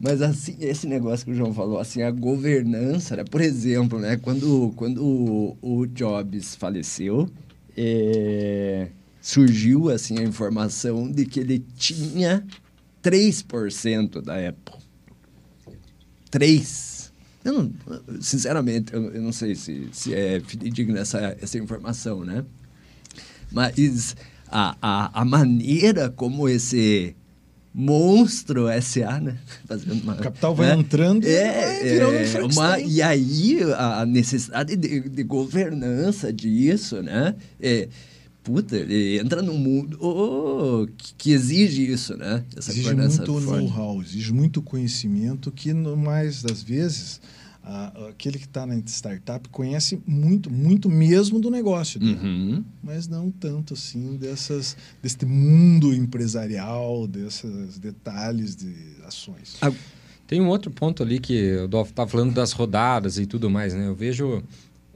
Mas 0.00 0.20
assim, 0.20 0.56
esse 0.60 0.86
negócio 0.86 1.24
que 1.24 1.32
o 1.32 1.34
João 1.34 1.54
falou, 1.54 1.78
assim, 1.78 2.02
a 2.02 2.10
governança, 2.10 3.16
né? 3.16 3.24
por 3.24 3.40
exemplo, 3.40 3.98
né? 3.98 4.16
Quando, 4.16 4.72
quando 4.76 5.02
o, 5.02 5.56
o 5.62 5.86
Jobs 5.86 6.54
faleceu, 6.56 7.28
é, 7.76 8.88
surgiu 9.20 9.88
assim 9.90 10.18
a 10.18 10.22
informação 10.22 11.10
de 11.10 11.24
que 11.24 11.40
ele 11.40 11.64
tinha 11.76 12.44
3% 13.02 14.20
da 14.20 14.34
Apple. 14.48 14.74
3. 16.30 17.12
Eu 17.44 17.52
não, 17.52 17.72
sinceramente, 18.20 18.92
eu, 18.92 19.10
eu 19.12 19.22
não 19.22 19.32
sei 19.32 19.54
se, 19.54 19.88
se 19.92 20.14
é 20.14 20.40
fidedigna 20.40 21.00
essa, 21.00 21.36
essa 21.40 21.58
informação, 21.58 22.24
né? 22.24 22.44
Mas 23.54 24.16
a, 24.48 24.76
a, 24.82 25.20
a 25.20 25.24
maneira 25.24 26.10
como 26.10 26.48
esse 26.48 27.14
monstro 27.74 28.66
SA, 28.80 29.20
né? 29.20 29.36
Fazendo 29.66 30.02
uma, 30.02 30.14
O 30.14 30.18
capital 30.18 30.54
vai 30.54 30.68
né? 30.68 30.80
entrando 30.80 31.24
e 31.24 31.28
vai 31.28 31.98
é, 31.98 32.06
um 32.06 32.12
é, 32.12 32.42
uma, 32.44 32.78
E 32.78 33.02
aí 33.02 33.58
a 33.76 34.06
necessidade 34.06 34.76
de, 34.76 35.08
de 35.08 35.22
governança 35.24 36.32
disso, 36.32 37.02
né? 37.02 37.34
É, 37.60 37.88
puta, 38.44 38.76
ele 38.76 39.18
entra 39.18 39.42
num 39.42 39.58
mundo 39.58 39.98
oh, 40.00 40.86
que, 40.96 41.14
que 41.14 41.32
exige 41.32 41.90
isso, 41.90 42.16
né? 42.16 42.44
Essa 42.56 42.70
Exige 42.70 42.94
muito 42.94 43.40
know-how, 43.40 44.00
exige 44.02 44.32
muito 44.32 44.62
conhecimento 44.62 45.50
que, 45.50 45.72
no 45.72 45.96
mais 45.96 46.42
das 46.42 46.62
vezes, 46.62 47.20
a- 47.66 48.08
aquele 48.10 48.38
que 48.38 48.44
está 48.44 48.66
na 48.66 48.76
startup 48.86 49.48
conhece 49.48 49.98
muito, 50.06 50.50
muito 50.52 50.88
mesmo 50.90 51.40
do 51.40 51.50
negócio 51.50 51.98
dele, 51.98 52.18
Uhum. 52.22 52.64
mas 52.82 53.08
não 53.08 53.30
tanto 53.30 53.72
assim 53.74 54.16
dessas, 54.16 54.76
desse 55.02 55.24
mundo 55.24 55.92
empresarial, 55.94 57.06
desses 57.06 57.78
detalhes 57.78 58.54
de 58.54 58.74
ações. 59.06 59.56
Ah, 59.62 59.72
Tem 60.26 60.40
um 60.40 60.48
outro 60.48 60.70
ponto 60.70 61.02
ali 61.02 61.18
que 61.20 61.54
o 61.56 61.68
Dolph 61.68 61.90
estava 61.90 62.08
falando 62.10 62.32
das 62.32 62.52
rodadas 62.52 63.18
e 63.18 63.26
tudo 63.26 63.50
mais, 63.50 63.74
né? 63.74 63.86
Eu 63.86 63.94
vejo 63.94 64.42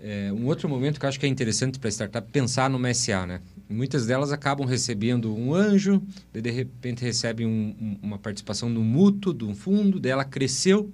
é, 0.01 0.33
um 0.33 0.47
outro 0.47 0.69
momento 0.69 0.99
que 1.01 1.05
eu 1.05 1.09
acho 1.09 1.19
que 1.19 1.27
é 1.27 1.29
interessante 1.29 1.77
para 1.79 1.89
a 1.89 1.91
startup 1.93 2.31
pensar 2.31 2.71
numa 2.71 2.89
SA, 2.95 3.27
né? 3.27 3.41
Muitas 3.69 4.07
delas 4.07 4.31
acabam 4.33 4.65
recebendo 4.67 5.35
um 5.35 5.53
anjo, 5.53 6.01
de 6.33 6.51
repente 6.51 7.03
recebem 7.03 7.47
um- 7.47 7.75
um- 7.81 7.99
uma 8.01 8.17
participação 8.19 8.69
no 8.71 8.83
mútuo 8.83 9.35
de 9.35 9.45
um 9.45 9.55
fundo, 9.57 9.99
dela 10.01 10.25
cresceu, 10.25 10.91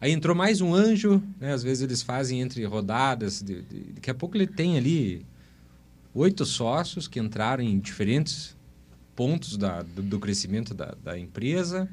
aí 0.00 0.12
entrou 0.12 0.34
mais 0.34 0.60
um 0.60 0.74
anjo, 0.74 1.22
né? 1.40 1.52
Às 1.52 1.62
vezes 1.62 1.82
eles 1.82 2.02
fazem 2.02 2.40
entre 2.40 2.64
rodadas, 2.64 3.42
de, 3.42 3.62
de- 3.62 3.92
daqui 3.94 4.10
a 4.10 4.14
pouco 4.14 4.36
ele 4.36 4.46
tem 4.46 4.76
ali 4.76 5.24
oito 6.14 6.44
sócios 6.44 7.06
que 7.08 7.18
entraram 7.20 7.62
em 7.62 7.78
diferentes 7.78 8.56
pontos 9.14 9.56
da, 9.56 9.82
do, 9.82 10.02
do 10.02 10.18
crescimento 10.20 10.72
da, 10.74 10.94
da 11.02 11.18
empresa 11.18 11.88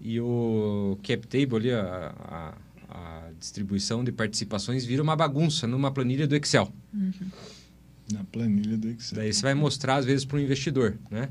e 0.00 0.20
o 0.20 0.98
cap 1.02 1.26
table 1.26 1.56
ali, 1.56 1.72
a, 1.72 2.14
a, 2.18 2.54
a 3.28 3.30
distribuição 3.38 4.02
de 4.02 4.10
participações 4.12 4.84
vira 4.84 5.02
uma 5.02 5.14
bagunça 5.14 5.66
numa 5.66 5.90
planilha 5.92 6.26
do 6.26 6.34
Excel. 6.34 6.72
Na 8.12 8.24
planilha 8.24 8.76
do 8.76 8.88
Excel. 8.88 9.16
Daí 9.18 9.32
você 9.32 9.42
vai 9.42 9.54
mostrar 9.54 9.96
às 9.96 10.04
vezes 10.04 10.24
para 10.24 10.36
o 10.38 10.40
investidor, 10.40 10.96
né? 11.10 11.28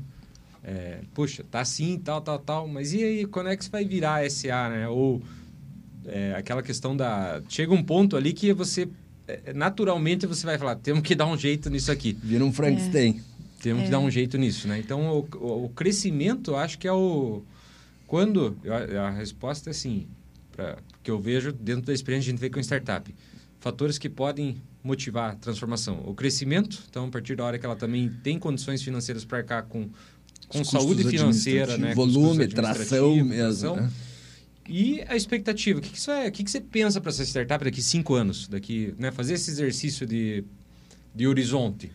É, 0.62 1.00
Puxa, 1.14 1.44
tá 1.50 1.60
assim, 1.60 1.98
tal, 1.98 2.20
tal, 2.20 2.38
tal, 2.38 2.68
mas 2.68 2.92
e 2.92 3.02
aí, 3.02 3.26
quando 3.26 3.48
é 3.48 3.56
que 3.56 3.64
você 3.64 3.70
vai 3.70 3.84
virar 3.84 4.24
SA, 4.30 4.68
né? 4.68 4.88
Ou 4.88 5.22
é, 6.06 6.34
aquela 6.36 6.62
questão 6.62 6.96
da... 6.96 7.40
Chega 7.48 7.72
um 7.72 7.82
ponto 7.82 8.16
ali 8.16 8.32
que 8.32 8.52
você, 8.52 8.88
é, 9.28 9.52
naturalmente, 9.52 10.26
você 10.26 10.44
vai 10.46 10.58
falar, 10.58 10.76
temos 10.76 11.02
que 11.02 11.14
dar 11.14 11.26
um 11.26 11.36
jeito 11.36 11.68
nisso 11.70 11.90
aqui. 11.92 12.16
Vira 12.22 12.44
um 12.44 12.52
Frankenstein. 12.52 13.20
Temos 13.62 13.82
que 13.82 13.88
É. 13.88 13.90
dar 13.90 13.98
um 13.98 14.10
jeito 14.10 14.38
nisso, 14.38 14.66
né? 14.66 14.78
Então, 14.78 15.08
o, 15.10 15.28
o- 15.36 15.64
o 15.66 15.68
crescimento, 15.68 16.52
eu 16.52 16.56
acho 16.56 16.78
que 16.78 16.88
é 16.88 16.92
o... 16.92 17.42
Quando... 18.06 18.56
eu- 18.64 19.00
a 19.02 19.10
resposta 19.10 19.70
é 19.70 19.72
assim, 19.72 20.06
pra, 20.52 20.78
que 21.02 21.10
eu 21.10 21.20
vejo 21.20 21.52
dentro 21.52 21.82
da 21.86 21.92
experiência 21.92 22.24
que 22.26 22.30
a 22.30 22.32
gente 22.32 22.40
vê 22.40 22.50
com 22.50 22.58
startup. 22.60 23.14
Fatores 23.60 23.98
que 23.98 24.08
podem 24.08 24.56
motivar 24.82 25.32
a 25.32 25.34
transformação. 25.34 26.02
O 26.06 26.14
crescimento, 26.14 26.82
então, 26.88 27.04
a 27.04 27.08
partir 27.08 27.36
da 27.36 27.44
hora 27.44 27.58
que 27.58 27.66
ela 27.66 27.76
também 27.76 28.08
tem 28.22 28.38
condições 28.38 28.82
financeiras 28.82 29.24
para 29.26 29.38
arcar 29.38 29.64
com, 29.64 29.90
com 30.48 30.62
Os 30.62 30.68
saúde 30.70 31.04
financeira, 31.04 31.76
né? 31.76 31.94
Volume, 31.94 32.48
tração 32.48 33.16
mesmo. 33.16 33.26
tração. 33.34 33.76
Né? 33.76 33.90
E 34.72 35.02
a 35.08 35.16
expectativa, 35.16 35.80
o 35.80 35.82
que, 35.82 35.90
que, 35.90 35.98
isso 35.98 36.12
é, 36.12 36.28
o 36.28 36.32
que, 36.32 36.44
que 36.44 36.50
você 36.50 36.60
pensa 36.60 37.00
para 37.00 37.10
essa 37.10 37.24
startup 37.24 37.64
daqui 37.64 37.82
cinco 37.82 38.14
anos? 38.14 38.46
Daqui, 38.46 38.94
né, 38.96 39.10
fazer 39.10 39.34
esse 39.34 39.50
exercício 39.50 40.06
de, 40.06 40.44
de 41.12 41.26
horizonte. 41.26 41.90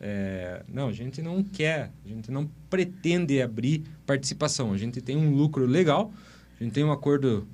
É, 0.00 0.62
não, 0.66 0.88
a 0.88 0.92
gente 0.92 1.20
não 1.20 1.42
quer, 1.42 1.92
a 2.02 2.08
gente 2.08 2.30
não 2.30 2.48
pretende 2.70 3.42
abrir 3.42 3.84
participação. 4.06 4.72
A 4.72 4.78
gente 4.78 5.02
tem 5.02 5.14
um 5.14 5.34
lucro 5.34 5.66
legal, 5.66 6.10
a 6.58 6.64
gente 6.64 6.72
tem 6.72 6.82
um 6.82 6.90
acordo 6.90 7.46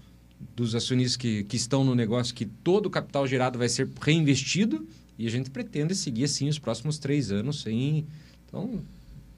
dos 0.54 0.76
acionistas 0.76 1.16
que, 1.16 1.42
que 1.42 1.56
estão 1.56 1.82
no 1.82 1.96
negócio 1.96 2.32
que 2.32 2.46
todo 2.46 2.86
o 2.86 2.90
capital 2.90 3.26
gerado 3.26 3.58
vai 3.58 3.68
ser 3.68 3.88
reinvestido 4.00 4.86
e 5.18 5.26
a 5.26 5.30
gente 5.30 5.50
pretende 5.50 5.92
seguir 5.96 6.24
assim 6.24 6.48
os 6.48 6.60
próximos 6.60 6.98
três 6.98 7.32
anos 7.32 7.62
sem... 7.62 8.06
Então, 8.46 8.80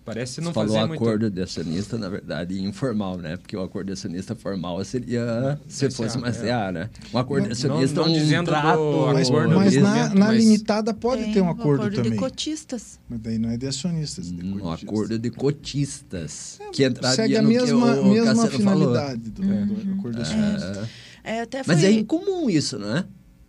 Parece 0.05 0.35
Você 0.35 0.41
não 0.43 0.53
falou 0.53 0.75
fazer 0.75 0.87
muito. 0.87 1.03
acordo 1.03 1.31
de 1.31 1.41
acionista, 1.41 1.97
na 1.97 2.11
verdade, 2.11 2.63
informal, 2.63 3.17
né? 3.17 3.39
Porque 3.39 3.57
o 3.57 3.63
acordo 3.63 3.87
de 3.87 3.93
acionista 3.95 4.35
formal 4.35 4.85
seria 4.85 5.59
se 5.67 5.91
fosse 5.91 6.19
uma 6.19 6.29
é. 6.29 6.33
SA, 6.33 6.71
né? 6.73 6.91
Um 7.13 7.17
acordo 7.19 7.45
de 7.45 7.49
Não- 7.49 7.53
acionista 7.77 8.01
não 8.01 8.07
é 8.07 8.11
um 8.11 8.13
dizendo 8.13 8.45
do 8.45 8.51
trato... 8.51 9.11
Mas, 9.15 9.29
acordo 9.31 9.55
mas 9.55 9.75
na, 9.77 10.09
na 10.11 10.15
mas- 10.27 10.37
limitada 10.45 10.93
pode 10.93 11.23
Tem 11.25 11.33
ter 11.33 11.41
um 11.41 11.47
o 11.47 11.51
acordo, 11.51 11.91
também. 11.91 12.13
de 12.13 12.19
cotistas. 12.19 13.01
Mas 13.09 13.19
daí 13.21 13.39
não 13.39 13.49
é 13.49 13.57
de 13.57 13.67
acionistas. 13.67 14.29
é 14.29 14.31
de 14.35 14.45
Um 14.45 14.59
cotistas. 14.59 14.89
acordo 14.89 15.19
de 15.19 15.31
cotistas. 15.31 16.59
que 16.73 16.85
entraria 16.85 17.17
Segue 17.17 17.37
a 17.39 17.43
no 17.43 17.49
mesma, 17.49 17.95
que 17.95 18.01
o 18.01 18.05
mesma 18.13 18.35
falou. 18.35 18.51
finalidade 18.51 19.31
do, 19.31 19.43
do 19.43 19.93
acordo 19.99 20.17
de 20.17 20.23
acionistas. 20.23 20.77
É, 21.25 21.37
É, 21.37 21.41
até 21.41 21.65
foi 21.65 21.75
mas 21.75 21.83
é 21.85 21.91
incomum 21.91 22.51
isso, 22.51 22.79
não 22.79 22.95
é? 22.99 23.05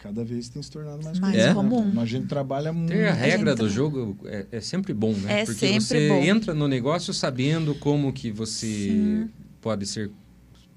Cada 0.05 0.23
vez 0.23 0.49
tem 0.49 0.61
se 0.61 0.69
tornado 0.69 1.03
mais, 1.03 1.19
Mais 1.19 1.53
comum, 1.53 1.63
né? 1.63 1.77
comum. 1.81 1.91
Mas 1.95 2.03
a 2.03 2.05
gente 2.05 2.27
trabalha 2.27 2.71
muito. 2.71 2.89
Ter 2.89 3.07
a 3.07 3.13
regra 3.13 3.51
gente 3.51 3.57
do 3.57 3.67
tá- 3.67 3.73
jogo 3.73 4.17
é, 4.25 4.45
é 4.51 4.61
sempre 4.61 4.93
bom, 4.93 5.13
né? 5.13 5.41
É 5.41 5.45
Porque 5.45 5.59
sempre 5.67 5.81
você 5.81 6.09
bom. 6.09 6.21
entra 6.23 6.53
no 6.53 6.67
negócio 6.67 7.11
sabendo 7.11 7.73
como 7.73 8.13
que 8.13 8.29
você 8.31 8.67
Sim. 8.67 9.29
pode 9.59 9.87
ser 9.87 10.11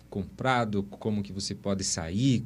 comprado, 0.09 0.83
como 0.85 1.23
que 1.23 1.31
você 1.31 1.55
pode 1.55 1.85
sair, 1.85 2.43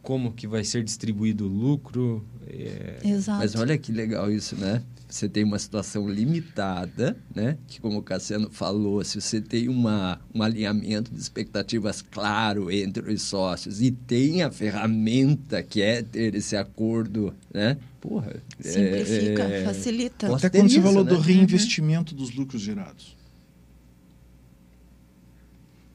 como 0.00 0.32
que 0.32 0.46
vai 0.48 0.64
ser 0.64 0.82
distribuído 0.82 1.44
o 1.44 1.48
lucro. 1.48 2.24
é, 2.46 2.96
Exato. 3.04 3.38
Mas 3.40 3.54
olha 3.54 3.76
que 3.76 3.92
legal 3.92 4.30
isso, 4.32 4.56
né? 4.56 4.82
Você 5.10 5.28
tem 5.28 5.42
uma 5.42 5.58
situação 5.58 6.08
limitada, 6.08 7.16
né? 7.34 7.58
Que 7.66 7.80
como 7.80 7.98
o 7.98 8.02
Cassiano 8.02 8.48
falou, 8.50 9.02
se 9.04 9.20
você 9.20 9.40
tem 9.40 9.68
uma, 9.68 10.20
um 10.32 10.40
alinhamento 10.42 11.12
de 11.12 11.20
expectativas 11.20 12.00
claro 12.00 12.70
entre 12.70 13.12
os 13.12 13.22
sócios 13.22 13.82
e 13.82 13.90
tem 13.90 14.42
a 14.42 14.50
ferramenta 14.52 15.62
que 15.62 15.82
é 15.82 16.00
ter 16.02 16.34
esse 16.36 16.56
acordo, 16.56 17.34
né? 17.52 17.76
Porra, 18.00 18.40
Simplifica, 18.60 19.42
é- 19.42 19.60
é- 19.60 19.64
facilita. 19.64 20.34
Até 20.34 20.48
quando 20.48 20.68
você 20.70 20.78
isso, 20.78 20.82
falou 20.86 21.04
né? 21.04 21.10
do 21.10 21.18
reinvestimento 21.18 22.14
dos 22.14 22.32
lucros 22.32 22.62
gerados. 22.62 23.16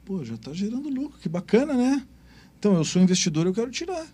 Pô, 0.04 0.24
já 0.24 0.34
está 0.34 0.52
gerando 0.52 0.88
lucro, 0.88 1.18
que 1.18 1.28
bacana, 1.28 1.74
né? 1.74 2.06
Então, 2.58 2.74
eu 2.76 2.84
sou 2.84 3.02
investidor, 3.02 3.46
eu 3.46 3.54
quero 3.54 3.70
tirar. 3.70 4.06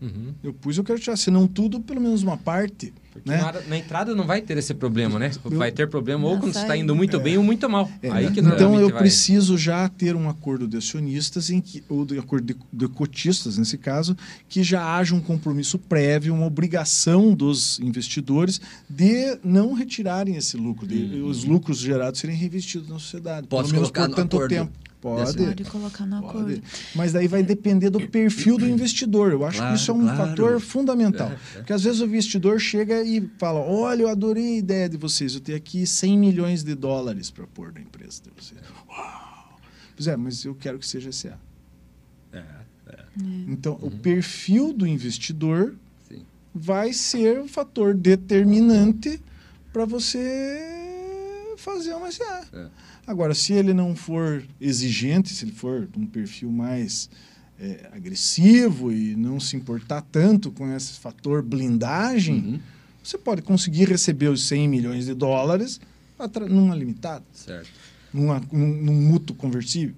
Uhum. 0.00 0.34
Eu 0.42 0.52
pus, 0.52 0.76
eu 0.78 0.84
quero 0.84 0.98
tirar. 0.98 1.16
Se 1.16 1.30
não 1.30 1.46
tudo, 1.46 1.80
pelo 1.80 2.00
menos 2.00 2.22
uma 2.22 2.36
parte. 2.36 2.92
Porque 3.12 3.30
né? 3.30 3.36
na, 3.40 3.52
na 3.68 3.78
entrada 3.78 4.12
não 4.12 4.26
vai 4.26 4.40
ter 4.42 4.58
esse 4.58 4.74
problema, 4.74 5.20
né? 5.20 5.30
Eu- 5.44 5.56
Vai 5.56 5.70
ter 5.70 5.88
problema 5.88 6.26
ou 6.26 6.36
quando 6.38 6.52
você 6.52 6.58
está 6.62 6.76
indo 6.76 6.96
muito 6.96 7.20
bem 7.20 7.38
ou 7.38 7.44
muito 7.44 7.68
mal. 7.70 7.88
É, 8.02 8.10
Aí 8.10 8.24
que 8.32 8.40
então 8.40 8.50
normalmente 8.58 8.82
eu 8.82 8.88
vai. 8.90 8.98
preciso 8.98 9.56
já 9.56 9.88
ter 9.88 10.16
um 10.16 10.28
acordo 10.28 10.66
de 10.66 10.76
acionistas 10.78 11.48
em 11.48 11.60
que, 11.60 11.84
ou 11.88 12.04
de 12.04 12.18
acordo 12.18 12.52
de, 12.52 12.56
de 12.72 12.88
cotistas 12.88 13.56
nesse 13.56 13.78
caso, 13.78 14.16
que 14.48 14.64
já 14.64 14.96
haja 14.96 15.14
um 15.14 15.20
compromisso 15.20 15.78
prévio, 15.78 16.34
uma 16.34 16.46
obrigação 16.46 17.32
dos 17.34 17.78
investidores 17.78 18.60
de 18.90 19.38
não 19.44 19.74
retirarem 19.74 20.34
esse 20.34 20.56
lucro, 20.56 20.84
de, 20.86 20.94
Uhum. 21.04 21.28
os 21.28 21.44
lucros 21.44 21.78
gerados 21.78 22.18
serem 22.18 22.34
reinvestidos 22.36 22.88
na 22.88 22.98
sociedade, 22.98 23.46
Posso 23.46 23.64
pelo 23.70 23.74
menos 23.74 23.90
colocar 23.92 24.08
por 24.08 24.16
tanto 24.16 24.36
acordo 24.36 24.50
tempo. 24.50 24.72
Pode. 25.04 25.36
Pode 25.36 25.64
colocar 25.64 26.06
no 26.06 26.22
Pode. 26.22 26.38
acordo. 26.54 26.62
Mas 26.94 27.12
daí 27.12 27.28
vai 27.28 27.42
depender 27.42 27.90
do 27.90 28.08
perfil 28.08 28.56
do 28.56 28.66
investidor. 28.66 29.32
Eu 29.32 29.44
acho 29.44 29.58
Claro, 29.58 29.74
que 29.74 29.80
isso 29.82 29.90
é 29.90 29.94
um 29.94 30.00
claro. 30.00 30.16
fator 30.16 30.60
fundamental. 30.60 31.28
É, 31.28 31.32
é. 31.34 31.38
Porque 31.58 31.72
às 31.74 31.84
vezes 31.84 32.00
o 32.00 32.06
investidor 32.06 32.58
chega 32.58 33.02
e 33.04 33.20
fala: 33.36 33.60
Olha, 33.60 34.00
eu 34.04 34.08
adorei 34.08 34.54
a 34.54 34.56
ideia 34.56 34.88
de 34.88 34.96
vocês, 34.96 35.34
eu 35.34 35.40
tenho 35.42 35.58
aqui 35.58 35.86
100 35.86 36.18
milhões 36.18 36.64
de 36.64 36.74
dólares 36.74 37.30
para 37.30 37.46
pôr 37.46 37.70
na 37.70 37.80
empresa 37.82 38.22
de 38.22 38.30
vocês. 38.34 38.58
Uau! 38.88 39.58
Pois 39.94 40.08
é, 40.08 40.16
mas 40.16 40.42
eu 40.44 40.54
quero 40.54 40.78
que 40.78 40.86
seja 40.86 41.12
SA. 41.12 41.38
É, 42.32 42.42
Então, 43.46 43.78
o 43.82 43.90
perfil 43.90 44.72
do 44.72 44.86
investidor 44.86 45.74
sim. 46.08 46.22
vai 46.54 46.92
ser 46.94 47.40
o 47.40 47.46
fator 47.46 47.94
determinante 47.94 49.20
para 49.72 49.84
você 49.84 50.60
fazer 51.58 51.94
uma 51.94 52.10
SA. 52.10 52.70
É. 53.06 53.10
Agora, 53.10 53.34
se 53.34 53.52
ele 53.52 53.72
não 53.74 53.94
for 53.94 54.42
exigente, 54.60 55.30
se 55.34 55.44
ele 55.44 55.52
for 55.52 55.86
de 55.86 55.98
um 55.98 56.06
perfil 56.06 56.50
mais 56.50 57.08
é, 57.60 57.88
agressivo 57.92 58.92
e 58.92 59.14
não 59.16 59.38
se 59.38 59.56
importar 59.56 60.02
tanto 60.02 60.50
com 60.50 60.74
esse 60.74 60.94
fator 60.94 61.42
blindagem, 61.42 62.34
Uhum, 62.36 62.60
você 63.02 63.18
pode 63.18 63.42
conseguir 63.42 63.88
receber 63.88 64.28
os 64.28 64.44
100 64.48 64.68
milhões 64.68 65.04
de 65.06 65.14
dólares 65.14 65.80
numa 66.48 66.74
limitada, 66.74 67.24
certo. 67.32 67.68
numa, 68.12 68.40
num, 68.50 68.66
num 68.82 68.94
mútuo 68.94 69.36
conversível. 69.36 69.94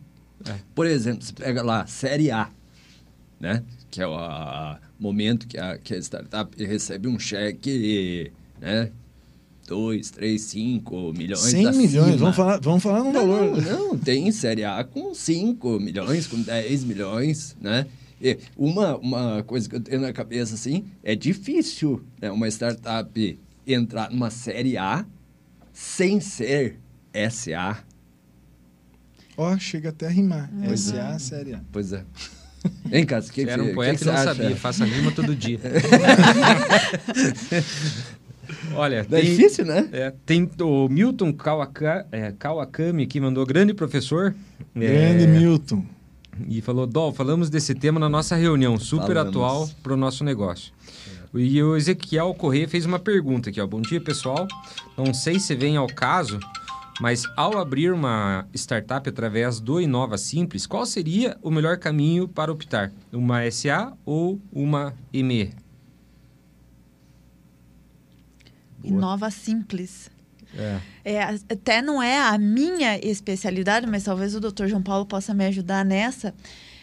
Por 0.74 0.86
exemplo, 0.86 1.22
você 1.24 1.32
pega 1.32 1.62
lá, 1.62 1.86
Série 1.86 2.30
A, 2.30 2.50
né? 3.40 3.62
Que 3.90 4.00
é 4.02 4.07
o 4.07 4.14
a- 4.14 4.80
momento 4.98 5.46
que 5.46 5.59
a, 5.59 5.76
que 5.78 5.94
a 5.94 5.98
startup 5.98 6.64
recebe 6.64 7.07
um 7.09 7.18
cheque, 7.18 8.32
né? 8.61 8.90
2, 9.66 10.10
3, 10.10 10.40
5 10.40 11.12
milhões 11.12 11.40
100 11.40 11.66
acima. 11.66 11.82
milhões, 11.82 12.16
vamos 12.20 12.36
falar, 12.36 12.60
vamos 12.60 12.82
falar 12.82 13.02
num 13.02 13.12
Não, 13.12 13.26
valor. 13.26 13.62
não, 13.62 13.98
tem 13.98 14.30
Série 14.32 14.64
A 14.64 14.82
com 14.84 15.14
5 15.14 15.80
milhões, 15.80 16.26
com 16.26 16.40
10 16.40 16.84
milhões, 16.84 17.56
né? 17.60 17.86
E 18.22 18.38
uma, 18.56 18.96
uma 18.96 19.42
coisa 19.42 19.68
que 19.68 19.76
eu 19.76 19.80
tenho 19.80 20.00
na 20.00 20.12
cabeça, 20.12 20.54
assim, 20.54 20.84
é 21.02 21.14
difícil 21.14 22.02
né, 22.20 22.30
uma 22.30 22.48
startup 22.48 23.38
entrar 23.66 24.10
numa 24.10 24.30
Série 24.30 24.78
A 24.78 25.04
sem 25.72 26.20
ser 26.20 26.78
SA. 27.30 27.78
Ó, 29.36 29.58
chega 29.58 29.90
até 29.90 30.06
a 30.06 30.10
rimar. 30.10 30.50
Uhum. 30.54 30.74
SA, 30.76 31.18
série 31.18 31.54
A. 31.54 31.60
Pois 31.70 31.92
é. 31.92 32.04
Hein, 32.90 33.04
Cássio? 33.04 33.32
que 33.32 33.44
que 33.44 33.50
era 33.50 33.62
um 33.62 33.66
que 33.68 33.74
poeta 33.74 33.98
que 33.98 34.04
e 34.04 34.06
não 34.06 34.14
acha? 34.14 34.34
sabia, 34.34 34.56
faça 34.56 34.84
rima 34.84 35.12
todo 35.12 35.36
dia. 35.36 35.60
Olha, 38.74 38.96
é 38.96 39.04
tem, 39.04 39.24
difícil, 39.24 39.64
né? 39.64 39.88
é, 39.92 40.12
tem 40.24 40.50
o 40.61 40.88
Milton 40.88 41.32
Kawaka, 41.32 42.07
é, 42.11 42.32
Kawakami 42.32 43.07
que 43.07 43.20
mandou 43.20 43.44
grande 43.46 43.74
professor. 43.74 44.34
é, 44.74 44.78
Grande 45.14 45.26
Milton. 45.26 45.84
E 46.48 46.61
falou, 46.61 46.86
Dol, 46.86 47.12
falamos 47.12 47.48
desse 47.48 47.74
tema 47.74 47.98
na 47.98 48.09
nossa 48.09 48.36
reunião, 48.36 48.78
super 48.78 49.07
Falamos. 49.14 49.28
atual 49.28 49.70
para 49.82 49.94
o 49.94 49.96
nosso 49.96 50.22
negócio. 50.22 50.72
E 51.34 51.62
o 51.62 51.76
Ezequiel 51.76 52.34
Corrêa 52.34 52.68
fez 52.68 52.84
uma 52.86 52.98
pergunta 52.98 53.50
aqui, 53.50 53.61
ó. 53.61 53.66
Bom 53.66 53.80
dia, 53.80 54.00
pessoal. 54.00 54.46
Não 54.96 55.12
sei 55.12 55.38
se 55.38 55.54
vem 55.54 55.76
ao 55.76 55.86
caso, 55.86 56.38
mas 57.00 57.24
ao 57.36 57.59
abrir 57.59 57.92
uma 57.92 58.46
startup 58.54 59.09
através 59.09 59.61
do 59.61 59.80
Inova 59.80 60.16
Simples, 60.16 60.66
qual 60.66 60.86
seria 60.86 61.36
o 61.42 61.50
melhor 61.50 61.78
caminho 61.78 62.26
para 62.28 62.52
optar? 62.52 62.92
Uma 63.12 63.50
SA 63.50 63.92
ou 64.04 64.40
uma 64.52 64.94
ME? 65.12 65.52
Inova 68.87 69.30
simples. 69.30 70.11
É. 70.57 70.80
É, 71.05 71.22
até 71.22 71.82
não 71.82 72.03
é 72.03 72.18
a 72.18 72.39
minha 72.39 72.99
especialidade, 72.99 73.87
mas 73.87 74.05
talvez 74.05 74.34
o 74.34 74.41
Dr. 74.41 74.66
João 74.66 74.82
Paulo 74.82 75.05
possa 75.05 75.34
me 75.34 75.45
ajudar 75.47 75.84
nessa. 75.84 76.34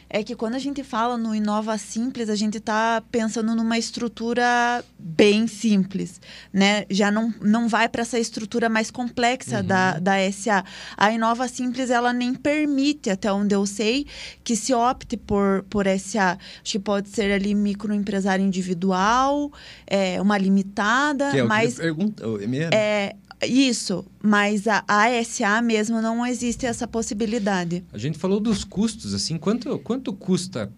É 0.09 0.23
que 0.23 0.35
quando 0.35 0.55
a 0.55 0.59
gente 0.59 0.83
fala 0.83 1.17
no 1.17 1.33
Inova 1.33 1.77
Simples, 1.77 2.29
a 2.29 2.35
gente 2.35 2.57
está 2.57 3.01
pensando 3.11 3.55
numa 3.55 3.77
estrutura 3.77 4.83
bem 4.99 5.47
simples, 5.47 6.21
né? 6.51 6.85
Já 6.89 7.09
não, 7.11 7.33
não 7.41 7.67
vai 7.67 7.89
para 7.89 8.01
essa 8.03 8.19
estrutura 8.19 8.69
mais 8.69 8.91
complexa 8.91 9.63
da, 9.63 9.99
da 9.99 10.13
SA. 10.31 10.63
A 10.95 11.11
Inova 11.11 11.47
Simples, 11.47 11.89
ela 11.89 12.13
nem 12.13 12.33
permite, 12.33 13.09
até 13.09 13.31
onde 13.31 13.55
eu 13.55 13.65
sei, 13.65 14.05
que 14.43 14.55
se 14.55 14.73
opte 14.73 15.17
por, 15.17 15.65
por 15.69 15.85
SA. 15.99 16.37
Acho 16.61 16.71
que 16.73 16.79
pode 16.79 17.09
ser 17.09 17.31
ali 17.31 17.55
microempresário 17.55 18.45
individual, 18.45 19.51
é, 19.87 20.21
uma 20.21 20.37
limitada, 20.37 21.31
Que 21.31 21.39
é 21.39 21.43
o 21.43 21.47
mas 21.47 21.75
que 21.75 21.81
ele 21.81 21.93
pergunta, 21.93 22.27
o 22.27 22.41
MR. 22.41 22.75
é 22.75 23.15
isso, 23.45 24.05
mas 24.21 24.67
a 24.67 24.83
ASA 24.87 25.61
mesmo 25.61 26.01
não 26.01 26.25
existe 26.25 26.65
essa 26.65 26.87
possibilidade. 26.87 27.83
A 27.93 27.97
gente 27.97 28.17
falou 28.17 28.39
dos 28.39 28.63
custos, 28.63 29.13
assim, 29.13 29.37
quanto, 29.37 29.77
quanto 29.79 30.11
custa 30.13 30.71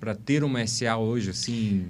para 0.00 0.14
ter 0.14 0.42
uma 0.44 0.66
SA 0.66 0.96
hoje, 0.96 1.30
assim? 1.30 1.86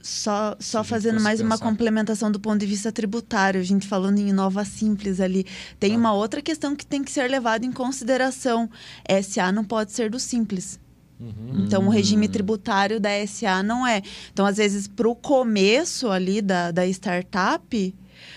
Só, 0.00 0.56
só 0.60 0.84
fazendo 0.84 1.20
mais 1.20 1.40
uma 1.40 1.56
pensar. 1.56 1.64
complementação 1.64 2.30
do 2.30 2.38
ponto 2.38 2.58
de 2.60 2.66
vista 2.66 2.92
tributário, 2.92 3.60
a 3.60 3.64
gente 3.64 3.88
falando 3.88 4.18
em 4.18 4.28
Inova 4.28 4.64
Simples 4.64 5.18
ali. 5.18 5.44
Tem 5.80 5.94
Ah. 5.94 5.98
uma 5.98 6.12
outra 6.12 6.40
questão 6.40 6.76
que 6.76 6.86
tem 6.86 7.02
que 7.02 7.10
ser 7.10 7.28
levada 7.28 7.66
em 7.66 7.72
consideração. 7.72 8.70
SA 9.08 9.50
não 9.50 9.64
pode 9.64 9.90
ser 9.90 10.08
do 10.08 10.20
Simples. 10.20 10.78
Uhum. 11.18 11.64
Então, 11.66 11.82
o 11.82 11.86
Hum. 11.86 11.88
regime 11.88 12.28
tributário 12.28 13.00
da 13.00 13.10
SA 13.26 13.62
não 13.64 13.84
é. 13.86 14.00
Então, 14.32 14.46
às 14.46 14.58
vezes, 14.58 14.86
para 14.86 15.08
o 15.08 15.14
começo 15.16 16.08
ali 16.08 16.40
da, 16.40 16.70
da 16.70 16.86
startup, 16.86 17.94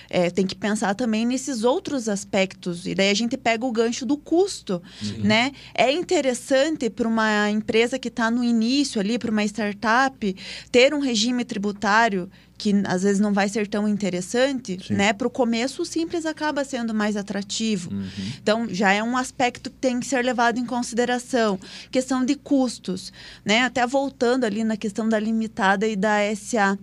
é, 0.10 0.30
tem 0.30 0.46
que 0.46 0.56
pensar 0.56 0.96
também 0.96 1.26
nesses 1.26 1.64
outros 1.64 2.10
aspectos. 2.10 2.86
E 2.86 2.96
daí 2.96 3.10
a 3.10 3.14
gente 3.14 3.38
pega 3.38 3.66
o 3.66 3.72
gancho 3.72 4.06
do 4.06 4.18
custo, 4.18 4.82
né? 5.20 5.52
É 5.74 5.92
interessante 5.92 6.90
para 6.90 7.08
uma 7.08 7.50
empresa 7.50 8.00
que 8.00 8.08
está 8.08 8.32
no 8.32 8.44
início 8.44 9.00
ali, 9.00 9.20
para 9.20 9.32
uma 9.32 9.44
startup, 9.44 10.36
ter 10.72 10.94
um 10.94 11.00
regime 11.00 11.46
tributário 11.46 12.30
que 12.60 12.76
às 12.86 13.04
vezes 13.04 13.22
não 13.22 13.32
vai 13.32 13.48
ser 13.48 13.68
tão 13.68 13.88
interessante, 13.88 14.78
Sim. 14.86 14.96
né? 14.96 15.14
Para 15.14 15.26
o 15.26 15.30
começo, 15.32 15.82
o 15.82 15.86
simples 15.86 16.26
acaba 16.26 16.66
sendo 16.66 16.94
mais 16.94 17.16
atrativo. 17.16 17.90
Uhum. 17.90 18.10
Então, 18.44 18.68
já 18.70 18.92
é 18.92 19.02
um 19.02 19.16
aspecto 19.16 19.70
que 19.70 19.78
tem 19.78 19.98
que 19.98 20.06
ser 20.06 20.22
levado 20.26 20.60
em 20.60 20.66
consideração. 20.66 21.58
Questão 21.90 22.26
de 22.26 22.36
custos, 22.36 23.14
né? 23.46 23.62
Até 23.62 23.88
voltando 23.88 24.44
ali 24.44 24.66
na 24.66 24.76
questão 24.76 25.08
da 25.08 25.18
limitada 25.18 25.88
e 25.88 25.96
da 25.96 26.18
SA. 26.36 26.78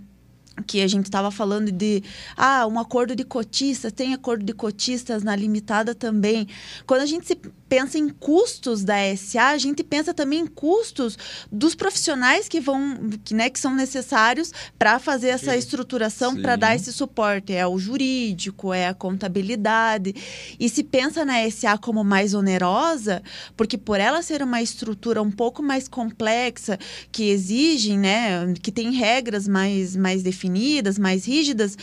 Que 0.64 0.80
a 0.80 0.86
gente 0.86 1.04
estava 1.04 1.30
falando 1.30 1.70
de 1.70 2.02
ah, 2.36 2.66
um 2.66 2.78
acordo 2.78 3.14
de 3.14 3.24
cotistas, 3.24 3.92
tem 3.92 4.14
acordo 4.14 4.44
de 4.44 4.52
cotistas 4.52 5.22
na 5.22 5.36
limitada 5.36 5.94
também. 5.94 6.48
Quando 6.86 7.02
a 7.02 7.06
gente 7.06 7.26
se 7.26 7.36
pensa 7.68 7.98
em 7.98 8.08
custos 8.08 8.84
da 8.84 8.94
SA, 9.16 9.48
a 9.48 9.58
gente 9.58 9.82
pensa 9.82 10.14
também 10.14 10.40
em 10.40 10.46
custos 10.46 11.18
dos 11.50 11.74
profissionais 11.74 12.48
que 12.48 12.60
vão, 12.60 13.10
que, 13.24 13.34
né, 13.34 13.50
que 13.50 13.58
são 13.58 13.74
necessários 13.74 14.52
para 14.78 14.98
fazer 14.98 15.28
essa 15.28 15.56
estruturação, 15.56 16.36
para 16.40 16.56
dar 16.56 16.76
esse 16.76 16.92
suporte. 16.92 17.52
É 17.52 17.66
o 17.66 17.78
jurídico, 17.78 18.72
é 18.72 18.86
a 18.86 18.94
contabilidade. 18.94 20.14
E 20.58 20.68
se 20.68 20.84
pensa 20.84 21.24
na 21.24 21.48
SA 21.50 21.76
como 21.76 22.04
mais 22.04 22.34
onerosa, 22.34 23.22
porque 23.56 23.76
por 23.76 23.98
ela 23.98 24.22
ser 24.22 24.42
uma 24.42 24.62
estrutura 24.62 25.22
um 25.22 25.30
pouco 25.30 25.62
mais 25.62 25.88
complexa, 25.88 26.78
que 27.10 27.28
exige, 27.30 27.96
né, 27.96 28.54
que 28.62 28.70
tem 28.70 28.92
regras 28.92 29.48
mais, 29.48 29.96
mais 29.96 30.22
definidas, 30.22 30.45
mais 30.98 31.26
rígidas, 31.26 31.76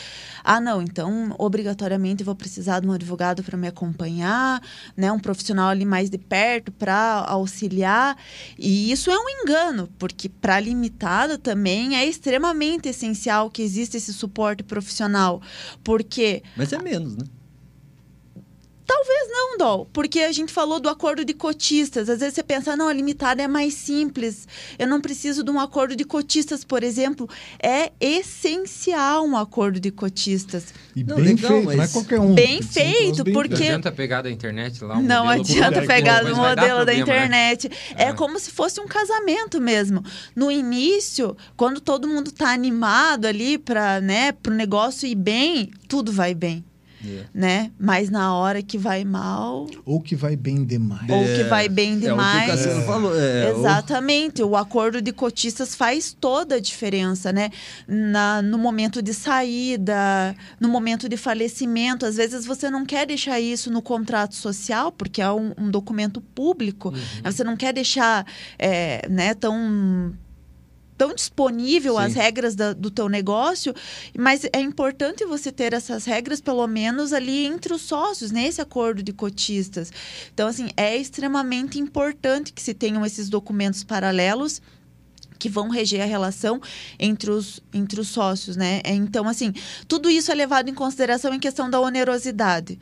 ah, 0.44 0.60
não, 0.60 0.82
então 0.82 1.36
obrigatoriamente 1.38 2.24
vou 2.24 2.36
precisar 2.36 2.80
de 2.80 2.88
um 2.88 2.92
advogado 2.92 3.44
para 3.44 3.58
me 3.58 3.68
acompanhar, 3.68 4.62
né, 4.96 5.12
um 5.12 5.20
profissional 5.20 5.70
ali 5.70 5.86
mais 5.86 6.10
de 6.10 6.18
perto 6.18 6.72
para 6.72 7.26
auxiliar. 7.28 8.18
E 8.58 8.92
isso 8.92 9.12
é 9.12 9.18
um 9.18 9.30
engano, 9.30 9.90
porque 9.98 10.28
para 10.30 10.60
limitado 10.60 11.38
também 11.38 11.96
é 11.96 12.06
extremamente 12.06 12.90
essencial 12.90 13.50
que 13.50 13.62
exista 13.62 13.98
esse 13.98 14.14
suporte 14.14 14.64
profissional. 14.64 15.42
Porque. 15.84 16.44
Mas 16.56 16.74
é 16.74 16.82
menos, 16.82 17.16
né? 17.16 17.26
Talvez 18.96 19.28
não, 19.32 19.58
Dol, 19.58 19.90
porque 19.92 20.20
a 20.20 20.32
gente 20.32 20.54
falou 20.54 20.80
do 20.80 20.88
acordo 20.88 21.26
de 21.26 21.34
cotistas. 21.34 22.10
Às 22.10 22.20
vezes 22.20 22.36
você 22.36 22.44
pensa, 22.44 22.76
não, 22.76 22.88
a 22.88 22.94
limitada 22.94 23.42
é 23.42 23.48
mais 23.48 23.74
simples. 23.74 24.48
Eu 24.78 24.88
não 24.88 25.02
preciso 25.02 25.44
de 25.44 25.50
um 25.50 25.60
acordo 25.60 25.96
de 25.96 26.04
cotistas, 26.04 26.64
por 26.64 26.84
exemplo. 26.84 27.28
É 27.62 27.92
essencial 28.00 29.26
um 29.26 29.36
acordo 29.36 29.80
de 29.80 29.90
cotistas. 29.90 30.66
E 30.96 31.04
Não, 31.04 31.16
bem 31.16 31.26
legal, 31.26 31.52
feito, 31.52 31.66
mas- 31.66 31.76
não 31.78 31.84
é 31.84 31.88
qualquer 31.88 32.20
um. 32.20 32.36
Bem 32.36 32.62
feito, 32.62 33.24
bem 33.24 33.34
porque- 33.34 33.50
Não 33.56 33.62
adianta 33.62 33.92
pegar 33.92 34.22
da 34.22 34.30
internet 34.30 34.84
lá 34.84 34.96
um 34.98 35.02
não 35.02 35.26
modelo 35.26 35.42
adianta 35.42 35.82
pegar 35.82 36.24
do 36.24 36.36
modelo 36.36 36.86
da 36.86 36.94
né? 36.94 37.00
internet. 37.00 37.72
É. 37.96 38.04
É. 38.10 38.14
como 38.14 38.40
se 38.40 38.52
fosse 38.52 38.80
um 38.80 38.86
casamento 38.88 39.60
mesmo. 39.60 40.04
No 40.36 40.52
início, 40.52 41.36
quando 41.58 41.82
todo 41.82 42.08
mundo 42.08 42.32
tá 42.32 42.52
animado 42.54 43.26
ali 43.26 43.58
para, 43.58 44.00
né, 44.02 44.32
pro 44.34 44.54
negócio 44.54 45.08
ir 45.08 45.16
bem, 45.16 45.72
tudo 45.88 46.12
vai 46.12 46.36
bem, 46.36 46.64
É. 47.06 47.24
né? 47.34 47.72
Mas 47.80 48.10
na 48.10 48.34
hora 48.36 48.62
que 48.62 48.78
vai 48.78 49.04
mal, 49.04 49.68
Ou 49.86 50.00
que 50.02 50.16
vai 50.16 50.36
bem 50.36 50.64
demais. 50.64 51.10
ou 51.10 51.24
que 51.26 51.44
vai 51.46 51.68
bem 51.68 51.94
É 51.94 51.96
o 51.96 52.00
que 52.00 52.06
o 52.06 52.10
demais. 52.10 52.48
Cassiano 52.52 52.82
falou. 52.86 53.20
É, 53.20 53.52
o- 53.54 53.60
Exatamente, 53.60 54.42
o 54.44 54.56
acordo 54.56 55.02
de 55.02 55.12
cotistas 55.12 55.76
faz 55.76 56.16
toda 56.20 56.56
a 56.56 56.60
diferença, 56.60 57.32
né? 57.32 57.50
Na, 57.88 58.42
no 58.42 58.58
momento 58.58 59.02
de 59.02 59.14
saída, 59.14 60.36
no 60.60 60.70
momento 60.70 61.08
de 61.10 61.18
falecimento. 61.18 62.06
Às 62.06 62.16
vezes 62.18 62.46
você 62.46 62.70
não 62.70 62.86
quer 62.86 63.06
deixar 63.06 63.40
isso 63.40 63.72
no 63.72 63.82
contrato 63.82 64.36
social, 64.36 64.92
porque 64.92 65.22
é 65.22 65.32
um, 65.32 65.54
um 65.58 65.70
documento 65.70 66.22
público. 66.22 66.90
Uhum. 66.90 67.32
Você 67.32 67.44
não 67.44 67.56
quer 67.58 67.74
deixar 67.74 68.26
é, 68.58 69.08
né, 69.10 69.34
tão 69.34 70.14
tão 71.06 71.14
disponível 71.16 71.96
Sim. 71.96 72.00
as 72.06 72.14
regras 72.14 72.56
da- 72.56 72.74
do 72.74 72.90
teu 72.90 73.10
negócio, 73.10 73.74
mas 74.18 74.44
é 74.54 74.60
importante 74.60 75.26
você 75.26 75.52
ter 75.52 75.74
essas 75.74 76.06
regras 76.06 76.40
pelo 76.42 76.66
menos 76.68 77.12
ali 77.14 77.46
entre 77.46 77.74
os 77.74 77.82
sócios 77.82 78.32
nesse 78.32 78.62
acordo 78.62 79.04
de 79.04 79.12
cotistas. 79.12 79.92
Então 80.34 80.48
assim 80.48 80.70
é 80.78 80.96
extremamente 80.96 81.80
importante 81.80 82.54
que 82.54 82.62
se 82.62 82.74
tenham 82.74 83.06
esses 83.06 83.30
documentos 83.30 83.84
paralelos 83.84 84.62
que 85.40 85.50
vão 85.50 85.68
reger 85.68 86.02
a 86.02 86.06
relação 86.06 86.62
entre 86.98 87.30
os, 87.30 87.60
entre 87.74 88.00
os 88.00 88.08
sócios, 88.08 88.56
né? 88.56 88.82
Então, 88.86 89.28
assim, 89.28 89.52
tudo 89.90 90.10
isso 90.10 90.32
é 90.32 90.36
levado 90.36 90.70
em 90.70 90.74
consideração 90.74 91.34
em 91.34 91.40
questão 91.40 91.70
da 91.70 91.82
onerosidade. 91.82 92.80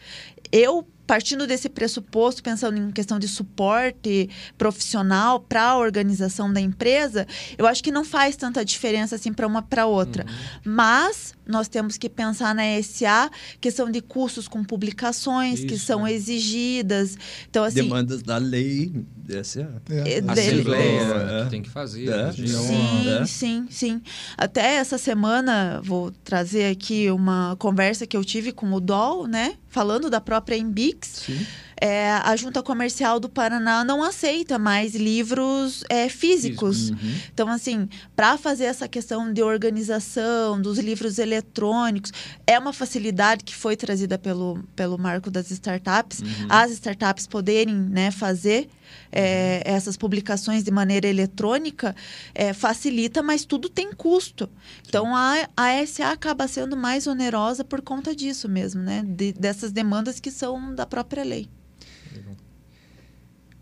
Eu, 0.51 0.85
partindo 1.11 1.45
desse 1.45 1.67
pressuposto, 1.67 2.41
pensando 2.41 2.77
em 2.77 2.89
questão 2.89 3.19
de 3.19 3.27
suporte 3.27 4.29
profissional 4.57 5.41
para 5.41 5.61
a 5.61 5.77
organização 5.77 6.53
da 6.53 6.61
empresa, 6.61 7.27
eu 7.57 7.67
acho 7.67 7.83
que 7.83 7.91
não 7.91 8.05
faz 8.05 8.37
tanta 8.37 8.63
diferença 8.63 9.17
assim 9.17 9.33
para 9.33 9.45
uma 9.45 9.61
para 9.61 9.85
outra. 9.85 10.25
Mas 10.63 11.33
nós 11.51 11.67
temos 11.67 11.97
que 11.97 12.09
pensar 12.09 12.55
na 12.55 12.63
SA, 12.81 13.29
questão 13.59 13.91
de 13.91 14.01
custos 14.01 14.47
com 14.47 14.63
publicações 14.63 15.59
que 15.63 15.75
Isso, 15.75 15.85
são 15.85 16.03
né? 16.03 16.13
exigidas. 16.13 17.17
Então, 17.49 17.63
assim, 17.63 17.83
Demandas 17.83 18.23
da 18.23 18.37
lei 18.37 18.91
DSA. 19.17 19.81
É, 19.89 20.13
É, 20.13 20.17
a 20.17 20.33
dele- 20.33 20.51
Assembleia 20.61 21.01
É. 21.01 21.43
que 21.43 21.49
tem 21.51 21.61
que 21.61 21.69
fazer. 21.69 22.07
É. 22.09 22.25
né? 22.25 22.31
Sim, 22.33 23.05
né? 23.05 23.25
sim, 23.25 23.67
sim. 23.69 24.01
Até 24.37 24.75
essa 24.75 24.97
semana 24.97 25.81
vou 25.83 26.11
trazer 26.23 26.71
aqui 26.71 27.09
uma 27.11 27.55
conversa 27.59 28.07
que 28.07 28.15
eu 28.17 28.23
tive 28.23 28.51
com 28.51 28.71
o 28.73 28.79
DOL, 28.79 29.27
né? 29.27 29.55
Falando 29.69 30.09
da 30.09 30.19
própria 30.21 30.55
Embix. 30.57 31.07
Sim. 31.25 31.45
É, 31.83 32.11
a 32.11 32.35
Junta 32.35 32.61
Comercial 32.61 33.19
do 33.19 33.27
Paraná 33.27 33.83
não 33.83 34.03
aceita 34.03 34.59
mais 34.59 34.93
livros 34.93 35.83
é, 35.89 36.07
físicos. 36.07 36.91
Uhum. 36.91 36.97
Então, 37.33 37.47
assim, 37.49 37.89
para 38.15 38.37
fazer 38.37 38.65
essa 38.65 38.87
questão 38.87 39.33
de 39.33 39.41
organização 39.41 40.61
dos 40.61 40.77
livros 40.77 41.17
eletrônicos, 41.17 42.11
é 42.45 42.59
uma 42.59 42.71
facilidade 42.71 43.43
que 43.43 43.55
foi 43.55 43.75
trazida 43.75 44.15
pelo, 44.19 44.63
pelo 44.75 44.95
marco 44.97 45.31
das 45.31 45.49
startups, 45.49 46.19
Uhum. 46.21 46.27
as 46.49 46.69
startups 46.71 47.25
poderem 47.25 47.73
né, 47.75 48.11
fazer 48.11 48.69
é, 49.11 49.63
essas 49.65 49.97
publicações 49.97 50.63
de 50.63 50.69
maneira 50.69 51.07
eletrônica, 51.07 51.95
é, 52.35 52.53
facilita, 52.53 53.23
mas 53.23 53.43
tudo 53.43 53.67
tem 53.69 53.91
custo. 53.91 54.47
Então, 54.87 55.15
a, 55.15 55.47
a 55.57 55.85
SA 55.87 56.11
acaba 56.11 56.47
sendo 56.47 56.77
mais 56.77 57.07
onerosa 57.07 57.63
por 57.63 57.81
conta 57.81 58.15
disso 58.15 58.47
mesmo, 58.47 58.81
né? 58.83 59.03
De- 59.03 59.33
dessas 59.33 59.71
demandas 59.71 60.19
que 60.19 60.29
são 60.29 60.75
da 60.75 60.85
própria 60.85 61.23
lei. 61.23 61.49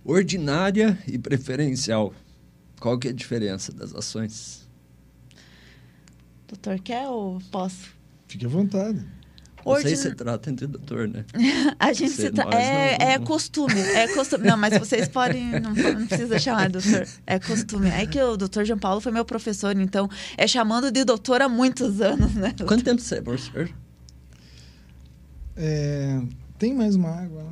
Ordinária 0.10 0.98
e 1.08 1.18
preferencial. 1.18 2.14
Qual 2.80 2.98
que 2.98 3.08
é 3.08 3.12
a 3.12 3.14
diferença 3.14 3.72
das 3.72 3.94
ações? 3.94 4.68
Doutor, 6.48 6.80
quer 6.80 7.08
ou 7.08 7.40
posso? 7.52 7.90
Fique 8.28 8.46
à 8.46 8.50
vontade. 8.50 9.00
Vocês 9.64 9.86
Ordin- 9.86 9.96
se 9.98 10.16
trata 10.16 10.50
entre 10.50 10.66
doutor, 10.68 11.08
né? 11.08 11.26
A 11.78 11.92
gente 11.94 12.12
Você- 12.14 12.28
se 12.28 12.32
tra- 12.32 12.46
é, 12.46 12.98
não- 12.98 13.08
é 13.08 13.18
não- 13.20 13.26
costume, 13.26 13.80
é 13.80 14.08
costume. 14.16 14.48
Não, 14.48 14.58
mas 14.58 14.78
vocês 14.80 15.08
podem, 15.10 15.60
não, 15.60 15.74
não 15.76 16.08
precisa 16.08 16.40
chamar 16.40 16.70
de 16.70 16.80
doutor. 16.80 17.08
É 17.28 17.38
costume. 17.38 17.90
É 17.90 18.06
que 18.08 18.20
o 18.22 18.38
doutor 18.38 18.66
João 18.66 18.80
Paulo 18.80 19.02
foi 19.02 19.12
meu 19.12 19.26
professor, 19.26 19.78
então 19.78 20.10
é 20.38 20.48
chamando 20.48 20.90
de 20.92 21.04
doutor 21.04 21.42
há 21.42 21.50
muitos 21.50 22.00
anos, 22.02 22.34
né? 22.36 22.56
Quanto 22.66 22.84
tempo 22.84 23.02
você 23.02 23.16
é 23.16 23.22
professor? 23.22 23.70
É, 25.58 26.22
tem 26.60 26.74
mais 26.76 26.96
uma 26.96 27.10
água? 27.10 27.42
lá? 27.44 27.50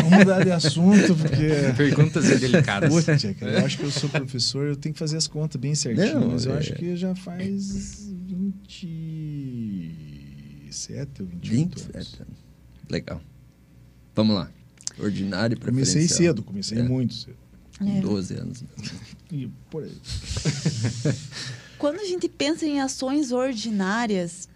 Vamos 0.00 0.18
mudar 0.18 0.42
de 0.44 0.50
assunto, 0.52 1.14
porque. 1.16 1.48
Perguntas 1.76 2.24
indelicadas. 2.30 2.88
Putz, 2.90 3.06
cara, 3.38 3.52
eu 3.60 3.66
acho 3.66 3.76
que 3.78 3.84
eu 3.84 3.90
sou 3.90 4.08
professor, 4.08 4.66
eu 4.68 4.76
tenho 4.76 4.92
que 4.94 4.98
fazer 4.98 5.16
as 5.18 5.26
contas 5.26 5.60
bem 5.60 5.74
certinho, 5.74 6.20
Não, 6.20 6.28
mas 6.30 6.46
eu 6.46 6.54
é- 6.54 6.58
acho 6.58 6.72
que 6.74 6.96
já 6.96 7.14
faz 7.14 8.08
27 8.28 11.22
ou 11.22 11.28
28 11.28 11.78
27 11.92 12.22
anos. 12.22 12.38
Legal. 12.88 13.20
Vamos 14.14 14.36
lá. 14.36 14.50
Ordinário 14.98 15.56
e. 15.56 15.60
Comecei 15.60 16.08
cedo, 16.08 16.42
comecei 16.42 16.78
É. 16.78 16.82
muito 16.82 17.12
cedo. 17.14 17.36
Com 17.78 17.96
É. 17.96 18.00
12 18.00 18.34
anos. 18.34 18.64
E 19.32 19.48
por 19.70 19.84
aí. 19.84 19.92
Quando 21.78 22.00
a 22.00 22.04
gente 22.04 22.28
pensa 22.28 22.66
em 22.66 22.80
ações 22.80 23.32
ordinárias, 23.32 24.48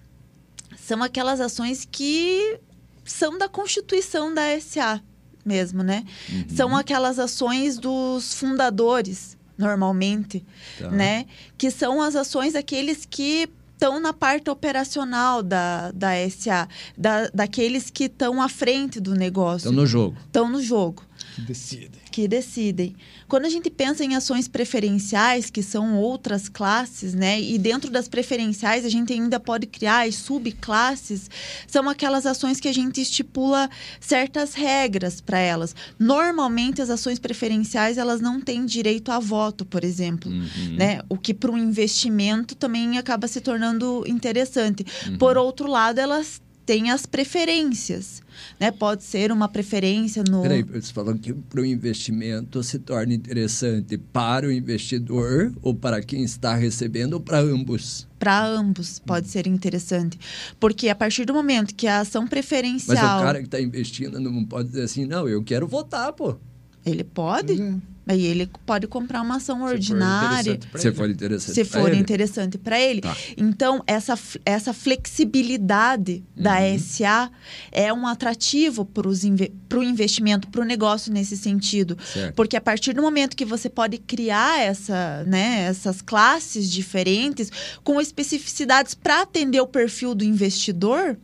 são 0.78 1.02
aquelas 1.02 1.40
ações 1.40 1.88
que 1.90 2.58
são 3.04 3.38
da 3.38 3.48
constituição 3.48 4.32
da 4.32 4.42
SA 4.60 5.00
mesmo, 5.44 5.82
né? 5.82 6.04
Uhum. 6.32 6.44
São 6.56 6.76
aquelas 6.76 7.18
ações 7.18 7.78
dos 7.78 8.32
fundadores, 8.34 9.36
normalmente. 9.58 10.44
Tá. 10.78 10.90
né? 10.90 11.26
Que 11.58 11.70
são 11.70 12.00
as 12.00 12.16
ações 12.16 12.54
daqueles 12.54 13.04
que 13.04 13.48
estão 13.74 14.00
na 14.00 14.12
parte 14.12 14.48
operacional 14.48 15.42
da, 15.42 15.90
da 15.92 16.10
SA, 16.30 16.66
da, 16.96 17.28
daqueles 17.28 17.90
que 17.90 18.04
estão 18.04 18.40
à 18.40 18.48
frente 18.48 18.98
do 19.00 19.14
negócio, 19.14 19.68
Estão 19.68 19.72
no 19.72 19.86
jogo. 19.86 20.16
estão 20.24 20.48
no 20.48 20.62
jogo, 20.62 21.02
Que 21.34 21.42
decidem. 21.42 22.00
Que 22.14 22.28
decidem. 22.28 22.94
Quando 23.26 23.44
a 23.44 23.48
gente 23.48 23.68
pensa 23.68 24.04
em 24.04 24.14
ações 24.14 24.46
preferenciais, 24.46 25.50
que 25.50 25.64
são 25.64 25.96
outras 25.96 26.48
classes, 26.48 27.12
né? 27.12 27.40
E 27.40 27.58
dentro 27.58 27.90
das 27.90 28.06
preferenciais 28.06 28.84
a 28.84 28.88
gente 28.88 29.12
ainda 29.12 29.40
pode 29.40 29.66
criar 29.66 30.06
as 30.06 30.14
subclasses, 30.14 31.28
são 31.66 31.88
aquelas 31.88 32.24
ações 32.24 32.60
que 32.60 32.68
a 32.68 32.72
gente 32.72 33.00
estipula 33.00 33.68
certas 33.98 34.54
regras 34.54 35.20
para 35.20 35.40
elas. 35.40 35.74
Normalmente 35.98 36.80
as 36.80 36.88
ações 36.88 37.18
preferenciais 37.18 37.98
elas 37.98 38.20
não 38.20 38.40
têm 38.40 38.64
direito 38.64 39.10
a 39.10 39.18
voto, 39.18 39.64
por 39.64 39.82
exemplo 39.82 40.30
Uhum. 40.30 40.76
né? 40.76 41.00
O 41.08 41.18
que 41.18 41.34
para 41.34 41.50
um 41.50 41.58
investimento 41.58 42.54
também 42.54 42.96
acaba 42.96 43.26
se 43.26 43.40
tornando 43.40 44.04
interessante. 44.06 44.86
Uhum. 45.08 45.18
Por 45.18 45.36
outro 45.36 45.68
lado, 45.68 45.98
elas 45.98 46.40
tem 46.64 46.90
as 46.90 47.06
preferências. 47.06 48.22
Né? 48.58 48.70
Pode 48.70 49.04
ser 49.04 49.30
uma 49.30 49.48
preferência 49.48 50.22
no. 50.28 50.42
Peraí, 50.42 50.62
você 50.62 50.92
falou 50.92 51.14
que 51.14 51.32
para 51.32 51.60
o 51.60 51.64
investimento 51.64 52.62
se 52.62 52.78
torna 52.78 53.14
interessante 53.14 53.96
para 53.96 54.46
o 54.46 54.52
investidor 54.52 55.52
ou 55.62 55.74
para 55.74 56.02
quem 56.02 56.22
está 56.24 56.54
recebendo 56.54 57.14
ou 57.14 57.20
para 57.20 57.38
ambos? 57.38 58.08
Para 58.18 58.44
ambos 58.44 58.98
pode 58.98 59.28
ser 59.28 59.46
interessante. 59.46 60.18
Porque 60.58 60.88
a 60.88 60.94
partir 60.94 61.24
do 61.24 61.34
momento 61.34 61.74
que 61.74 61.86
a 61.86 62.00
ação 62.00 62.26
preferencial. 62.26 62.96
Mas 62.96 63.20
o 63.20 63.24
cara 63.24 63.38
que 63.38 63.46
está 63.46 63.60
investindo 63.60 64.18
não 64.18 64.44
pode 64.44 64.68
dizer 64.68 64.82
assim, 64.82 65.04
não, 65.06 65.28
eu 65.28 65.42
quero 65.42 65.66
votar, 65.68 66.12
pô. 66.12 66.36
Ele 66.84 67.04
pode. 67.04 67.60
É. 67.60 67.93
Aí 68.06 68.24
ele 68.26 68.50
pode 68.66 68.86
comprar 68.86 69.22
uma 69.22 69.36
ação 69.36 69.56
Se 69.56 69.62
for 69.62 69.70
ordinária. 69.72 70.60
Se 70.76 70.88
ele. 70.88 70.94
for 70.96 71.08
interessante. 71.10 71.54
se 71.54 71.64
for 71.64 71.94
interessante 71.94 72.58
para 72.58 72.78
ele. 72.78 73.00
Tá. 73.00 73.16
Então, 73.36 73.82
essa, 73.86 74.18
essa 74.44 74.72
flexibilidade 74.74 76.22
da 76.36 76.60
Uhum. 76.60 76.78
SA 76.78 77.30
é 77.72 77.92
um 77.92 78.06
atrativo 78.06 78.84
para 78.84 79.08
o 79.08 79.82
investimento, 79.82 80.48
para 80.48 80.60
o 80.60 80.64
negócio 80.64 81.12
nesse 81.12 81.36
sentido. 81.36 81.96
Certo. 82.12 82.34
Porque 82.34 82.56
a 82.56 82.60
partir 82.60 82.92
do 82.92 83.02
momento 83.02 83.36
que 83.36 83.44
você 83.44 83.68
pode 83.68 83.98
criar 83.98 84.60
essa, 84.60 85.24
né, 85.26 85.62
essas 85.68 86.00
classes 86.02 86.70
diferentes 86.70 87.50
com 87.82 88.00
especificidades 88.00 88.94
para 88.94 89.22
atender 89.22 89.60
o 89.60 89.66
perfil 89.66 90.14
do 90.14 90.24
investidor, 90.24 91.16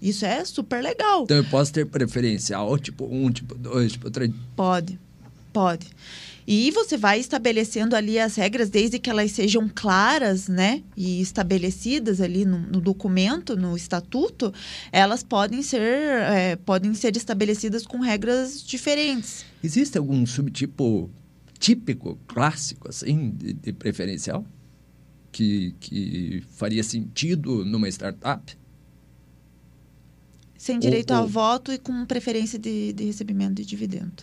isso 0.00 0.24
é 0.24 0.44
super 0.44 0.82
legal. 0.82 1.22
Então 1.24 1.36
eu 1.38 1.44
posso 1.44 1.72
ter 1.72 1.86
preferencial, 1.86 2.78
tipo 2.78 3.04
um, 3.10 3.30
tipo 3.30 3.54
dois, 3.54 3.92
tipo 3.92 4.10
três. 4.10 4.30
Pode, 4.54 4.98
pode. 5.58 5.86
E 6.46 6.70
você 6.70 6.96
vai 6.96 7.18
estabelecendo 7.20 7.94
ali 7.96 8.18
as 8.18 8.36
regras, 8.36 8.70
desde 8.70 8.98
que 8.98 9.10
elas 9.10 9.32
sejam 9.32 9.68
claras, 9.68 10.48
né? 10.48 10.82
E 10.96 11.20
estabelecidas 11.20 12.20
ali 12.20 12.44
no, 12.44 12.58
no 12.58 12.80
documento, 12.80 13.56
no 13.56 13.76
estatuto, 13.76 14.54
elas 14.92 15.22
podem 15.22 15.60
ser, 15.62 15.82
é, 15.82 16.56
podem 16.56 16.94
ser 16.94 17.16
estabelecidas 17.16 17.84
com 17.86 17.98
regras 17.98 18.62
diferentes. 18.62 19.44
Existe 19.62 19.98
algum 19.98 20.24
subtipo 20.24 21.10
típico, 21.58 22.16
clássico, 22.26 22.88
assim, 22.88 23.30
de, 23.30 23.52
de 23.52 23.72
preferencial? 23.72 24.44
Que, 25.30 25.74
que 25.80 26.42
faria 26.56 26.82
sentido 26.82 27.64
numa 27.64 27.88
startup? 27.88 28.56
Sem 30.56 30.78
direito 30.78 31.12
a 31.12 31.20
ou- 31.20 31.28
voto 31.28 31.72
e 31.72 31.78
com 31.78 32.06
preferência 32.06 32.58
de, 32.58 32.92
de 32.92 33.04
recebimento 33.04 33.54
de 33.54 33.66
dividendo. 33.66 34.22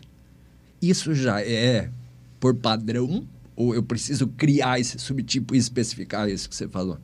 Isso 0.81 1.13
já 1.13 1.41
é 1.41 1.89
por 2.39 2.55
padrão? 2.55 3.27
Ou 3.55 3.73
eu 3.73 3.81
preciso 3.81 4.27
criar 4.27 4.79
esse 4.79 4.99
subtipo 4.99 5.55
e 5.55 5.57
especificar 5.57 6.29
isso 6.29 6.49
que 6.49 6.55
você 6.55 6.67
falou? 6.67 6.99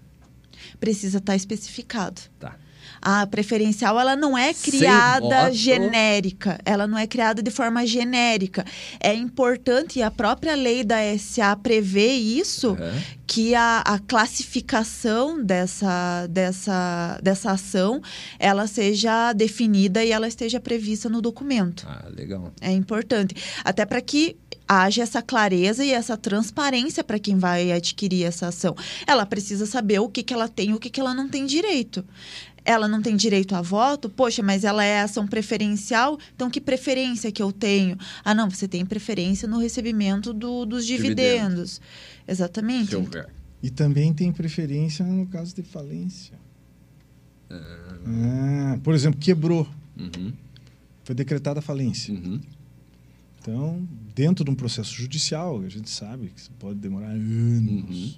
Precisa 0.80 1.17
estar 1.19 1.36
especificado. 1.36 2.22
Tá. 2.39 2.57
A 3.02 3.26
preferencial 3.26 3.99
ela 3.99 4.16
não 4.16 4.38
é 4.38 4.54
criada 4.54 5.52
genérica, 5.52 6.60
ela 6.64 6.86
não 6.86 6.97
é 6.97 7.08
criada 7.08 7.41
de 7.41 7.49
forma 7.49 7.86
genérica. 7.86 8.66
É 8.99 9.14
importante 9.14 9.99
e 9.99 10.04
a 10.04 10.12
própria 10.12 10.56
lei 10.56 10.84
da 10.84 10.97
SA 11.18 11.56
prevê 11.56 12.14
isso 12.14 12.72
Aham. 12.72 12.93
que 13.26 13.56
a, 13.56 13.80
a 13.80 13.99
classificação 13.99 15.43
dessa, 15.43 16.28
dessa, 16.28 17.20
dessa 17.24 17.52
ação 17.52 18.02
ela 18.38 18.68
seja 18.68 19.34
definida 19.34 20.04
e 20.04 20.12
ela 20.12 20.28
esteja 20.28 20.60
prevista 20.60 21.10
no 21.10 21.22
documento. 21.22 21.88
Ah, 21.89 22.06
legal. 22.10 22.54
É 22.62 22.72
importante. 22.72 23.36
Até 23.64 23.86
para 23.86 24.02
que 24.02 24.38
haja 24.72 25.04
essa 25.04 25.22
clareza 25.22 25.84
e 25.84 25.91
essa 25.91 26.16
transparência 26.16 27.04
para 27.04 27.20
quem 27.20 27.38
vai 27.38 27.74
adquirir 27.74 28.24
essa 28.24 28.47
ação. 28.47 28.74
Ela 29.06 29.26
precisa 29.26 29.66
saber 29.66 29.99
o 29.99 30.08
que, 30.08 30.24
que 30.24 30.34
ela 30.34 30.47
tem 30.47 30.70
e 30.70 30.74
o 30.74 30.80
que, 30.80 30.89
que 30.89 31.02
ela 31.02 31.14
não 31.14 31.28
tem 31.28 31.45
direito. 31.45 32.06
Ela 32.64 32.88
não 32.88 33.01
tem 33.01 33.16
direito 33.16 33.55
a 33.55 33.62
voto? 33.62 34.07
Poxa, 34.09 34.43
mas 34.43 34.64
ela 34.64 34.84
é 34.84 35.01
ação 35.01 35.26
preferencial? 35.28 36.18
Então, 36.36 36.49
que 36.49 36.62
preferência 36.62 37.32
que 37.32 37.41
eu 37.41 37.51
tenho? 37.51 37.97
Ah, 38.24 38.36
não, 38.36 38.49
você 38.49 38.68
tem 38.68 38.86
preferência 38.86 39.47
no 39.47 39.57
recebimento 39.57 40.32
do- 40.32 40.66
dos 40.66 40.86
Dividendo. 40.86 41.16
dividendos. 41.55 41.82
Exatamente. 42.28 42.95
E 43.64 43.70
também 43.70 44.14
tem 44.14 44.32
preferência 44.32 45.03
no 45.03 45.26
caso 45.28 45.55
de 45.55 45.64
falência. 45.64 46.38
Ah, 47.49 48.80
por 48.84 48.93
exemplo, 48.93 49.20
quebrou. 49.20 49.68
Uhum, 49.97 50.32
Foi 51.03 51.16
decretada 51.16 51.59
a 51.59 51.62
falência. 51.64 52.14
uhum. 52.14 52.39
Então, 53.39 53.88
dentro 54.16 54.45
de 54.45 54.51
um 54.51 54.55
processo 54.55 54.93
judicial, 54.93 55.62
a 55.62 55.68
gente 55.70 55.89
sabe 55.89 56.32
que 56.36 56.47
pode 56.59 56.78
demorar 56.80 57.07
anos. 57.09 57.89
Uhum. 57.89 58.14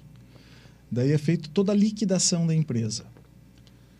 Daí 0.90 1.12
é 1.12 1.18
feita 1.18 1.48
toda 1.52 1.72
a 1.72 1.74
liquidação 1.74 2.46
da 2.46 2.54
empresa. 2.54 3.06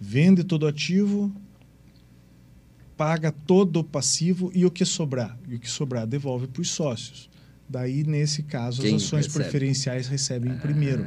Vende 0.07 0.45
todo 0.45 0.65
o 0.65 0.67
ativo, 0.67 1.33
paga 2.95 3.33
todo 3.33 3.81
o 3.81 3.85
passivo 3.85 4.53
e 4.55 4.67
o 4.67 4.71
que 4.71 4.85
sobrar. 4.85 5.37
E 5.49 5.55
o 5.55 5.59
que 5.59 5.69
sobrar 5.71 6.07
devolve 6.07 6.47
para 6.47 6.61
os 6.61 6.71
sócios. 6.71 7.31
Daí, 7.67 8.05
nesse 8.05 8.43
caso, 8.43 8.83
Quem 8.83 8.97
as 8.97 9.03
ações 9.03 9.27
recebe? 9.27 9.45
preferenciais 9.45 10.07
recebem 10.07 10.53
Ah. 10.53 10.57
primeiro. 10.57 11.07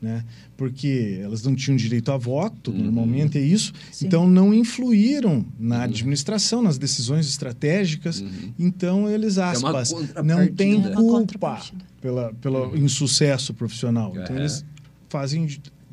Né? 0.00 0.24
Porque 0.56 1.18
elas 1.20 1.42
não 1.42 1.56
tinham 1.56 1.76
direito 1.76 2.12
a 2.12 2.16
voto, 2.16 2.70
Uhum. 2.70 2.78
normalmente 2.84 3.36
é 3.36 3.40
isso. 3.40 3.72
Sim. 3.90 4.06
Então, 4.06 4.28
não 4.30 4.54
influíram 4.54 5.44
na 5.58 5.78
Uhum. 5.78 5.82
administração, 5.82 6.62
nas 6.62 6.78
decisões 6.78 7.26
estratégicas. 7.28 8.20
Uhum. 8.20 8.52
Então, 8.56 9.10
eles, 9.10 9.36
É 9.38 9.42
aspas, 9.42 9.92
contrapartida. 9.92 10.22
não 10.22 10.46
têm 10.54 10.86
É 10.86 10.94
culpa 10.94 11.60
pela, 12.00 12.32
pelo 12.34 12.76
insucesso 12.76 13.52
profissional. 13.52 14.12
Então, 14.16 14.36
Uhum. 14.36 14.42
eles 14.42 14.64
fazem 15.08 15.48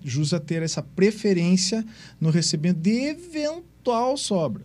jus 0.09 0.33
a 0.33 0.39
ter 0.39 0.61
essa 0.61 0.81
preferência 0.81 1.85
no 2.19 2.29
recebimento 2.29 2.79
de 2.79 2.91
eventual 2.91 4.15
sobra. 4.15 4.63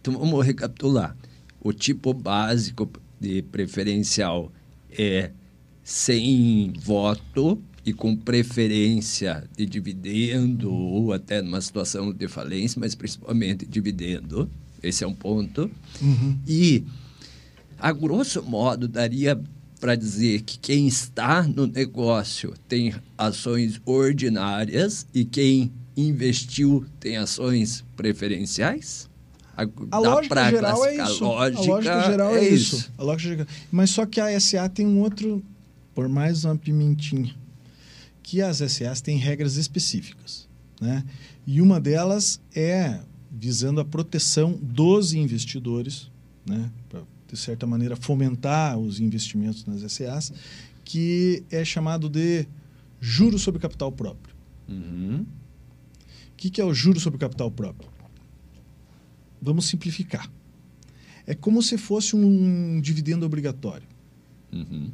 Então 0.00 0.18
vamos 0.18 0.44
recapitular. 0.44 1.16
O 1.60 1.72
tipo 1.72 2.12
básico 2.14 2.90
de 3.18 3.42
preferencial 3.42 4.50
é 4.90 5.30
sem 5.84 6.72
voto 6.80 7.62
e 7.84 7.92
com 7.92 8.16
preferência 8.16 9.44
de 9.56 9.66
dividendo 9.66 10.72
ou 10.72 11.12
até 11.12 11.42
numa 11.42 11.60
situação 11.60 12.12
de 12.12 12.28
falência, 12.28 12.78
mas 12.78 12.94
principalmente 12.94 13.66
dividendo. 13.66 14.50
Esse 14.82 15.04
é 15.04 15.06
um 15.06 15.14
ponto. 15.14 15.70
E, 16.46 16.84
a 17.78 17.92
grosso 17.92 18.42
modo, 18.42 18.88
daria 18.88 19.40
para 19.80 19.96
dizer 19.96 20.42
que 20.42 20.58
quem 20.58 20.86
está 20.86 21.42
no 21.42 21.66
negócio 21.66 22.54
tem 22.68 22.94
ações 23.16 23.80
ordinárias 23.86 25.06
e 25.14 25.24
quem 25.24 25.72
investiu 25.96 26.84
tem 27.00 27.16
ações 27.16 27.82
preferenciais? 27.96 29.08
A, 29.56 29.62
A 29.90 29.98
lógica 29.98 30.50
geral 30.50 30.84
é 30.84 30.94
isso. 30.96 31.24
lógica 31.24 31.62
a 31.62 31.66
lógica 31.66 32.02
geral 32.02 32.36
é, 32.36 32.38
é 32.44 32.48
isso. 32.48 32.76
isso. 32.76 32.92
A 32.96 33.02
lógica 33.02 33.48
Mas 33.72 33.90
só 33.90 34.06
que 34.06 34.20
a 34.20 34.38
SA 34.38 34.68
tem 34.68 34.86
um 34.86 35.00
outro, 35.00 35.42
por 35.94 36.08
mais 36.08 36.44
uma 36.44 36.56
pimentinha, 36.56 37.34
que 38.22 38.40
as 38.40 38.58
SAs 38.58 39.00
têm 39.00 39.16
regras 39.16 39.56
específicas, 39.56 40.48
né? 40.80 41.04
E 41.46 41.60
uma 41.60 41.80
delas 41.80 42.40
é 42.54 43.00
visando 43.30 43.80
a 43.80 43.84
proteção 43.84 44.58
dos 44.60 45.12
investidores, 45.14 46.10
né? 46.46 46.70
De 47.30 47.36
certa 47.36 47.66
maneira, 47.66 47.94
fomentar 47.94 48.76
os 48.76 48.98
investimentos 48.98 49.64
nas 49.64 49.80
SAs, 49.92 50.32
que 50.84 51.44
é 51.50 51.64
chamado 51.64 52.08
de 52.08 52.46
juro 53.00 53.38
sobre 53.38 53.60
capital 53.60 53.92
próprio. 53.92 54.34
Uhum. 54.68 55.22
O 55.22 56.36
que, 56.36 56.50
que 56.50 56.60
é 56.60 56.64
o 56.64 56.74
juro 56.74 56.98
sobre 56.98 57.18
capital 57.18 57.50
próprio? 57.50 57.88
Vamos 59.40 59.66
simplificar. 59.66 60.28
É 61.26 61.34
como 61.34 61.62
se 61.62 61.78
fosse 61.78 62.16
um 62.16 62.80
dividendo 62.80 63.24
obrigatório. 63.24 63.86
Uhum. 64.52 64.90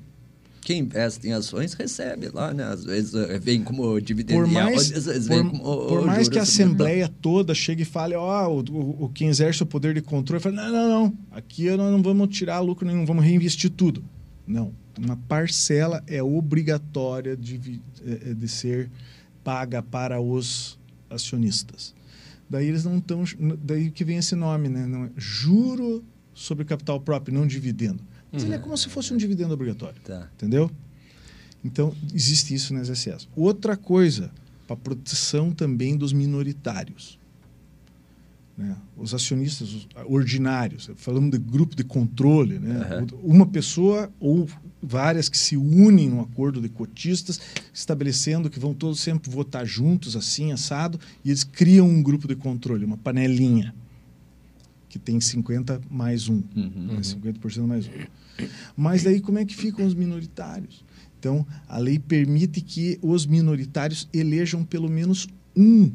Quem 0.66 0.80
investe 0.80 1.28
em 1.28 1.32
ações 1.32 1.74
recebe 1.74 2.28
lá, 2.34 2.52
né? 2.52 2.64
Às 2.64 2.84
vezes 2.84 3.14
eh, 3.14 3.38
vem 3.38 3.62
como 3.62 4.00
dividendo 4.00 4.40
Por 4.42 4.48
mais, 4.50 4.90
às 4.92 5.04
vezes 5.06 5.28
por, 5.28 5.34
vem 5.36 5.48
como 5.48 5.62
por 5.62 6.04
mais 6.06 6.28
que 6.28 6.40
a 6.40 6.44
sobre- 6.44 6.64
Assembleia 6.64 7.08
toda 7.22 7.54
chegue 7.54 7.82
e 7.82 7.84
fale, 7.84 8.16
ó, 8.16 8.48
o, 8.48 8.64
o, 8.72 9.04
o 9.04 9.08
quem 9.10 9.28
exerce 9.28 9.62
o 9.62 9.66
poder 9.66 9.94
de 9.94 10.00
controle, 10.02 10.42
fala, 10.42 10.56
não, 10.56 10.72
não, 10.72 10.88
não, 10.88 11.18
aqui 11.30 11.70
nós 11.76 11.92
não 11.92 12.02
vamos 12.02 12.36
tirar 12.36 12.58
lucro 12.58 12.84
nenhum, 12.84 13.06
vamos 13.06 13.24
reinvestir 13.24 13.70
tudo. 13.70 14.02
Não, 14.44 14.72
uma 14.98 15.16
parcela 15.28 16.02
é 16.08 16.20
obrigatória 16.20 17.36
de, 17.36 17.80
eh, 18.04 18.30
eh, 18.30 18.34
de 18.34 18.48
ser 18.48 18.90
paga 19.44 19.80
para 19.80 20.20
os 20.20 20.76
acionistas. 21.08 21.94
Daí 22.50 22.66
eles 22.66 22.84
não 22.84 22.98
estão, 22.98 23.22
daí 23.62 23.88
que 23.92 24.04
vem 24.04 24.16
esse 24.18 24.34
nome, 24.34 24.68
né? 24.68 24.84
Não 24.84 25.04
é- 25.04 25.10
juro 25.16 26.02
sobre 26.34 26.64
capital 26.64 27.00
próprio, 27.00 27.32
não 27.32 27.46
dividendo. 27.46 28.02
Mas 28.36 28.44
ele 28.44 28.54
é 28.54 28.58
como 28.58 28.76
se 28.76 28.88
fosse 28.88 29.12
um 29.14 29.16
dividendo 29.16 29.54
obrigatório. 29.54 30.00
Tá. 30.02 30.28
Entendeu? 30.34 30.70
Então, 31.64 31.94
existe 32.14 32.54
isso 32.54 32.72
nas 32.74 32.88
SS. 32.88 33.26
Outra 33.34 33.76
coisa, 33.76 34.30
para 34.66 34.76
proteção 34.76 35.52
também 35.52 35.96
dos 35.96 36.12
minoritários. 36.12 37.18
né? 38.56 38.76
Os 38.96 39.14
acionistas 39.14 39.72
os 39.72 39.88
ordinários, 40.06 40.90
falando 40.96 41.32
de 41.32 41.38
grupo 41.38 41.74
de 41.74 41.82
controle, 41.82 42.58
né? 42.58 42.76
Aham. 42.82 43.06
Uma 43.22 43.46
pessoa 43.46 44.10
ou 44.20 44.48
várias 44.82 45.28
que 45.28 45.36
se 45.36 45.56
unem 45.56 46.08
num 46.10 46.20
acordo 46.20 46.60
de 46.60 46.68
cotistas, 46.68 47.40
estabelecendo 47.72 48.48
que 48.48 48.60
vão 48.60 48.72
todos 48.72 49.00
sempre 49.00 49.30
votar 49.30 49.66
juntos, 49.66 50.14
assim, 50.14 50.52
assado, 50.52 51.00
e 51.24 51.30
eles 51.30 51.42
criam 51.42 51.88
um 51.88 52.02
grupo 52.02 52.28
de 52.28 52.36
controle, 52.36 52.84
uma 52.84 52.96
panelinha, 52.96 53.74
que 54.98 55.04
tem 55.04 55.20
50 55.20 55.80
mais 55.90 56.28
um, 56.28 56.42
Uhum. 56.56 56.86
né? 56.94 57.00
50% 57.02 57.66
mais 57.66 57.86
um. 57.86 57.90
Mas 58.76 59.02
daí 59.02 59.20
como 59.20 59.38
é 59.38 59.44
que 59.44 59.54
ficam 59.54 59.86
os 59.86 59.94
minoritários? 59.94 60.84
Então, 61.18 61.46
a 61.68 61.78
lei 61.78 61.98
permite 61.98 62.60
que 62.60 62.98
os 63.02 63.26
minoritários 63.26 64.08
elejam 64.12 64.64
pelo 64.64 64.88
menos 64.88 65.26
um 65.56 65.90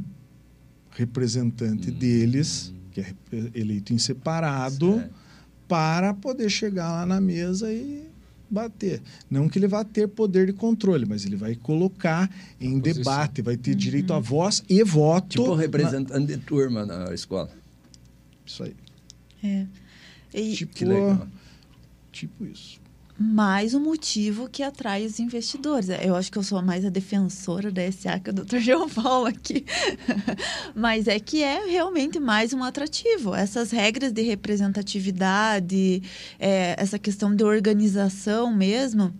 representante 0.91 1.89
deles, 1.91 2.73
que 2.91 3.01
é 3.01 3.13
eleito 3.53 3.93
em 3.93 3.97
separado, 3.97 4.95
Certo. 4.95 5.13
para 5.67 6.13
poder 6.13 6.49
chegar 6.49 6.91
lá 6.91 7.05
na 7.05 7.21
mesa 7.21 7.71
e 7.71 8.03
bater. 8.49 9.01
Não 9.29 9.47
que 9.47 9.57
ele 9.57 9.67
vá 9.67 9.83
ter 9.85 10.07
poder 10.09 10.47
de 10.47 10.53
controle, 10.53 11.05
mas 11.05 11.25
ele 11.25 11.37
vai 11.37 11.55
colocar 11.55 12.29
em 12.59 12.77
debate, 12.79 13.41
vai 13.41 13.55
ter 13.55 13.73
direito 13.75 14.11
a 14.13 14.19
voz 14.19 14.61
e 14.67 14.83
voto. 14.83 15.29
Tipo 15.29 15.55
na- 15.55 15.61
representante 15.61 16.25
de 16.27 16.37
turma 16.37 16.85
na 16.85 17.13
escola. 17.13 17.49
Isso 18.45 18.63
aí. 18.63 18.75
É. 19.43 19.65
E 20.33 20.53
Tipo, 20.55 20.73
Que 20.75 20.85
legal. 20.85 21.27
tipo 22.11 22.45
isso. 22.45 22.79
mais 23.17 23.73
um 23.73 23.79
motivo 23.79 24.49
que 24.49 24.63
atrai 24.63 25.05
os 25.05 25.19
investidores. 25.19 25.89
Eu 25.89 26.15
acho 26.15 26.31
que 26.31 26.37
eu 26.37 26.43
sou 26.43 26.61
mais 26.61 26.83
a 26.85 26.89
defensora 26.89 27.71
da 27.71 27.81
SA 27.91 28.19
que 28.19 28.29
o 28.29 28.33
Dr. 28.33 28.57
João 28.63 28.89
Paulo 28.89 29.27
aqui. 29.27 29.65
Mas 30.73 31.07
é 31.07 31.19
que 31.19 31.43
é 31.43 31.65
realmente 31.67 32.19
mais 32.19 32.51
um 32.53 32.63
atrativo. 32.63 33.35
Essas 33.35 33.71
regras 33.71 34.11
de 34.11 34.21
representatividade, 34.21 36.01
é, 36.39 36.75
essa 36.77 36.97
questão 36.97 37.35
de 37.35 37.43
organização 37.43 38.51
mesmo. 38.55 39.13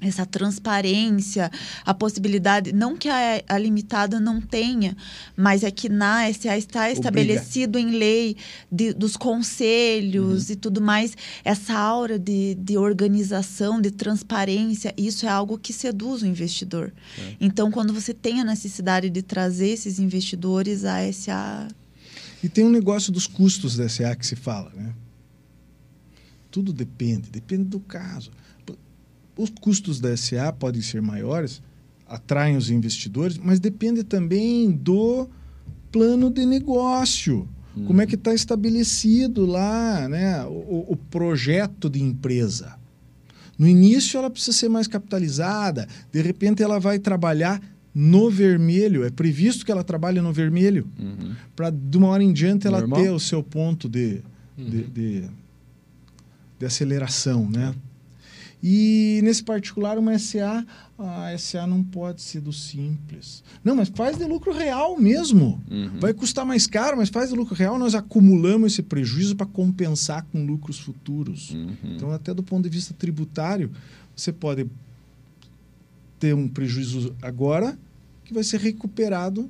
Essa 0.00 0.26
transparência, 0.26 1.50
a 1.84 1.94
possibilidade, 1.94 2.70
não 2.72 2.96
que 2.96 3.08
a, 3.08 3.42
a 3.48 3.56
limitada 3.58 4.20
não 4.20 4.40
tenha, 4.42 4.94
mas 5.34 5.64
é 5.64 5.70
que 5.70 5.88
na 5.88 6.30
SA 6.34 6.56
está 6.58 6.90
estabelecido 6.90 7.78
em 7.78 7.90
lei 7.92 8.36
de- 8.70 8.92
dos 8.92 9.16
conselhos 9.16 10.50
e 10.50 10.56
tudo 10.56 10.80
mais, 10.82 11.16
essa 11.42 11.72
aura 11.74 12.18
de, 12.18 12.54
de 12.56 12.76
organização, 12.76 13.80
de 13.80 13.90
transparência, 13.90 14.92
isso 14.98 15.24
é 15.24 15.28
algo 15.30 15.58
que 15.58 15.72
seduz 15.72 16.20
o 16.22 16.26
investidor. 16.26 16.92
Então, 17.40 17.70
quando 17.70 17.92
você 17.94 18.12
tem 18.12 18.40
a 18.40 18.44
necessidade 18.44 19.08
de 19.08 19.22
trazer 19.22 19.68
esses 19.70 19.98
investidores, 19.98 20.84
a 20.84 21.10
SA. 21.12 21.68
E 22.42 22.48
tem 22.50 22.64
um 22.64 22.70
negócio 22.70 23.10
dos 23.10 23.26
custos 23.26 23.76
da 23.76 23.88
SA 23.88 24.14
que 24.14 24.26
se 24.26 24.36
fala, 24.36 24.70
né? 24.74 24.92
Tudo 26.50 26.72
depende, 26.72 27.30
depende 27.30 27.64
do 27.64 27.80
caso. 27.80 28.30
Os 29.36 29.50
custos 29.50 30.00
da 30.00 30.16
SA 30.16 30.52
podem 30.52 30.80
ser 30.82 31.02
maiores, 31.02 31.62
atraem 32.08 32.56
os 32.56 32.70
investidores, 32.70 33.36
mas 33.38 33.60
depende 33.60 34.02
também 34.04 34.70
do 34.70 35.28
plano 35.92 36.30
de 36.30 36.44
negócio. 36.46 37.48
Como 37.86 38.00
é 38.00 38.06
que 38.06 38.14
está 38.14 38.32
estabelecido 38.32 39.44
lá 39.44 40.08
né, 40.08 40.42
o, 40.46 40.86
o 40.92 40.96
projeto 40.96 41.90
de 41.90 42.00
empresa? 42.02 42.74
No 43.58 43.68
início 43.68 44.16
ela 44.16 44.30
precisa 44.30 44.56
ser 44.56 44.68
mais 44.70 44.86
capitalizada, 44.86 45.86
de 46.10 46.22
repente 46.22 46.62
ela 46.62 46.78
vai 46.80 46.98
trabalhar 46.98 47.60
no 47.94 48.30
vermelho, 48.30 49.04
é 49.04 49.10
previsto 49.10 49.64
que 49.64 49.72
ela 49.72 49.84
trabalhe 49.84 50.20
no 50.22 50.32
vermelho 50.32 50.86
Uhum. 50.98 51.34
para 51.54 51.68
de 51.70 51.96
uma 51.98 52.08
hora 52.08 52.22
em 52.22 52.32
diante 52.32 52.66
ela 52.66 52.80
Normal. 52.80 53.02
ter 53.02 53.10
o 53.10 53.18
seu 53.20 53.42
ponto 53.42 53.88
de, 53.90 54.22
de, 54.56 54.82
de, 54.84 55.24
de 56.58 56.66
aceleração, 56.66 57.48
né? 57.50 57.74
E 58.68 59.20
nesse 59.22 59.44
particular, 59.44 59.96
uma 59.96 60.18
SA, 60.18 60.66
a 60.98 61.38
SA 61.38 61.68
não 61.68 61.84
pode 61.84 62.20
ser 62.20 62.40
do 62.40 62.52
simples. 62.52 63.44
Não, 63.62 63.76
mas 63.76 63.88
faz 63.88 64.18
de 64.18 64.24
lucro 64.24 64.52
real 64.52 64.98
mesmo. 64.98 65.62
Uhum. 65.70 66.00
Vai 66.00 66.12
custar 66.12 66.44
mais 66.44 66.66
caro, 66.66 66.96
mas 66.96 67.08
faz 67.08 67.30
de 67.30 67.36
lucro 67.36 67.54
real, 67.54 67.78
nós 67.78 67.94
acumulamos 67.94 68.72
esse 68.72 68.82
prejuízo 68.82 69.36
para 69.36 69.46
compensar 69.46 70.26
com 70.32 70.44
lucros 70.44 70.80
futuros. 70.80 71.52
Uhum. 71.52 71.76
Então, 71.84 72.10
até 72.10 72.34
do 72.34 72.42
ponto 72.42 72.64
de 72.64 72.68
vista 72.68 72.92
tributário, 72.92 73.70
você 74.16 74.32
pode 74.32 74.66
ter 76.18 76.34
um 76.34 76.48
prejuízo 76.48 77.14
agora 77.22 77.78
que 78.24 78.34
vai 78.34 78.42
ser 78.42 78.58
recuperado 78.58 79.48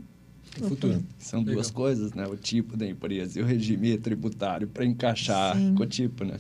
No 0.61 0.69
futuro. 0.69 1.03
São 1.19 1.43
duas 1.43 1.57
Legal. 1.69 1.73
coisas, 1.73 2.13
né? 2.15 2.27
O 2.27 2.37
tipo 2.37 2.77
da 2.77 2.87
empresa 2.87 3.39
e 3.39 3.43
o 3.43 3.47
regime 3.47 3.97
tributário 3.99 4.67
para 4.69 4.85
encaixar 4.85 5.57
Sim. 5.57 5.75
com 5.75 5.83
o 5.83 5.87
tipo, 5.87 6.25
né? 6.25 6.37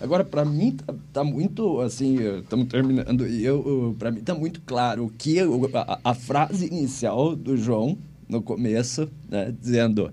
Agora, 0.00 0.24
para 0.24 0.44
mim, 0.44 0.72
tá, 0.72 0.94
tá 1.12 1.24
muito, 1.24 1.80
assim, 1.80 2.16
estamos 2.38 2.68
terminando 2.68 3.26
e 3.26 3.44
eu, 3.44 3.94
para 3.98 4.10
mim 4.10 4.20
tá 4.20 4.34
muito 4.34 4.60
claro 4.62 5.12
que 5.18 5.36
eu- 5.36 5.70
a, 5.74 6.00
a 6.04 6.14
frase 6.14 6.66
inicial 6.66 7.34
do 7.36 7.56
João, 7.56 7.96
no 8.28 8.42
começo, 8.42 9.08
né? 9.28 9.54
Dizendo 9.60 10.12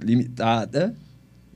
limitada 0.00 0.94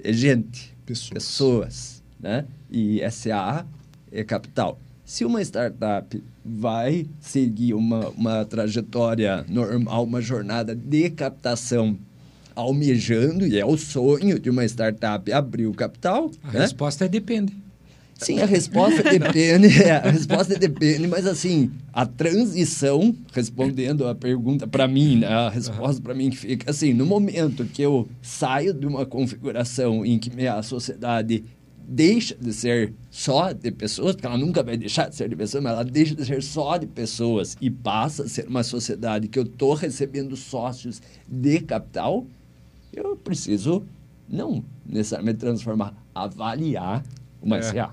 é 0.03 0.13
gente, 0.13 0.75
Pessoas. 0.87 1.11
pessoas, 1.13 2.03
né? 2.19 2.45
E 2.71 3.01
SA 3.11 3.65
é 4.11 4.25
capital. 4.25 4.79
Se 5.11 5.25
uma 5.25 5.43
startup 5.43 6.23
vai 6.45 7.05
seguir 7.19 7.75
uma, 7.75 8.11
uma 8.11 8.45
trajetória 8.45 9.45
normal, 9.49 10.05
uma 10.05 10.23
jornada 10.23 10.73
de 10.73 11.11
captação 11.11 11.99
almejando, 12.55 13.45
e 13.45 13.59
é 13.59 13.67
o 13.67 13.77
sonho 13.77 14.39
de 14.39 14.49
uma 14.49 14.65
startup 14.65 15.33
abrir 15.33 15.67
o 15.67 15.75
capital, 15.75 16.31
A 16.45 16.53
né? 16.53 16.61
resposta 16.61 17.07
é 17.07 17.09
depende. 17.09 17.53
Sim, 18.15 18.39
a 18.39 18.47
resposta 18.47 19.03
depende, 19.11 19.83
é, 19.83 19.97
a 19.97 20.11
resposta 20.13 20.57
depende, 20.57 21.09
mas 21.09 21.27
assim, 21.27 21.73
a 21.93 22.07
transição, 22.07 23.13
respondendo 23.33 24.07
a 24.07 24.15
pergunta 24.15 24.69
para 24.69 24.87
mim, 24.87 25.17
né, 25.17 25.27
a 25.27 25.51
resposta 25.51 26.01
para 26.01 26.15
mim 26.15 26.31
que 26.31 26.37
fica 26.37 26.71
assim, 26.71 26.95
no 26.95 27.05
momento 27.05 27.65
que 27.65 27.83
eu 27.83 28.09
saio 28.23 28.73
de 28.73 28.87
uma 28.87 29.05
configuração 29.05 30.07
em 30.07 30.21
que 30.21 30.31
minha 30.33 30.63
sociedade 30.63 31.43
deixa 31.93 32.37
de 32.37 32.53
ser 32.53 32.95
só 33.11 33.51
de 33.53 33.73
pessoas, 33.73 34.15
porque 34.15 34.27
ela 34.27 34.39
nunca 34.39 34.63
vai 34.63 34.77
deixar 34.77 35.09
de 35.09 35.17
ser 35.17 35.29
de 35.29 35.35
pessoas, 35.35 35.65
mas 35.65 35.73
ela 35.73 35.85
deixa 35.85 36.15
de 36.15 36.25
ser 36.25 36.41
só 36.41 36.77
de 36.77 36.87
pessoas 36.87 37.57
e 37.61 37.69
passa 37.69 38.23
a 38.23 38.29
ser 38.29 38.47
uma 38.47 38.63
sociedade 38.63 39.27
que 39.27 39.37
eu 39.37 39.43
estou 39.43 39.75
recebendo 39.75 40.37
sócios 40.37 41.03
de 41.29 41.59
capital, 41.61 42.25
eu 42.93 43.17
preciso 43.17 43.83
não 44.29 44.65
necessariamente 44.87 45.39
transformar, 45.39 45.93
avaliar 46.15 47.05
uma 47.43 47.57
É. 47.59 47.63
SA. 47.63 47.91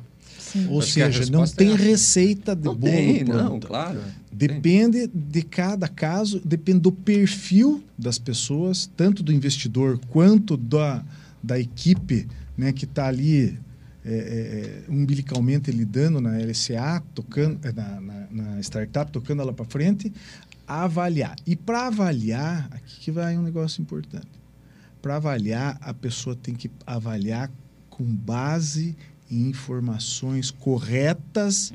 Ou 0.70 0.80
Acho 0.80 0.92
seja, 0.92 1.32
não 1.32 1.46
tem 1.46 1.72
é 1.72 1.74
essa. 1.74 1.84
receita 1.84 2.56
de 2.56 2.66
Não 2.66 2.76
bolo 2.76 2.92
tem, 2.94 3.24
não, 3.24 3.60
claro. 3.60 4.00
Depende 4.32 5.08
de 5.08 5.42
cada 5.42 5.88
caso, 5.88 6.40
depende 6.46 6.82
do 6.82 6.92
perfil 6.92 7.84
das 7.98 8.20
pessoas, 8.20 8.90
tanto 8.96 9.24
do 9.24 9.34
investidor 9.34 10.00
quanto 10.10 10.56
da, 10.56 11.04
da 11.42 11.60
equipe 11.60 12.28
né, 12.56 12.72
que 12.72 12.86
está 12.86 13.08
ali 13.08 13.58
é, 14.10 14.10
é, 14.10 14.14
é, 14.14 14.84
umbilicalmente 14.88 15.70
lidando 15.70 16.22
na 16.22 16.38
LCA, 16.38 17.04
tocando, 17.14 17.60
é, 17.68 17.74
na, 17.74 18.00
na, 18.00 18.28
na 18.32 18.60
startup, 18.62 19.12
tocando 19.12 19.42
ela 19.42 19.52
para 19.52 19.66
frente, 19.66 20.14
avaliar. 20.66 21.36
E 21.46 21.58
para 21.58 21.88
avaliar, 21.88 22.70
aqui 22.72 23.02
que 23.02 23.12
vai 23.12 23.38
um 23.38 23.42
negócio 23.42 23.82
importante. 23.82 24.30
Para 25.02 25.18
avaliar, 25.18 25.78
a 25.82 25.94
pessoa 25.94 26.38
tem 26.38 26.56
que 26.56 26.72
avaliar 26.86 27.52
com 27.90 28.06
base 28.06 28.96
em 29.30 29.50
informações 29.50 30.52
corretas, 30.52 31.74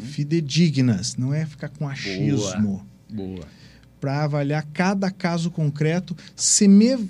fidedignas. 0.00 1.14
Não 1.16 1.32
é 1.32 1.46
ficar 1.46 1.68
com 1.68 1.88
achismo 1.88 2.84
Boa. 3.08 3.46
para 4.00 4.24
avaliar 4.24 4.66
cada 4.72 5.12
caso 5.12 5.48
concreto, 5.48 6.16
se 6.34 6.66
me, 6.66 7.08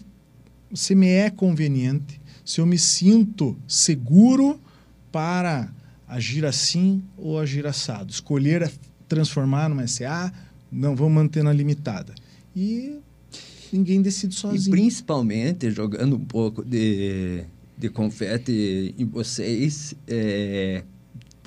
se 0.75 0.95
me 0.95 1.09
é 1.09 1.31
conveniente, 1.31 2.21
se 2.49 2.63
eu 2.63 2.67
me 2.67 2.79
sinto 2.79 3.55
seguro 3.69 4.59
para 5.13 5.71
agir 6.07 6.47
assim 6.47 7.03
ou 7.15 7.39
agir 7.39 7.67
assado. 7.67 8.11
Escolher 8.11 8.63
a- 8.65 8.71
transformar 9.07 9.69
numa 9.69 9.87
SA, 9.87 10.33
não, 10.73 10.97
vamos 10.97 11.13
manter 11.13 11.43
na 11.45 11.53
limitada. 11.53 12.15
E 12.57 12.97
ninguém 13.71 14.01
decide 14.01 14.35
E 14.35 14.39
sozinho. 14.39 14.71
principalmente, 14.71 15.71
jogando 15.71 16.17
um 16.17 16.25
pouco 16.25 16.65
de, 16.65 17.45
de 17.77 17.91
confete 17.91 18.95
em 18.99 19.05
vocês, 19.05 19.95
é, 20.07 20.83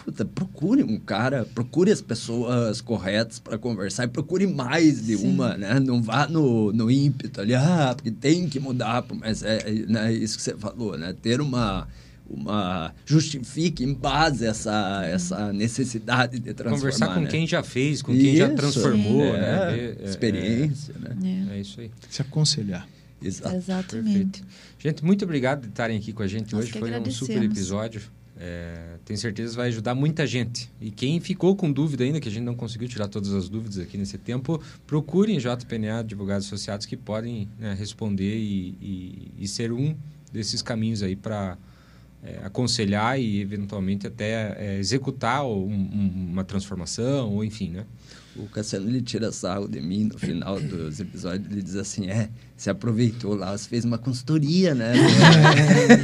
puta, 0.03 0.25
procure 0.25 0.83
um 0.83 0.99
cara, 0.99 1.45
procure 1.53 1.91
as 1.91 2.01
pessoas 2.01 2.81
corretas 2.81 3.39
para 3.39 3.57
conversar 3.57 4.05
e 4.05 4.07
procure 4.07 4.47
mais 4.47 5.05
de 5.05 5.17
Sim. 5.17 5.29
uma, 5.29 5.57
né? 5.57 5.79
Não 5.79 6.01
vá 6.01 6.27
no, 6.27 6.71
no 6.73 6.89
ímpeto 6.89 7.41
ali, 7.41 7.53
ah, 7.53 7.93
porque 7.95 8.11
tem 8.11 8.49
que 8.49 8.59
mudar, 8.59 9.05
mas 9.19 9.43
é, 9.43 9.57
é, 9.57 9.71
né, 9.87 10.13
isso 10.13 10.37
que 10.37 10.43
você 10.43 10.55
falou, 10.55 10.97
né? 10.97 11.13
Ter 11.21 11.41
uma... 11.41 11.87
Uma, 12.33 12.93
justifique 13.05 13.83
em 13.83 13.93
base 13.93 14.45
essa, 14.45 15.03
essa 15.03 15.51
necessidade 15.51 16.39
de 16.39 16.53
transformar. 16.53 16.77
Conversar 16.77 17.13
com 17.13 17.19
né? 17.19 17.27
quem 17.27 17.45
já 17.45 17.61
fez, 17.61 18.01
com 18.01 18.13
quem 18.13 18.37
já 18.37 18.47
Isso. 18.47 18.55
transformou, 18.55 19.25
É, 19.25 19.41
né? 19.41 19.95
É- 19.99 20.05
experiência, 20.05 20.95
né? 20.97 21.17
É. 21.49 21.55
É, 21.55 21.57
é 21.57 21.59
isso 21.59 21.81
aí. 21.81 21.91
Se 22.09 22.21
aconselhar. 22.21 22.87
Exato. 23.21 23.53
Exatamente. 23.53 24.45
Gente, 24.79 25.03
muito 25.03 25.25
obrigado 25.25 25.63
de 25.63 25.67
estarem 25.67 25.97
aqui 25.97 26.13
com 26.13 26.23
a 26.23 26.27
gente 26.27 26.53
Nós 26.53 26.63
hoje. 26.63 26.79
Foi 26.79 26.97
um 26.97 27.11
super 27.11 27.43
episódio. 27.43 28.01
É, 28.43 28.97
tenho 29.05 29.19
certeza 29.19 29.51
que 29.51 29.57
vai 29.57 29.67
ajudar 29.67 29.93
muita 29.93 30.25
gente. 30.25 30.67
E 30.81 30.89
quem 30.89 31.19
ficou 31.19 31.55
com 31.55 31.71
dúvida 31.71 32.03
ainda, 32.03 32.19
que 32.19 32.27
a 32.27 32.31
gente 32.31 32.43
não 32.43 32.55
conseguiu 32.55 32.87
tirar 32.87 33.07
todas 33.07 33.31
as 33.33 33.47
dúvidas 33.47 33.77
aqui 33.77 33.99
nesse 33.99 34.17
tempo, 34.17 34.59
procurem 34.87 35.37
JPNA, 35.37 35.99
advogados 35.99 36.47
associados, 36.47 36.87
que 36.87 36.97
podem 36.97 37.47
né, 37.59 37.75
responder 37.77 38.35
e, 38.35 38.75
e- 38.81 39.31
e 39.43 39.47
ser 39.47 39.71
um 39.71 39.95
desses 40.33 40.63
caminhos 40.63 41.03
aí 41.03 41.15
para 41.15 41.55
aconselhar 42.43 43.19
e 43.19 43.41
eventualmente 43.41 44.05
até 44.07 44.55
é, 44.57 44.77
executar 44.79 45.45
um- 45.45 45.65
um- 45.67 46.27
uma 46.31 46.43
transformação, 46.43 47.31
ou 47.33 47.43
enfim, 47.43 47.69
né? 47.69 47.85
O 48.35 48.47
Cassiano 48.47 48.87
ele 48.87 49.01
tira 49.01 49.31
sarro 49.31 49.67
de 49.67 49.81
mim 49.81 50.05
no 50.05 50.17
final 50.17 50.59
dos 50.59 50.99
episódios. 50.99 51.51
Ele 51.51 51.61
diz 51.61 51.75
assim: 51.75 52.07
é, 52.07 52.29
você 52.55 52.69
aproveitou 52.69 53.35
lá, 53.35 53.57
você 53.57 53.67
fez 53.67 53.83
uma 53.83 53.97
consultoria, 53.97 54.73
né? 54.73 54.93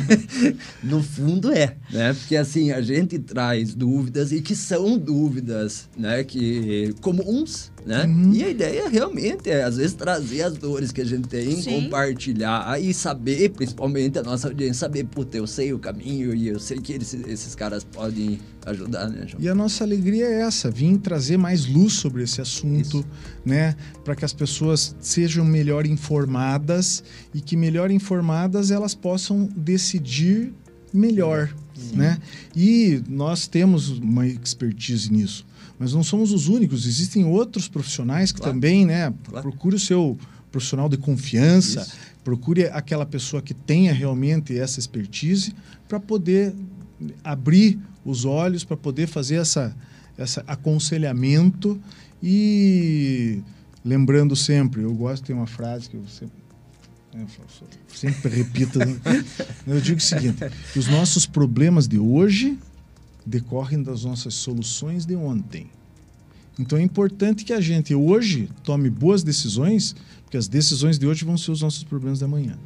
no 0.83 1.01
fundo 1.01 1.51
é, 1.51 1.77
né? 1.91 2.13
Porque 2.13 2.35
assim, 2.35 2.71
a 2.71 2.81
gente 2.81 3.17
traz 3.19 3.73
dúvidas 3.73 4.31
e 4.31 4.41
que 4.41 4.55
são 4.55 4.97
dúvidas, 4.97 5.87
né? 5.97 6.23
Que 6.23 6.93
comuns, 7.01 7.71
né? 7.87 8.05
Uhum. 8.05 8.33
E 8.33 8.43
a 8.43 8.49
ideia 8.49 8.89
realmente 8.89 9.49
é, 9.49 9.63
às 9.63 9.77
vezes, 9.77 9.93
trazer 9.93 10.41
as 10.43 10.57
dores 10.57 10.91
que 10.91 11.01
a 11.01 11.05
gente 11.05 11.27
tem, 11.27 11.61
Sim. 11.61 11.83
compartilhar 11.83 12.79
e 12.81 12.93
saber, 12.93 13.49
principalmente 13.49 14.19
a 14.19 14.23
nossa 14.23 14.49
audiência, 14.49 14.75
saber, 14.81 15.05
puta, 15.05 15.37
eu 15.37 15.47
sei 15.47 15.71
o 15.73 15.79
caminho 15.79 16.35
e 16.35 16.47
eu 16.49 16.59
sei 16.59 16.79
que 16.79 16.91
eles- 16.93 17.13
esses 17.13 17.55
caras 17.55 17.83
podem 17.83 18.39
ajudar, 18.65 19.09
né, 19.09 19.25
João? 19.25 19.41
E 19.41 19.47
a 19.47 19.55
nossa 19.55 19.83
alegria 19.83 20.25
é 20.25 20.41
essa, 20.41 20.69
vir 20.69 20.97
trazer 20.97 21.37
mais 21.37 21.65
luz 21.65 21.93
sobre 21.93 22.23
esse 22.23 22.41
assunto, 22.41 23.05
né, 23.45 23.75
para 24.03 24.15
que 24.15 24.25
as 24.25 24.33
pessoas 24.33 24.93
sejam 24.99 25.45
melhor 25.45 25.85
informadas 25.87 27.03
e 27.33 27.39
que 27.39 27.55
melhor 27.55 27.89
informadas 27.89 28.69
elas 28.71 28.93
possam 28.93 29.49
decidir 29.55 30.53
melhor, 30.93 31.53
né? 31.93 32.17
E 32.55 33.01
nós 33.07 33.45
temos 33.47 33.89
uma 33.89 34.25
expertise 34.25 35.11
nisso, 35.11 35.45
mas 35.79 35.93
não 35.93 36.03
somos 36.03 36.31
os 36.31 36.47
únicos, 36.47 36.85
existem 36.85 37.23
outros 37.25 37.67
profissionais 37.67 38.31
que 38.31 38.39
Claro. 38.39 38.53
também, 38.53 38.85
né, 38.85 39.13
Claro. 39.25 39.43
procure 39.49 39.75
o 39.75 39.79
seu 39.79 40.17
profissional 40.51 40.89
de 40.89 40.97
confiança, 40.97 41.81
Isso. 41.81 41.93
procure 42.23 42.65
aquela 42.65 43.05
pessoa 43.05 43.41
que 43.41 43.53
tenha 43.53 43.93
realmente 43.93 44.57
essa 44.57 44.79
expertise 44.79 45.53
para 45.87 45.99
poder 45.99 46.53
abrir 47.23 47.79
os 48.03 48.25
olhos, 48.25 48.63
para 48.63 48.75
poder 48.77 49.07
fazer 49.07 49.35
essa, 49.35 49.75
essa 50.17 50.43
aconselhamento 50.47 51.79
e 52.23 53.41
lembrando 53.85 54.35
sempre, 54.35 54.81
eu 54.81 54.93
gosto 54.93 55.21
de 55.23 55.27
ter 55.27 55.33
uma 55.33 55.47
frase 55.47 55.89
que 55.89 55.95
eu 55.95 56.03
sempre, 56.07 56.37
né, 57.13 57.25
eu 57.39 57.95
sempre 57.95 58.29
repito, 58.35 58.79
né? 58.79 58.99
eu 59.67 59.79
digo 59.79 59.97
o 59.97 60.01
seguinte, 60.01 60.37
os 60.75 60.87
nossos 60.87 61.25
problemas 61.25 61.87
de 61.87 61.99
hoje 61.99 62.57
decorrem 63.27 63.83
das 63.83 64.05
nossas 64.05 64.33
soluções 64.33 65.05
de 65.05 65.15
ontem. 65.15 65.69
Então 66.57 66.79
é 66.79 66.81
importante 66.81 67.43
que 67.43 67.53
a 67.53 67.61
gente 67.61 67.93
hoje 67.93 68.49
tome 68.63 68.89
boas 68.89 69.21
decisões, 69.21 69.95
porque 70.23 70.37
as 70.37 70.47
decisões 70.47 70.97
de 70.97 71.05
hoje 71.05 71.23
vão 71.23 71.37
ser 71.37 71.51
os 71.51 71.61
nossos 71.61 71.83
problemas 71.83 72.19
de 72.19 72.25
amanhã. 72.25 72.57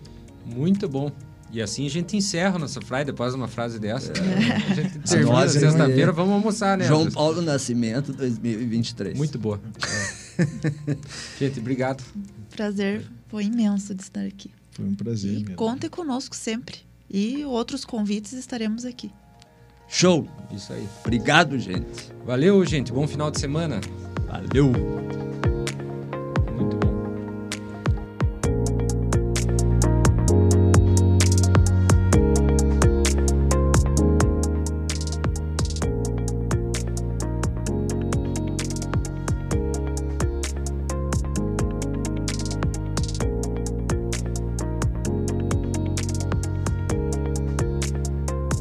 Muito 0.46 0.88
bom. 0.88 1.12
E 1.52 1.62
assim 1.62 1.86
a 1.86 1.90
gente 1.90 2.16
encerra 2.16 2.56
a 2.56 2.60
nossa 2.60 2.80
Friday 2.80 3.06
depois 3.06 3.34
de 3.34 3.38
uma 3.38 3.50
frase 3.50 3.78
dessa. 3.78 4.14
A 4.14 4.74
gente 4.74 4.98
A 5.00 5.02
termina 5.04 5.50
sexta-feira, 5.50 6.12
vamos 6.14 6.34
almoçar, 6.34 6.78
né? 6.78 6.86
João? 6.86 7.12
Paulo 7.12 7.42
Nascimento 7.42 8.14
2023. 8.14 9.18
Muito 9.18 9.38
boa. 9.38 9.60
É. 10.38 10.96
gente, 11.38 11.60
obrigado. 11.60 12.02
Prazer 12.52 13.06
foi 13.28 13.46
imenso 13.46 13.94
de 13.94 14.04
estar 14.04 14.26
aqui. 14.26 14.50
Foi 14.72 14.86
um 14.86 14.96
prazer. 14.96 15.32
E 15.34 15.40
mesmo. 15.40 15.56
contem 15.56 15.90
conosco 15.90 16.36
sempre. 16.36 16.78
E 17.10 17.44
outros 17.44 17.84
convites 17.84 18.32
estaremos 18.32 18.86
aqui. 18.86 19.12
Show! 19.92 20.26
Isso 20.50 20.72
aí. 20.72 20.88
Obrigado, 21.02 21.60
gente. 21.60 22.12
Valeu, 22.26 22.66
gente. 22.66 22.94
Bom 22.94 23.06
final 23.06 23.30
de 23.30 23.40
semana. 23.42 23.82
Valeu! 24.26 24.72